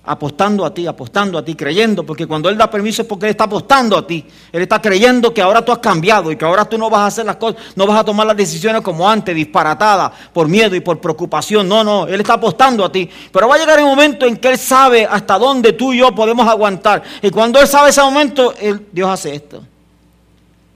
apostando 0.07 0.65
a 0.65 0.73
ti, 0.73 0.87
apostando 0.87 1.37
a 1.37 1.45
ti, 1.45 1.55
creyendo, 1.55 2.07
porque 2.07 2.27
cuando 2.27 2.49
Él 2.49 2.57
da 2.57 2.71
permiso 2.71 3.03
es 3.03 3.09
porque 3.09 3.27
Él 3.27 3.31
está 3.31 3.45
apostando 3.45 3.97
a 3.97 4.07
ti. 4.07 4.25
Él 4.53 4.63
está 4.63 4.81
creyendo 4.81 5.35
que 5.35 5.43
ahora 5.43 5.65
tú 5.65 5.73
has 5.73 5.79
cambiado 5.79 6.31
y 6.31 6.37
que 6.37 6.45
ahora 6.45 6.65
tú 6.65 6.79
no 6.79 6.89
vas 6.89 7.01
a 7.01 7.07
hacer 7.07 7.27
las 7.27 7.37
cosas, 7.37 7.61
no 7.75 7.87
vas 7.87 7.99
a 8.01 8.05
tomar 8.05 8.27
las 8.27 8.37
decisiones 8.37 8.83
como 8.83 9.09
antes, 9.09 9.35
disparatadas, 9.35 10.13
por 10.33 10.47
miedo 10.47 10.77
y 10.77 10.81
por 10.81 11.01
preocupación. 11.01 11.69
No, 11.69 11.83
no, 11.83 12.07
Él 12.07 12.21
está 12.21 12.35
apostando 12.35 12.85
a 12.85 12.93
ti. 12.93 13.11
Pero 13.33 13.49
va 13.49 13.57
a 13.57 13.59
llegar 13.59 13.79
el 13.79 13.85
momento 13.85 14.27
en 14.27 14.37
que 14.37 14.49
Él 14.49 14.59
sabe 14.59 15.05
hasta 15.05 15.39
dónde 15.39 15.73
tú 15.73 15.93
y 15.93 15.99
yo 15.99 16.15
podemos 16.15 16.47
aguantar. 16.49 17.03
Y 17.21 17.31
cuando 17.31 17.61
Él 17.61 17.67
sabe 17.67 17.91
ese 17.91 18.01
momento, 18.01 18.55
Dios 18.93 19.11
hace 19.11 19.35
esto. 19.35 19.65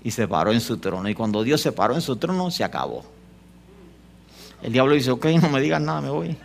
Y 0.03 0.11
se 0.11 0.27
paró 0.27 0.51
en 0.51 0.61
su 0.61 0.79
trono. 0.79 1.09
Y 1.09 1.15
cuando 1.15 1.43
Dios 1.45 1.61
se 1.61 1.71
paró 1.71 1.95
en 1.95 2.01
su 2.01 2.17
trono, 2.17 2.51
se 2.51 2.65
acabó. 2.65 3.05
El 4.63 4.73
diablo 4.73 4.95
dice, 4.95 5.11
ok, 5.11 5.27
no 5.41 5.49
me 5.49 5.61
digas 5.61 5.81
nada, 5.81 6.01
me 6.01 6.11
voy. 6.11 6.37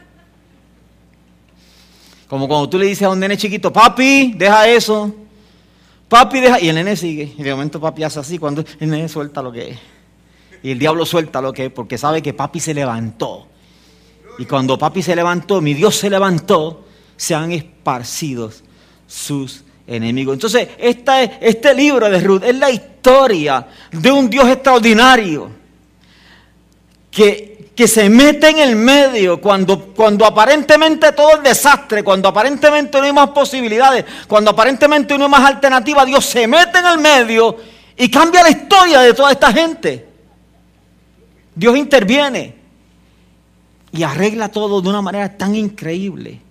Como 2.36 2.50
cuando 2.50 2.68
tú 2.68 2.78
le 2.78 2.88
dices 2.88 3.04
a 3.04 3.12
un 3.12 3.20
nene 3.22 3.38
chiquito, 3.38 3.72
papi, 3.72 4.34
deja 4.36 4.68
eso. 4.68 5.10
Papi, 6.10 6.42
deja. 6.42 6.60
Y 6.60 6.68
el 6.68 6.76
nene 6.76 6.98
sigue. 6.98 7.34
Y 7.38 7.42
de 7.42 7.52
momento 7.52 7.80
papi 7.80 8.04
hace 8.04 8.20
así 8.20 8.38
cuando 8.38 8.62
el 8.78 8.90
nene 8.90 9.08
suelta 9.08 9.42
lo 9.42 9.54
que 9.54 9.70
es. 9.70 9.78
Y 10.62 10.72
el 10.72 10.78
diablo 10.78 11.06
suelta 11.06 11.40
lo 11.40 11.54
que 11.54 11.68
es 11.68 11.72
porque 11.72 11.98
sabe 11.98 12.22
que 12.22 12.34
papi 12.34 12.60
se 12.60 12.74
levantó. 12.74 13.48
Y 14.38 14.44
cuando 14.44 14.78
papi 14.78 15.02
se 15.02 15.16
levantó, 15.16 15.62
mi 15.62 15.74
Dios 15.74 15.96
se 15.96 16.10
levantó, 16.10 16.84
se 17.16 17.36
han 17.36 17.54
esparcido 17.54 18.52
sus 19.08 19.64
enemigos. 19.88 20.34
Entonces, 20.34 20.68
este 20.78 21.74
libro 21.74 22.10
de 22.10 22.20
Ruth 22.20 22.44
es 22.44 22.58
la 22.58 22.70
historia 22.70 23.66
de 23.94 24.12
un 24.12 24.30
Dios 24.30 24.50
extraordinario 24.50 25.50
que, 27.10 27.55
que 27.76 27.88
se 27.88 28.10
mete 28.10 28.50
en 28.50 28.60
el 28.60 28.76
medio 28.76 29.42
cuando, 29.42 29.94
cuando 29.94 30.26
aparentemente 30.26 31.12
todo 31.12 31.38
es 31.38 31.44
desastre, 31.44 32.04
cuando 32.04 32.30
aparentemente 32.30 32.98
no 32.98 33.04
hay 33.04 33.14
más 33.14 33.30
posibilidades, 33.32 34.06
cuando 34.28 34.52
aparentemente 34.52 35.18
no 35.18 35.26
hay 35.26 35.32
más 35.32 35.52
alternativa, 35.52 36.06
Dios 36.06 36.26
se 36.26 36.48
mete 36.48 36.80
en 36.80 36.86
el 36.86 37.00
medio 37.00 37.58
y 37.98 38.10
cambia 38.10 38.44
la 38.44 38.50
historia 38.50 39.02
de 39.02 39.14
toda 39.14 39.32
esta 39.32 39.52
gente. 39.52 40.08
Dios 41.54 41.78
interviene 41.78 42.56
y 43.92 44.04
arregla 44.04 44.50
todo 44.50 44.82
de 44.82 44.90
una 44.90 45.02
manera 45.02 45.38
tan 45.38 45.56
increíble. 45.56 46.42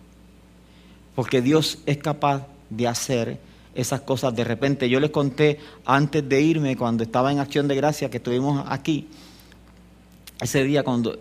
Porque 1.15 1.41
Dios 1.41 1.79
es 1.87 1.99
capaz 1.99 2.47
de 2.71 2.89
hacer 2.89 3.39
esas 3.75 4.01
cosas 4.01 4.35
de 4.35 4.45
repente. 4.45 4.89
Yo 4.89 5.01
les 5.01 5.11
conté 5.11 5.59
antes 5.85 6.27
de 6.29 6.41
irme, 6.41 6.77
cuando 6.77 7.03
estaba 7.03 7.31
en 7.31 7.39
Acción 7.39 7.69
de 7.69 7.77
Gracia, 7.77 8.11
que 8.11 8.17
estuvimos 8.17 8.65
aquí, 8.69 9.09
ese 10.41 10.65
día 10.65 10.83
cuando, 10.83 11.19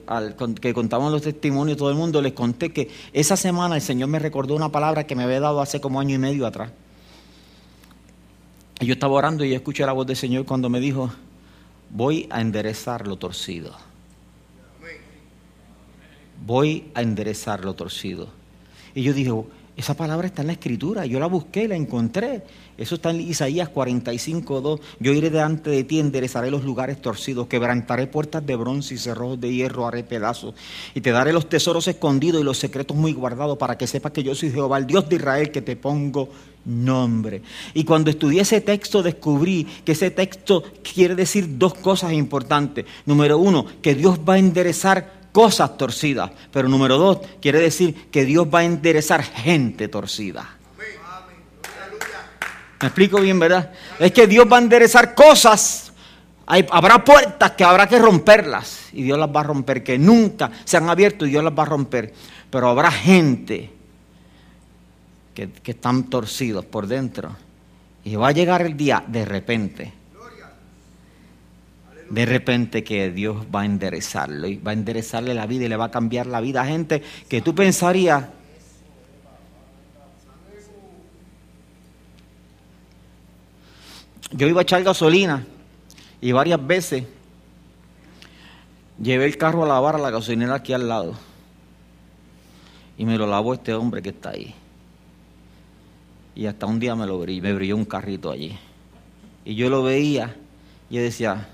que 0.59 0.74
contamos 0.74 1.11
los 1.11 1.22
testimonios, 1.22 1.78
todo 1.78 1.89
el 1.89 1.95
mundo 1.95 2.22
les 2.22 2.34
conté 2.34 2.74
que 2.74 2.89
esa 3.14 3.38
semana 3.38 3.76
el 3.76 3.82
Señor 3.82 4.09
me 4.09 4.20
recordó 4.20 4.55
una 4.55 4.70
palabra 4.70 5.05
que 5.05 5.16
me 5.16 5.24
había 5.24 5.39
dado 5.39 5.61
hace 5.61 5.80
como 5.80 5.99
año 5.99 6.16
y 6.16 6.18
medio 6.18 6.47
atrás. 6.47 6.72
Y 8.80 8.86
yo 8.86 8.93
estaba 8.93 9.14
orando 9.14 9.45
y 9.45 9.53
escuché 9.53 9.86
la 9.86 9.93
voz 9.93 10.07
del 10.07 10.16
Señor 10.16 10.45
cuando 10.45 10.70
me 10.70 10.80
dijo, 10.80 11.11
voy 11.89 12.28
a 12.32 12.41
enderezar 12.41 13.07
lo 13.07 13.18
torcido. 13.18 13.74
Voy 16.45 16.91
a 16.93 17.01
enderezar 17.01 17.64
lo 17.64 17.76
torcido. 17.76 18.28
Y 18.95 19.03
yo 19.03 19.14
dije, 19.14 19.32
esa 19.76 19.95
palabra 19.95 20.28
está 20.28 20.41
en 20.41 20.47
la 20.47 20.53
escritura, 20.53 21.05
yo 21.05 21.19
la 21.19 21.26
busqué, 21.26 21.67
la 21.67 21.76
encontré. 21.76 22.43
Eso 22.78 22.95
está 22.95 23.09
en 23.09 23.21
Isaías 23.21 23.69
45, 23.69 24.61
2. 24.61 24.80
Yo 24.99 25.13
iré 25.13 25.32
delante 25.32 25.69
de 25.71 25.84
ti, 25.84 25.99
enderezaré 25.99 26.51
los 26.51 26.63
lugares 26.63 27.01
torcidos, 27.01 27.47
quebrantaré 27.47 28.07
puertas 28.07 28.45
de 28.45 28.55
bronce 28.55 28.93
y 28.93 28.97
cerrojos 28.97 29.41
de 29.41 29.51
hierro, 29.51 29.88
haré 29.88 30.03
pedazos. 30.03 30.53
Y 30.93 31.01
te 31.01 31.11
daré 31.11 31.34
los 31.34 31.49
tesoros 31.49 31.88
escondidos 31.88 32.41
y 32.41 32.43
los 32.43 32.57
secretos 32.57 32.95
muy 32.95 33.13
guardados 33.13 33.57
para 33.57 33.78
que 33.78 33.88
sepas 33.88 34.11
que 34.11 34.24
yo 34.24 34.36
soy 34.36 34.51
Jehová, 34.51 34.78
el 34.78 34.88
Dios 34.88 35.09
de 35.09 35.15
Israel, 35.15 35.51
que 35.51 35.61
te 35.61 35.76
pongo 35.76 36.30
nombre. 36.65 37.41
Y 37.74 37.84
cuando 37.84 38.11
estudié 38.11 38.41
ese 38.41 38.61
texto 38.61 39.01
descubrí 39.01 39.65
que 39.84 39.93
ese 39.93 40.11
texto 40.11 40.63
quiere 40.93 41.15
decir 41.15 41.57
dos 41.57 41.74
cosas 41.74 42.13
importantes. 42.13 42.86
Número 43.05 43.39
uno, 43.39 43.65
que 43.82 43.95
Dios 43.95 44.19
va 44.28 44.36
a 44.36 44.39
enderezar 44.39 45.22
cosas 45.34 45.75
torcidas. 45.77 46.31
Pero 46.51 46.69
número 46.69 46.97
dos, 46.97 47.19
quiere 47.41 47.59
decir 47.59 48.09
que 48.09 48.23
Dios 48.23 48.47
va 48.47 48.59
a 48.59 48.63
enderezar 48.63 49.21
gente 49.21 49.89
torcida. 49.89 50.57
¿Me 52.79 52.88
explico 52.88 53.19
bien, 53.19 53.39
verdad? 53.39 53.71
Es 53.99 54.11
que 54.11 54.27
Dios 54.27 54.45
va 54.49 54.57
a 54.57 54.61
enderezar 54.61 55.13
cosas. 55.13 55.91
habrá 56.45 57.03
puertas 57.03 57.51
que 57.51 57.63
habrá 57.63 57.88
que 57.88 57.97
romperlas 57.97 58.89
y 58.93 59.03
Dios 59.03 59.17
las 59.17 59.29
va 59.29 59.39
a 59.39 59.43
romper, 59.43 59.84
que 59.84 59.97
nunca 59.97 60.51
se 60.63 60.77
han 60.77 60.89
abierto 60.89 61.25
y 61.25 61.31
Dios 61.31 61.43
las 61.43 61.57
va 61.57 61.63
a 61.63 61.67
romper. 61.67 62.13
Pero 62.49 62.69
habrá 62.69 62.91
gente 62.91 63.71
que, 65.34 65.49
que 65.49 65.71
están 65.71 66.03
torcidos 66.05 66.65
por 66.65 66.88
dentro. 66.88 67.36
Y 68.03 68.15
va 68.15 68.27
a 68.27 68.31
llegar 68.31 68.61
el 68.61 68.75
día 68.75 69.03
de 69.07 69.25
repente 69.25 70.03
de 72.10 72.26
repente 72.26 72.84
que 72.84 73.12
Dios 73.12 73.45
va 73.54 73.62
a 73.62 73.66
enderezarlo 73.66 74.47
y 74.47 74.58
va 74.58 74.72
a 74.72 74.74
enderezarle 74.74 75.34
la 75.34 75.45
vida 75.45 75.66
y 75.66 75.70
le 75.70 75.78
va 75.78 75.86
a 75.86 75.91
cambiar 75.91 76.28
la 76.28 76.41
vida 76.41 76.62
a 76.62 76.66
gente 76.66 77.01
que 77.28 77.41
tú 77.41 77.56
pensarías. 77.56 78.26
Yo 84.32 84.47
iba 84.47 84.62
a 84.62 84.64
echar 84.64 84.84
gasolina 84.84 85.45
y 86.20 86.32
varias 86.32 86.66
veces 86.66 87.04
llevé 89.01 89.26
el 89.26 89.38
carro 89.38 89.64
a 89.64 89.68
lavar 89.68 89.95
a 89.95 89.99
la 89.99 90.10
gasolinera 90.10 90.56
aquí 90.56 90.74
al 90.74 90.88
lado 90.88 91.14
y 92.97 93.06
me 93.06 93.18
lo 93.18 93.28
lavó 93.28 93.54
este 93.54 93.74
hombre 93.74 94.01
que 94.01 94.10
está 94.10 94.32
ahí. 94.32 94.54
Y 96.36 96.47
hasta 96.47 96.66
un 96.66 96.80
día 96.80 96.95
me 96.95 97.06
lo 97.06 97.20
brilló, 97.20 97.43
me 97.43 97.54
brilló 97.54 97.76
un 97.76 97.86
carrito 97.86 98.32
allí. 98.32 98.58
Y 99.45 99.56
yo 99.56 99.70
lo 99.70 99.84
veía 99.84 100.36
y 100.89 100.95
yo 100.95 101.01
decía 101.01 101.49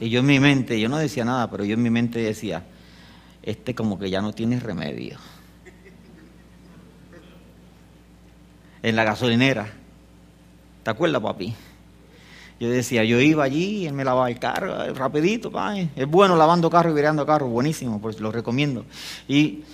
y 0.00 0.08
yo 0.08 0.20
en 0.20 0.26
mi 0.26 0.40
mente, 0.40 0.80
yo 0.80 0.88
no 0.88 0.96
decía 0.96 1.26
nada, 1.26 1.50
pero 1.50 1.62
yo 1.64 1.74
en 1.74 1.82
mi 1.82 1.90
mente 1.90 2.18
decía, 2.18 2.64
este 3.42 3.74
como 3.74 3.98
que 3.98 4.08
ya 4.08 4.22
no 4.22 4.32
tiene 4.32 4.58
remedio. 4.58 5.18
En 8.82 8.96
la 8.96 9.04
gasolinera. 9.04 9.70
¿Te 10.82 10.90
acuerdas, 10.90 11.20
papi? 11.20 11.54
Yo 12.58 12.70
decía, 12.70 13.04
yo 13.04 13.20
iba 13.20 13.44
allí 13.44 13.86
él 13.86 13.92
me 13.92 14.04
lavaba 14.04 14.30
el 14.30 14.38
carro, 14.38 14.82
eh, 14.84 14.92
rapidito, 14.92 15.50
pa, 15.50 15.78
eh. 15.78 15.90
es 15.96 16.06
bueno 16.06 16.36
lavando 16.36 16.68
carro 16.70 16.90
y 16.90 16.94
virando 16.94 17.24
carro, 17.26 17.48
buenísimo, 17.48 18.00
pues 18.00 18.20
lo 18.20 18.32
recomiendo. 18.32 18.86
Y 19.28 19.64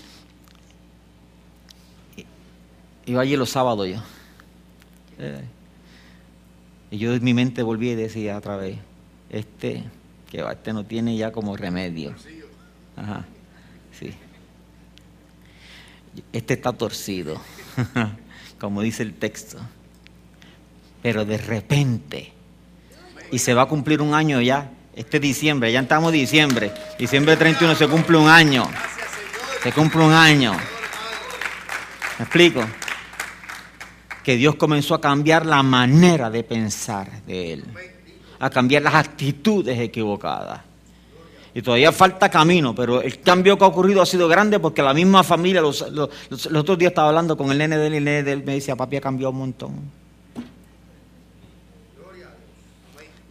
iba 3.06 3.22
allí 3.22 3.36
los 3.36 3.50
sábados 3.50 3.88
yo. 3.88 3.96
Eh. 5.18 5.44
y 6.90 6.98
yo 6.98 7.14
en 7.14 7.24
mi 7.24 7.32
mente 7.32 7.62
volví 7.62 7.90
y 7.90 7.94
decía 7.94 8.36
otra 8.36 8.56
vez, 8.56 8.78
este 9.30 9.84
este 10.36 10.72
no 10.72 10.84
tiene 10.84 11.16
ya 11.16 11.32
como 11.32 11.56
remedio. 11.56 12.14
Ajá, 12.96 13.24
sí. 13.98 14.12
Este 16.32 16.54
está 16.54 16.72
torcido, 16.72 17.40
como 18.60 18.82
dice 18.82 19.02
el 19.02 19.14
texto. 19.14 19.58
Pero 21.02 21.24
de 21.24 21.38
repente, 21.38 22.32
y 23.30 23.38
se 23.38 23.54
va 23.54 23.62
a 23.62 23.66
cumplir 23.66 24.02
un 24.02 24.14
año 24.14 24.40
ya, 24.40 24.70
este 24.94 25.20
diciembre, 25.20 25.72
ya 25.72 25.80
estamos 25.80 26.12
diciembre, 26.12 26.72
diciembre 26.98 27.36
31 27.36 27.74
se 27.74 27.88
cumple 27.88 28.16
un 28.16 28.28
año. 28.28 28.66
Se 29.62 29.72
cumple 29.72 30.04
un 30.04 30.12
año. 30.12 30.52
¿Me 32.18 32.24
explico? 32.24 32.64
Que 34.22 34.36
Dios 34.36 34.56
comenzó 34.56 34.94
a 34.94 35.00
cambiar 35.00 35.44
la 35.44 35.62
manera 35.62 36.30
de 36.30 36.42
pensar 36.42 37.10
de 37.26 37.52
Él 37.52 37.64
a 38.38 38.50
cambiar 38.50 38.82
las 38.82 38.94
actitudes 38.94 39.78
equivocadas. 39.78 40.60
Y 41.54 41.62
todavía 41.62 41.90
falta 41.90 42.28
camino, 42.28 42.74
pero 42.74 43.00
el 43.00 43.18
cambio 43.20 43.56
que 43.56 43.64
ha 43.64 43.68
ocurrido 43.68 44.02
ha 44.02 44.06
sido 44.06 44.28
grande 44.28 44.60
porque 44.60 44.82
la 44.82 44.92
misma 44.92 45.24
familia, 45.24 45.62
los, 45.62 45.80
otros 45.80 46.76
días 46.78 46.90
estaba 46.90 47.08
hablando 47.08 47.34
con 47.34 47.50
el 47.50 47.56
nene 47.56 47.78
de 47.78 47.86
él 47.86 47.94
y 47.94 47.96
el 47.96 48.04
nene 48.04 48.22
de 48.22 48.32
él 48.32 48.44
me 48.44 48.52
decía, 48.52 48.76
papi 48.76 48.96
ha 48.96 49.00
cambiado 49.00 49.30
un 49.30 49.38
montón. 49.38 49.72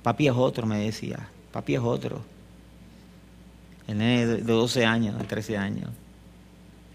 Papi 0.02 0.28
es 0.28 0.34
otro, 0.36 0.66
me 0.66 0.80
decía, 0.80 1.30
papi 1.52 1.76
es 1.76 1.82
otro. 1.82 2.22
El 3.88 4.00
nene 4.00 4.26
de 4.26 4.42
12 4.42 4.86
años, 4.86 5.20
de 5.20 5.24
13 5.26 5.58
años. 5.58 5.90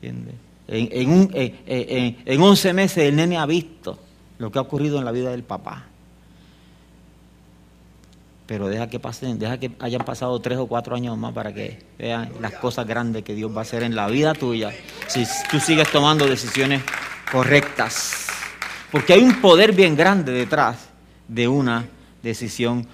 ¿Entiendes? 0.02 0.34
En, 0.66 1.10
un, 1.10 1.30
en 1.32 2.42
11 2.42 2.72
meses 2.72 3.04
el 3.04 3.14
nene 3.14 3.38
ha 3.38 3.46
visto 3.46 3.98
lo 4.38 4.50
que 4.50 4.58
ha 4.58 4.62
ocurrido 4.62 4.98
en 4.98 5.04
la 5.04 5.12
vida 5.12 5.30
del 5.30 5.44
papá 5.44 5.89
pero 8.50 8.66
deja 8.66 8.88
que 8.88 8.98
pasen, 8.98 9.38
deja 9.38 9.60
que 9.60 9.70
hayan 9.78 10.04
pasado 10.04 10.40
tres 10.40 10.58
o 10.58 10.66
cuatro 10.66 10.96
años 10.96 11.16
más 11.16 11.32
para 11.32 11.54
que 11.54 11.78
vean 11.96 12.32
las 12.40 12.54
cosas 12.54 12.84
grandes 12.84 13.22
que 13.22 13.32
Dios 13.32 13.54
va 13.54 13.60
a 13.60 13.62
hacer 13.62 13.84
en 13.84 13.94
la 13.94 14.08
vida 14.08 14.34
tuya 14.34 14.72
si 15.06 15.24
tú 15.48 15.60
sigues 15.60 15.88
tomando 15.92 16.26
decisiones 16.26 16.82
correctas. 17.30 18.26
Porque 18.90 19.12
hay 19.12 19.22
un 19.22 19.40
poder 19.40 19.70
bien 19.70 19.94
grande 19.94 20.32
detrás 20.32 20.88
de 21.28 21.46
una 21.46 21.86
decisión 22.24 22.88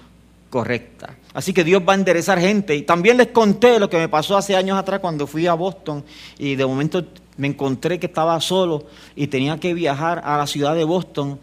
correcta. 0.51 1.15
Así 1.33 1.53
que 1.53 1.63
Dios 1.63 1.81
va 1.81 1.93
a 1.93 1.95
enderezar 1.95 2.39
gente. 2.39 2.75
Y 2.75 2.83
también 2.83 3.17
les 3.17 3.29
conté 3.29 3.79
lo 3.79 3.89
que 3.89 3.97
me 3.97 4.09
pasó 4.09 4.37
hace 4.37 4.55
años 4.55 4.77
atrás 4.77 4.99
cuando 4.99 5.25
fui 5.25 5.47
a 5.47 5.55
Boston 5.55 6.05
y 6.37 6.53
de 6.53 6.67
momento 6.67 7.03
me 7.35 7.47
encontré 7.47 7.99
que 7.99 8.05
estaba 8.05 8.39
solo 8.41 8.85
y 9.15 9.25
tenía 9.25 9.59
que 9.59 9.73
viajar 9.73 10.21
a 10.23 10.37
la 10.37 10.45
ciudad 10.45 10.75
de 10.75 10.83
Boston 10.83 11.39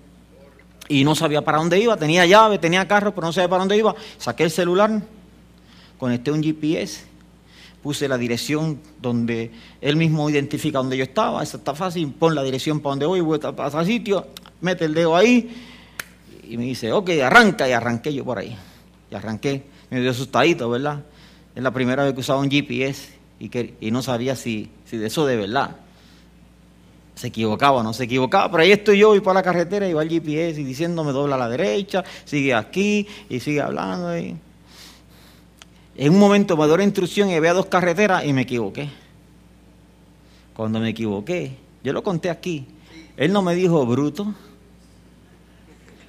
y 0.88 1.04
no 1.04 1.14
sabía 1.14 1.42
para 1.42 1.58
dónde 1.58 1.78
iba, 1.78 1.96
tenía 1.96 2.26
llave, 2.26 2.58
tenía 2.58 2.86
carro, 2.86 3.14
pero 3.14 3.26
no 3.26 3.32
sabía 3.32 3.48
para 3.48 3.60
dónde 3.60 3.76
iba. 3.76 3.94
Saqué 4.18 4.44
el 4.44 4.50
celular, 4.50 5.02
conecté 5.98 6.30
un 6.30 6.42
GPS, 6.42 7.04
puse 7.82 8.08
la 8.08 8.18
dirección 8.18 8.80
donde 9.00 9.50
él 9.80 9.96
mismo 9.96 10.28
identifica 10.30 10.78
dónde 10.78 10.96
yo 10.96 11.04
estaba, 11.04 11.42
eso 11.42 11.58
está 11.58 11.74
fácil, 11.74 12.12
pon 12.12 12.34
la 12.34 12.42
dirección 12.42 12.80
para 12.80 12.92
donde 12.92 13.06
voy, 13.06 13.20
voy 13.20 13.40
a 13.42 13.66
ese 13.68 13.84
sitio, 13.84 14.26
mete 14.60 14.84
el 14.86 14.94
dedo 14.94 15.16
ahí 15.16 15.50
y 16.48 16.56
me 16.56 16.64
dice, 16.64 16.92
ok, 16.92 17.10
arranca, 17.22 17.68
y 17.68 17.72
arranqué 17.72 18.12
yo 18.12 18.24
por 18.24 18.38
ahí. 18.38 18.56
Y 19.10 19.14
arranqué, 19.14 19.64
me 19.90 20.00
dio 20.00 20.10
asustadito, 20.10 20.68
¿verdad? 20.68 21.02
Es 21.54 21.62
la 21.62 21.72
primera 21.72 22.04
vez 22.04 22.14
que 22.14 22.20
usaba 22.20 22.40
un 22.40 22.50
GPS 22.50 23.14
y, 23.38 23.48
que, 23.48 23.74
y 23.80 23.90
no 23.90 24.02
sabía 24.02 24.36
si, 24.36 24.70
si 24.84 24.96
de 24.96 25.06
eso 25.06 25.26
de 25.26 25.36
verdad. 25.36 25.76
Se 27.14 27.28
equivocaba, 27.28 27.82
no 27.82 27.92
se 27.92 28.04
equivocaba, 28.04 28.50
pero 28.50 28.62
ahí 28.62 28.72
estoy 28.72 28.98
yo, 28.98 29.14
y 29.14 29.20
para 29.20 29.34
la 29.34 29.42
carretera, 29.42 29.88
y 29.88 29.92
va 29.92 30.02
el 30.02 30.08
GPS 30.08 30.60
y 30.60 30.64
diciéndome 30.64 31.12
dobla 31.12 31.36
a 31.36 31.38
la 31.38 31.48
derecha, 31.48 32.04
sigue 32.24 32.54
aquí 32.54 33.06
y 33.28 33.40
sigue 33.40 33.60
hablando. 33.60 34.16
Y... 34.18 34.36
En 35.96 36.12
un 36.12 36.18
momento 36.18 36.56
me 36.56 36.66
doy 36.66 36.78
la 36.78 36.84
instrucción 36.84 37.30
y 37.30 37.38
veo 37.38 37.54
dos 37.54 37.66
carreteras 37.66 38.24
y 38.24 38.32
me 38.32 38.42
equivoqué. 38.42 38.88
Cuando 40.54 40.80
me 40.80 40.90
equivoqué, 40.90 41.56
yo 41.82 41.92
lo 41.92 42.02
conté 42.02 42.30
aquí, 42.30 42.66
él 43.16 43.32
no 43.32 43.42
me 43.42 43.54
dijo 43.54 43.84
bruto, 43.86 44.34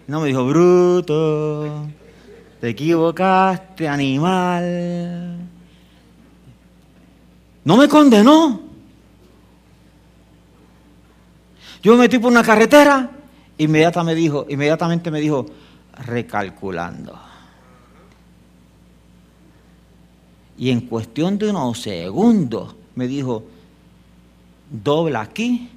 no 0.08 0.22
me 0.22 0.28
dijo 0.28 0.46
bruto, 0.46 1.88
te 2.62 2.70
equivocaste, 2.70 3.88
animal. 3.88 5.38
No 7.64 7.78
me 7.78 7.88
condenó. 7.88 8.65
Yo 11.86 11.92
me 11.92 12.00
metí 12.00 12.18
por 12.18 12.32
una 12.32 12.42
carretera, 12.42 13.12
inmediatamente 13.60 14.16
me 14.16 14.20
dijo, 14.20 14.48
inmediatamente 14.50 15.12
me 15.12 15.20
dijo, 15.20 15.46
recalculando. 15.94 17.16
Y 20.58 20.72
en 20.72 20.82
cuestión 20.82 21.38
de 21.38 21.52
unos 21.52 21.80
segundos 21.80 22.76
me 22.96 23.08
dijo, 23.08 23.44
dobla 24.72 25.22
aquí, 25.22 25.70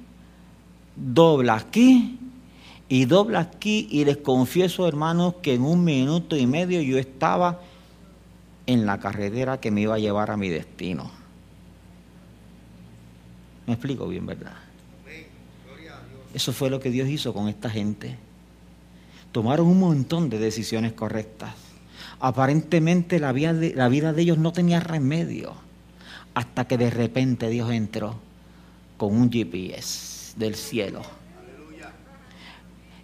dobla 0.95 1.57
aquí 1.57 2.17
y 2.87 3.05
dobla 3.05 3.41
aquí. 3.41 3.87
Y 3.91 4.03
les 4.03 4.17
confieso, 4.17 4.87
hermanos, 4.87 5.35
que 5.43 5.53
en 5.53 5.61
un 5.61 5.83
minuto 5.83 6.35
y 6.35 6.47
medio 6.47 6.81
yo 6.81 6.97
estaba 6.97 7.59
en 8.65 8.87
la 8.87 8.99
carretera 8.99 9.59
que 9.59 9.69
me 9.69 9.81
iba 9.81 9.93
a 9.93 9.99
llevar 9.99 10.31
a 10.31 10.37
mi 10.37 10.49
destino. 10.49 11.11
Me 13.67 13.73
explico 13.73 14.07
bien, 14.07 14.25
¿verdad? 14.25 14.58
Eso 16.33 16.53
fue 16.53 16.69
lo 16.69 16.79
que 16.79 16.91
Dios 16.91 17.09
hizo 17.09 17.33
con 17.33 17.49
esta 17.49 17.69
gente. 17.69 18.17
Tomaron 19.31 19.67
un 19.67 19.79
montón 19.79 20.29
de 20.29 20.39
decisiones 20.39 20.93
correctas. 20.93 21.53
Aparentemente 22.19 23.19
la 23.19 23.31
vida 23.31 23.53
de, 23.53 23.73
la 23.73 23.89
vida 23.89 24.13
de 24.13 24.21
ellos 24.21 24.37
no 24.37 24.51
tenía 24.51 24.79
remedio. 24.79 25.53
Hasta 26.33 26.67
que 26.67 26.77
de 26.77 26.89
repente 26.89 27.49
Dios 27.49 27.71
entró 27.71 28.19
con 28.97 29.15
un 29.15 29.31
GPS 29.31 30.33
del 30.37 30.55
cielo. 30.55 31.01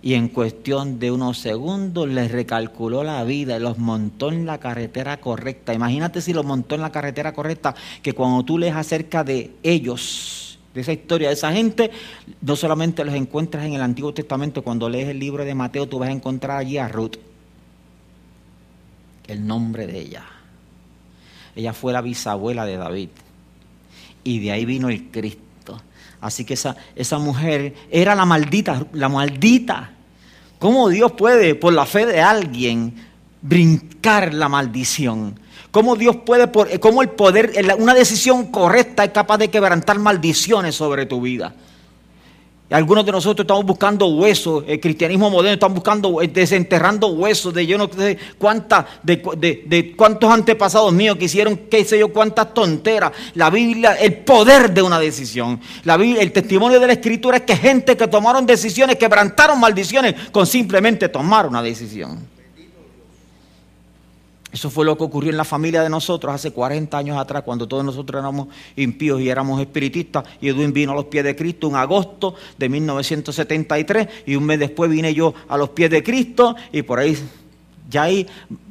Y 0.01 0.13
en 0.13 0.27
cuestión 0.27 0.99
de 0.99 1.09
unos 1.09 1.39
segundos 1.39 2.07
les 2.07 2.31
recalculó 2.31 3.03
la 3.03 3.23
vida 3.23 3.57
y 3.57 3.59
los 3.59 3.79
montó 3.79 4.31
en 4.31 4.45
la 4.45 4.59
carretera 4.59 5.19
correcta. 5.19 5.73
Imagínate 5.73 6.21
si 6.21 6.31
los 6.31 6.45
montó 6.45 6.75
en 6.75 6.81
la 6.81 6.91
carretera 6.91 7.33
correcta, 7.33 7.73
que 8.03 8.13
cuando 8.13 8.45
tú 8.45 8.59
lees 8.59 8.75
acerca 8.75 9.23
de 9.23 9.55
ellos, 9.63 10.54
de 10.75 10.81
esa 10.81 10.91
historia 10.91 11.29
de 11.29 11.33
esa 11.33 11.53
gente, 11.53 11.89
no 12.41 12.55
solamente 12.57 13.05
los 13.05 13.15
encuentras 13.15 13.65
en 13.65 13.73
el 13.73 13.81
Antiguo 13.81 14.13
Testamento, 14.13 14.61
cuando 14.61 14.89
lees 14.89 15.07
el 15.07 15.17
libro 15.17 15.45
de 15.45 15.55
Mateo, 15.55 15.87
tú 15.87 15.99
vas 15.99 16.09
a 16.09 16.11
encontrar 16.11 16.57
allí 16.57 16.77
a 16.77 16.89
Ruth, 16.89 17.15
el 19.27 19.47
nombre 19.47 19.87
de 19.87 19.99
ella. 19.99 20.25
Ella 21.55 21.71
fue 21.71 21.93
la 21.93 22.01
bisabuela 22.01 22.65
de 22.65 22.75
David. 22.75 23.09
Y 24.25 24.39
de 24.39 24.51
ahí 24.51 24.65
vino 24.65 24.89
el 24.89 25.09
Cristo. 25.09 25.81
Así 26.19 26.43
que 26.43 26.55
esa, 26.55 26.75
esa 26.95 27.19
mujer 27.19 27.73
era 27.89 28.13
la 28.13 28.25
maldita, 28.25 28.85
la 28.91 29.07
maldita. 29.07 29.91
¿Cómo 30.59 30.89
Dios 30.89 31.13
puede, 31.13 31.55
por 31.55 31.71
la 31.71 31.85
fe 31.85 32.05
de 32.05 32.19
alguien, 32.19 32.95
brincar 33.41 34.33
la 34.33 34.49
maldición? 34.49 35.39
¿Cómo 35.75 35.97
Dios 35.97 36.15
puede, 36.15 36.49
cómo 36.79 37.01
el 37.01 37.09
poder, 37.09 37.51
una 37.79 37.93
decisión 37.93 38.45
correcta 38.45 39.03
es 39.03 39.11
capaz 39.11 39.39
de 39.39 39.49
quebrantar 39.49 39.99
maldiciones 39.99 40.73
sobre 40.73 41.05
tu 41.05 41.19
vida? 41.19 41.53
Algunos 42.69 43.05
de 43.05 43.11
nosotros 43.11 43.43
estamos 43.43 43.65
buscando 43.65 44.07
huesos, 44.07 44.63
el 44.69 44.79
cristianismo 44.79 45.29
moderno 45.29 45.55
está 45.55 45.67
buscando, 45.67 46.21
eh, 46.21 46.29
desenterrando 46.29 47.07
huesos 47.07 47.53
de 47.53 47.67
yo 47.67 47.77
no 47.77 47.89
sé 47.91 48.17
cuántas, 48.37 48.85
de, 49.03 49.93
cuántos 49.97 50.31
antepasados 50.31 50.93
míos 50.93 51.17
que 51.17 51.25
hicieron, 51.25 51.57
qué 51.69 51.83
sé 51.83 51.99
yo, 51.99 52.07
cuántas 52.07 52.53
tonteras. 52.53 53.11
La 53.33 53.49
Biblia, 53.49 53.95
el 53.95 54.19
poder 54.19 54.73
de 54.73 54.81
una 54.81 54.97
decisión. 54.97 55.59
La 55.83 55.97
Biblia, 55.97 56.21
el 56.21 56.31
testimonio 56.31 56.79
de 56.79 56.87
la 56.87 56.93
Escritura 56.93 57.35
es 57.35 57.43
que 57.43 57.57
gente 57.57 57.97
que 57.97 58.07
tomaron 58.07 58.45
decisiones, 58.45 58.95
quebrantaron 58.95 59.59
maldiciones 59.59 60.15
con 60.31 60.47
simplemente 60.47 61.09
tomar 61.09 61.45
una 61.45 61.61
decisión. 61.61 62.33
Eso 64.55 64.69
fue 64.69 64.85
lo 64.85 64.97
que 64.97 65.03
ocurrió 65.03 65.31
en 65.31 65.35
la 65.35 65.43
familia 65.43 65.83
de 65.83 65.89
nosotros 65.89 66.33
hace 66.33 66.51
40 66.51 66.97
años 66.97 67.17
atrás, 67.17 67.43
cuando 67.43 67.67
todos 67.67 67.83
nosotros 67.83 68.21
éramos 68.21 68.47
impíos 68.77 69.19
y 69.19 69.27
éramos 69.27 69.59
espiritistas. 69.59 70.23
Y 70.39 70.47
Edwin 70.47 70.71
vino 70.71 70.93
a 70.93 70.95
los 70.95 71.07
pies 71.07 71.25
de 71.25 71.35
Cristo 71.35 71.67
en 71.67 71.75
agosto 71.75 72.35
de 72.57 72.69
1973 72.69 74.07
y 74.25 74.37
un 74.37 74.45
mes 74.45 74.57
después 74.57 74.89
vine 74.89 75.13
yo 75.13 75.33
a 75.49 75.57
los 75.57 75.71
pies 75.71 75.89
de 75.89 76.01
Cristo 76.01 76.55
y 76.71 76.83
por 76.83 76.99
ahí 76.99 77.17
ya, 77.89 78.03
hay, 78.03 78.25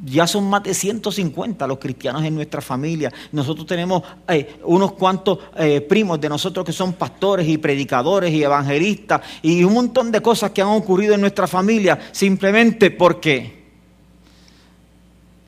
ya 0.06 0.26
son 0.26 0.48
más 0.48 0.62
de 0.62 0.72
150 0.72 1.66
los 1.66 1.76
cristianos 1.76 2.24
en 2.24 2.34
nuestra 2.34 2.62
familia. 2.62 3.12
Nosotros 3.32 3.66
tenemos 3.66 4.02
eh, 4.28 4.56
unos 4.64 4.92
cuantos 4.92 5.38
eh, 5.54 5.82
primos 5.82 6.18
de 6.18 6.30
nosotros 6.30 6.64
que 6.64 6.72
son 6.72 6.94
pastores 6.94 7.46
y 7.46 7.58
predicadores 7.58 8.32
y 8.32 8.42
evangelistas 8.42 9.20
y 9.42 9.62
un 9.62 9.74
montón 9.74 10.10
de 10.10 10.22
cosas 10.22 10.52
que 10.52 10.62
han 10.62 10.68
ocurrido 10.68 11.12
en 11.12 11.20
nuestra 11.20 11.46
familia 11.46 12.08
simplemente 12.10 12.90
porque 12.90 13.63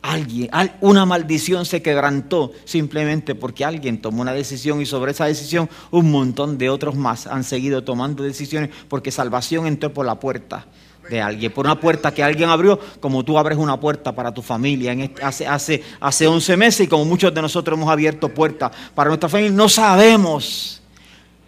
alguien, 0.06 0.50
una 0.80 1.04
maldición 1.04 1.66
se 1.66 1.82
quebrantó 1.82 2.52
simplemente 2.64 3.34
porque 3.34 3.64
alguien 3.64 4.00
tomó 4.00 4.22
una 4.22 4.32
decisión 4.32 4.80
y 4.80 4.86
sobre 4.86 5.12
esa 5.12 5.26
decisión 5.26 5.68
un 5.90 6.10
montón 6.10 6.58
de 6.58 6.70
otros 6.70 6.94
más 6.94 7.26
han 7.26 7.44
seguido 7.44 7.84
tomando 7.84 8.22
decisiones 8.22 8.70
porque 8.88 9.10
salvación 9.10 9.66
entró 9.66 9.92
por 9.92 10.06
la 10.06 10.20
puerta 10.20 10.66
de 11.10 11.20
alguien, 11.20 11.52
por 11.52 11.66
una 11.66 11.78
puerta 11.78 12.12
que 12.12 12.22
alguien 12.22 12.48
abrió, 12.48 12.78
como 13.00 13.24
tú 13.24 13.38
abres 13.38 13.58
una 13.58 13.78
puerta 13.78 14.14
para 14.14 14.32
tu 14.32 14.42
familia 14.42 14.92
este, 14.92 15.22
hace, 15.22 15.46
hace, 15.46 15.82
hace 16.00 16.26
11 16.26 16.56
meses 16.56 16.80
y 16.86 16.88
como 16.88 17.04
muchos 17.04 17.32
de 17.34 17.42
nosotros 17.42 17.76
hemos 17.76 17.90
abierto 17.90 18.28
puertas 18.28 18.72
para 18.94 19.08
nuestra 19.08 19.28
familia, 19.28 19.52
no 19.52 19.68
sabemos 19.68 20.82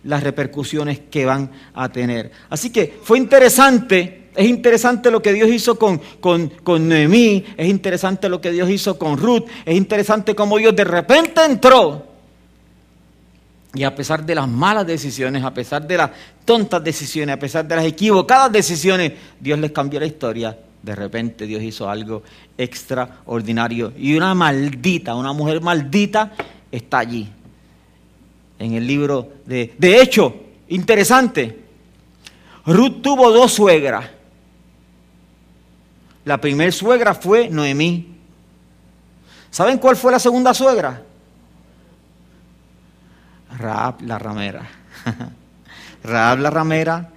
las 0.04 0.22
repercusiones 0.22 1.00
que 1.11 1.24
van 1.24 1.50
a 1.74 1.88
tener. 1.88 2.30
Así 2.48 2.70
que 2.70 2.98
fue 3.02 3.18
interesante 3.18 4.27
es 4.34 4.46
interesante 4.46 5.10
lo 5.10 5.20
que 5.20 5.32
Dios 5.32 5.48
hizo 5.48 5.78
con, 5.78 6.00
con, 6.20 6.48
con 6.62 6.88
Noemí, 6.88 7.44
es 7.56 7.68
interesante 7.68 8.28
lo 8.28 8.40
que 8.40 8.52
Dios 8.52 8.70
hizo 8.70 8.98
con 8.98 9.16
Ruth, 9.16 9.44
es 9.64 9.76
interesante 9.76 10.34
cómo 10.34 10.58
Dios 10.58 10.74
de 10.76 10.84
repente 10.84 11.44
entró. 11.44 12.06
Y 13.74 13.84
a 13.84 13.94
pesar 13.94 14.24
de 14.24 14.34
las 14.34 14.48
malas 14.48 14.86
decisiones, 14.86 15.44
a 15.44 15.52
pesar 15.52 15.86
de 15.86 15.96
las 15.96 16.10
tontas 16.44 16.82
decisiones, 16.82 17.34
a 17.34 17.38
pesar 17.38 17.68
de 17.68 17.76
las 17.76 17.84
equivocadas 17.84 18.50
decisiones, 18.50 19.12
Dios 19.38 19.58
les 19.58 19.72
cambió 19.72 20.00
la 20.00 20.06
historia. 20.06 20.58
De 20.82 20.94
repente 20.94 21.46
Dios 21.46 21.62
hizo 21.62 21.88
algo 21.88 22.22
extraordinario. 22.56 23.92
Y 23.98 24.16
una 24.16 24.34
maldita, 24.34 25.14
una 25.14 25.32
mujer 25.32 25.60
maldita 25.60 26.32
está 26.72 27.00
allí. 27.00 27.28
En 28.58 28.72
el 28.72 28.86
libro 28.86 29.34
de... 29.44 29.74
De 29.76 30.00
hecho, 30.00 30.34
interesante, 30.68 31.58
Ruth 32.64 33.02
tuvo 33.02 33.30
dos 33.30 33.52
suegras. 33.52 34.17
La 36.28 36.36
primer 36.38 36.74
suegra 36.74 37.14
fue 37.14 37.48
Noemí. 37.48 38.06
¿Saben 39.50 39.78
cuál 39.78 39.96
fue 39.96 40.12
la 40.12 40.18
segunda 40.18 40.52
suegra? 40.52 41.00
Raab 43.58 44.02
la 44.02 44.18
ramera. 44.18 44.60
Raab 46.04 46.40
la 46.40 46.50
ramera, 46.50 47.08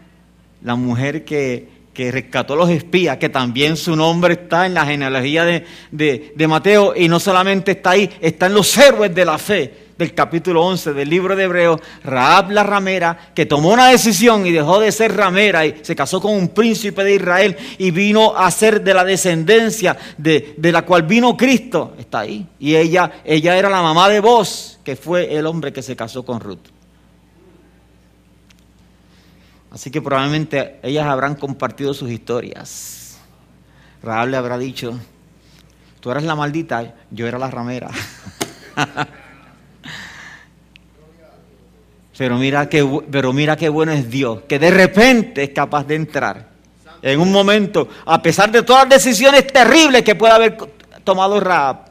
la 0.61 0.75
mujer 0.75 1.25
que, 1.25 1.81
rescató 1.93 2.53
a 2.53 2.55
los 2.55 2.69
espías, 2.69 3.17
que 3.17 3.27
también 3.27 3.75
su 3.75 3.97
nombre 3.97 4.35
está 4.35 4.65
en 4.65 4.75
la 4.75 4.85
genealogía 4.85 5.43
de, 5.43 5.65
de 5.91 6.47
Mateo, 6.47 6.93
y 6.95 7.09
no 7.09 7.19
solamente 7.19 7.71
está 7.71 7.89
ahí, 7.89 8.09
está 8.21 8.45
en 8.45 8.53
los 8.53 8.77
héroes 8.77 9.13
de 9.13 9.25
la 9.25 9.37
fe 9.37 9.80
del 10.01 10.15
capítulo 10.15 10.65
11 10.65 10.93
del 10.93 11.09
libro 11.09 11.35
de 11.35 11.43
Hebreos, 11.43 11.79
Raab 12.03 12.51
la 12.51 12.63
ramera, 12.63 13.31
que 13.35 13.45
tomó 13.45 13.69
una 13.69 13.87
decisión 13.87 14.45
y 14.47 14.51
dejó 14.51 14.79
de 14.79 14.91
ser 14.91 15.15
ramera 15.15 15.63
y 15.65 15.79
se 15.83 15.95
casó 15.95 16.19
con 16.19 16.33
un 16.33 16.49
príncipe 16.49 17.03
de 17.03 17.15
Israel 17.15 17.55
y 17.77 17.91
vino 17.91 18.35
a 18.35 18.49
ser 18.49 18.83
de 18.83 18.95
la 18.95 19.05
descendencia 19.05 19.95
de, 20.17 20.55
la 20.57 20.81
cual 20.83 21.03
vino 21.03 21.37
Cristo, 21.37 21.93
está 21.99 22.21
ahí. 22.21 22.47
Y 22.59 22.75
ella, 22.75 23.21
ella 23.23 23.55
era 23.55 23.69
la 23.69 23.83
mamá 23.83 24.09
de 24.09 24.19
vos, 24.19 24.79
que 24.83 24.95
fue 24.95 25.35
el 25.37 25.45
hombre 25.45 25.71
que 25.71 25.83
se 25.83 25.95
casó 25.95 26.25
con 26.25 26.39
Ruth. 26.39 26.67
Así 29.69 29.91
que 29.91 30.01
probablemente 30.01 30.79
ellas 30.81 31.05
habrán 31.05 31.35
compartido 31.35 31.93
sus 31.93 32.09
historias. 32.09 33.19
Raab 34.01 34.29
le 34.29 34.37
habrá 34.37 34.57
dicho, 34.57 34.99
tú 35.99 36.09
eras 36.09 36.23
la 36.23 36.35
maldita, 36.35 36.95
yo 37.11 37.27
era 37.27 37.37
la 37.37 37.51
ramera. 37.51 37.91
Pero 42.17 42.37
mira, 42.37 42.69
qué, 42.69 43.01
pero 43.09 43.33
mira 43.33 43.55
qué 43.55 43.69
bueno 43.69 43.91
es 43.91 44.09
Dios, 44.09 44.41
que 44.47 44.59
de 44.59 44.69
repente 44.69 45.43
es 45.43 45.49
capaz 45.51 45.85
de 45.85 45.95
entrar 45.95 46.51
en 47.01 47.19
un 47.19 47.31
momento, 47.31 47.87
a 48.05 48.21
pesar 48.21 48.51
de 48.51 48.61
todas 48.63 48.83
las 48.83 49.03
decisiones 49.03 49.47
terribles 49.47 50.03
que 50.03 50.15
puede 50.15 50.33
haber 50.33 50.57
tomado 51.03 51.39
Raab, 51.39 51.85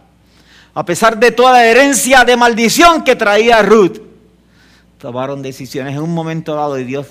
a 0.72 0.84
pesar 0.84 1.18
de 1.18 1.32
toda 1.32 1.52
la 1.52 1.66
herencia 1.66 2.24
de 2.24 2.36
maldición 2.36 3.02
que 3.02 3.16
traía 3.16 3.60
Ruth, 3.62 3.98
tomaron 4.98 5.42
decisiones 5.42 5.94
en 5.94 6.02
un 6.02 6.14
momento 6.14 6.54
dado 6.54 6.78
y 6.78 6.84
Dios 6.84 7.08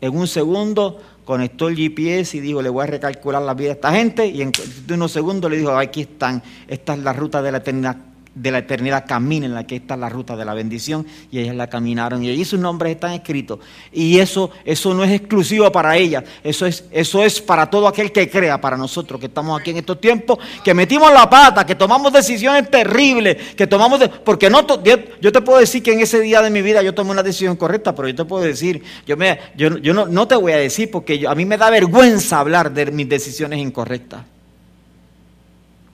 en 0.00 0.16
un 0.16 0.28
segundo 0.28 1.00
conectó 1.24 1.68
el 1.68 1.76
GPS 1.76 2.36
y 2.36 2.40
dijo, 2.40 2.62
le 2.62 2.68
voy 2.68 2.84
a 2.84 2.86
recalcular 2.86 3.42
la 3.42 3.54
vida 3.54 3.70
a 3.70 3.72
esta 3.72 3.92
gente. 3.92 4.26
Y 4.26 4.40
en 4.40 4.52
unos 4.90 5.12
segundos 5.12 5.50
le 5.50 5.58
dijo, 5.58 5.76
aquí 5.76 6.02
están, 6.02 6.42
esta 6.66 6.94
es 6.94 7.00
la 7.00 7.12
ruta 7.12 7.42
de 7.42 7.52
la 7.52 7.58
eternidad 7.58 7.96
de 8.40 8.50
la 8.50 8.58
eternidad 8.58 9.04
caminen, 9.06 9.54
la 9.54 9.66
que 9.66 9.76
está 9.76 9.96
la 9.96 10.08
ruta 10.08 10.36
de 10.36 10.44
la 10.44 10.54
bendición, 10.54 11.06
y 11.30 11.40
ellas 11.40 11.56
la 11.56 11.68
caminaron, 11.68 12.22
y 12.22 12.30
allí 12.30 12.44
sus 12.44 12.60
nombres 12.60 12.94
están 12.94 13.12
escritos. 13.12 13.58
Y 13.92 14.18
eso, 14.18 14.50
eso 14.64 14.94
no 14.94 15.04
es 15.04 15.12
exclusivo 15.12 15.70
para 15.72 15.96
ellas, 15.96 16.24
eso 16.44 16.66
es, 16.66 16.84
eso 16.90 17.22
es 17.22 17.40
para 17.40 17.68
todo 17.68 17.88
aquel 17.88 18.12
que 18.12 18.30
crea, 18.30 18.60
para 18.60 18.76
nosotros 18.76 19.18
que 19.20 19.26
estamos 19.26 19.60
aquí 19.60 19.70
en 19.70 19.78
estos 19.78 20.00
tiempos, 20.00 20.38
que 20.62 20.72
metimos 20.74 21.12
la 21.12 21.28
pata, 21.28 21.66
que 21.66 21.74
tomamos 21.74 22.12
decisiones 22.12 22.70
terribles, 22.70 23.54
que 23.54 23.66
tomamos, 23.66 24.00
porque 24.24 24.48
no, 24.48 24.64
yo 24.84 25.32
te 25.32 25.40
puedo 25.40 25.58
decir 25.58 25.82
que 25.82 25.92
en 25.92 26.00
ese 26.00 26.20
día 26.20 26.40
de 26.40 26.50
mi 26.50 26.62
vida 26.62 26.82
yo 26.82 26.94
tomé 26.94 27.10
una 27.10 27.22
decisión 27.22 27.56
correcta, 27.56 27.94
pero 27.94 28.08
yo 28.08 28.14
te 28.14 28.24
puedo 28.24 28.44
decir, 28.44 28.82
yo, 29.06 29.16
me, 29.16 29.38
yo, 29.56 29.70
no, 29.70 30.06
no, 30.06 30.28
te 30.28 30.36
voy 30.36 30.52
a 30.52 30.58
decir, 30.58 30.90
porque 30.90 31.26
a 31.26 31.34
mí 31.34 31.44
me 31.44 31.56
da 31.56 31.70
vergüenza 31.70 32.38
hablar 32.38 32.72
de 32.72 32.90
mis 32.92 33.08
decisiones 33.08 33.58
incorrectas. 33.58 34.22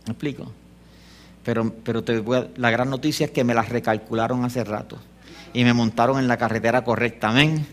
¿Me 0.07 0.13
explico? 0.13 0.53
Pero, 1.45 1.73
pero 1.85 2.03
te 2.03 2.23
la 2.57 2.71
gran 2.71 2.91
noticia 2.91 3.27
es 3.27 3.33
que 3.33 3.45
me 3.45 3.55
las 3.55 3.69
recalcularon 3.69 4.45
hace 4.45 4.65
rato 4.65 4.99
y 5.53 5.65
me 5.65 5.73
montaron 5.73 6.19
en 6.19 6.29
la 6.29 6.37
carretera 6.37 6.85
correcta. 6.85 7.29
Amén. 7.29 7.67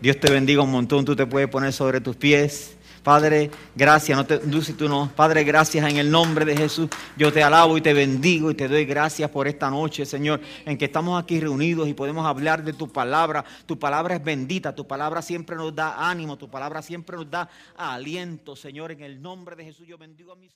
Dios 0.00 0.18
te 0.18 0.30
bendiga 0.30 0.62
un 0.62 0.70
montón. 0.70 1.04
Tú 1.04 1.16
te 1.16 1.26
puedes 1.26 1.48
poner 1.48 1.72
sobre 1.72 2.00
tus 2.00 2.16
pies. 2.16 2.76
Padre, 3.02 3.50
gracias, 3.74 4.16
no 4.16 4.26
te, 4.26 4.38
tú 4.38 4.88
no. 4.88 5.10
Padre, 5.16 5.42
gracias 5.42 5.88
en 5.88 5.96
el 5.96 6.10
nombre 6.10 6.44
de 6.44 6.54
Jesús. 6.54 6.90
Yo 7.16 7.32
te 7.32 7.42
alabo 7.42 7.78
y 7.78 7.80
te 7.80 7.94
bendigo 7.94 8.50
y 8.50 8.54
te 8.54 8.68
doy 8.68 8.84
gracias 8.84 9.30
por 9.30 9.48
esta 9.48 9.70
noche, 9.70 10.04
Señor, 10.04 10.40
en 10.66 10.76
que 10.76 10.84
estamos 10.84 11.20
aquí 11.20 11.40
reunidos 11.40 11.88
y 11.88 11.94
podemos 11.94 12.26
hablar 12.26 12.62
de 12.62 12.74
tu 12.74 12.88
palabra. 12.88 13.42
Tu 13.64 13.78
palabra 13.78 14.16
es 14.16 14.22
bendita, 14.22 14.74
tu 14.74 14.86
palabra 14.86 15.22
siempre 15.22 15.56
nos 15.56 15.74
da 15.74 16.10
ánimo, 16.10 16.36
tu 16.36 16.50
palabra 16.50 16.82
siempre 16.82 17.16
nos 17.16 17.30
da 17.30 17.48
aliento, 17.74 18.54
Señor. 18.54 18.92
En 18.92 19.00
el 19.00 19.22
nombre 19.22 19.56
de 19.56 19.64
Jesús 19.64 19.86
yo 19.86 19.96
bendigo 19.96 20.32
a 20.32 20.36
mis 20.36 20.52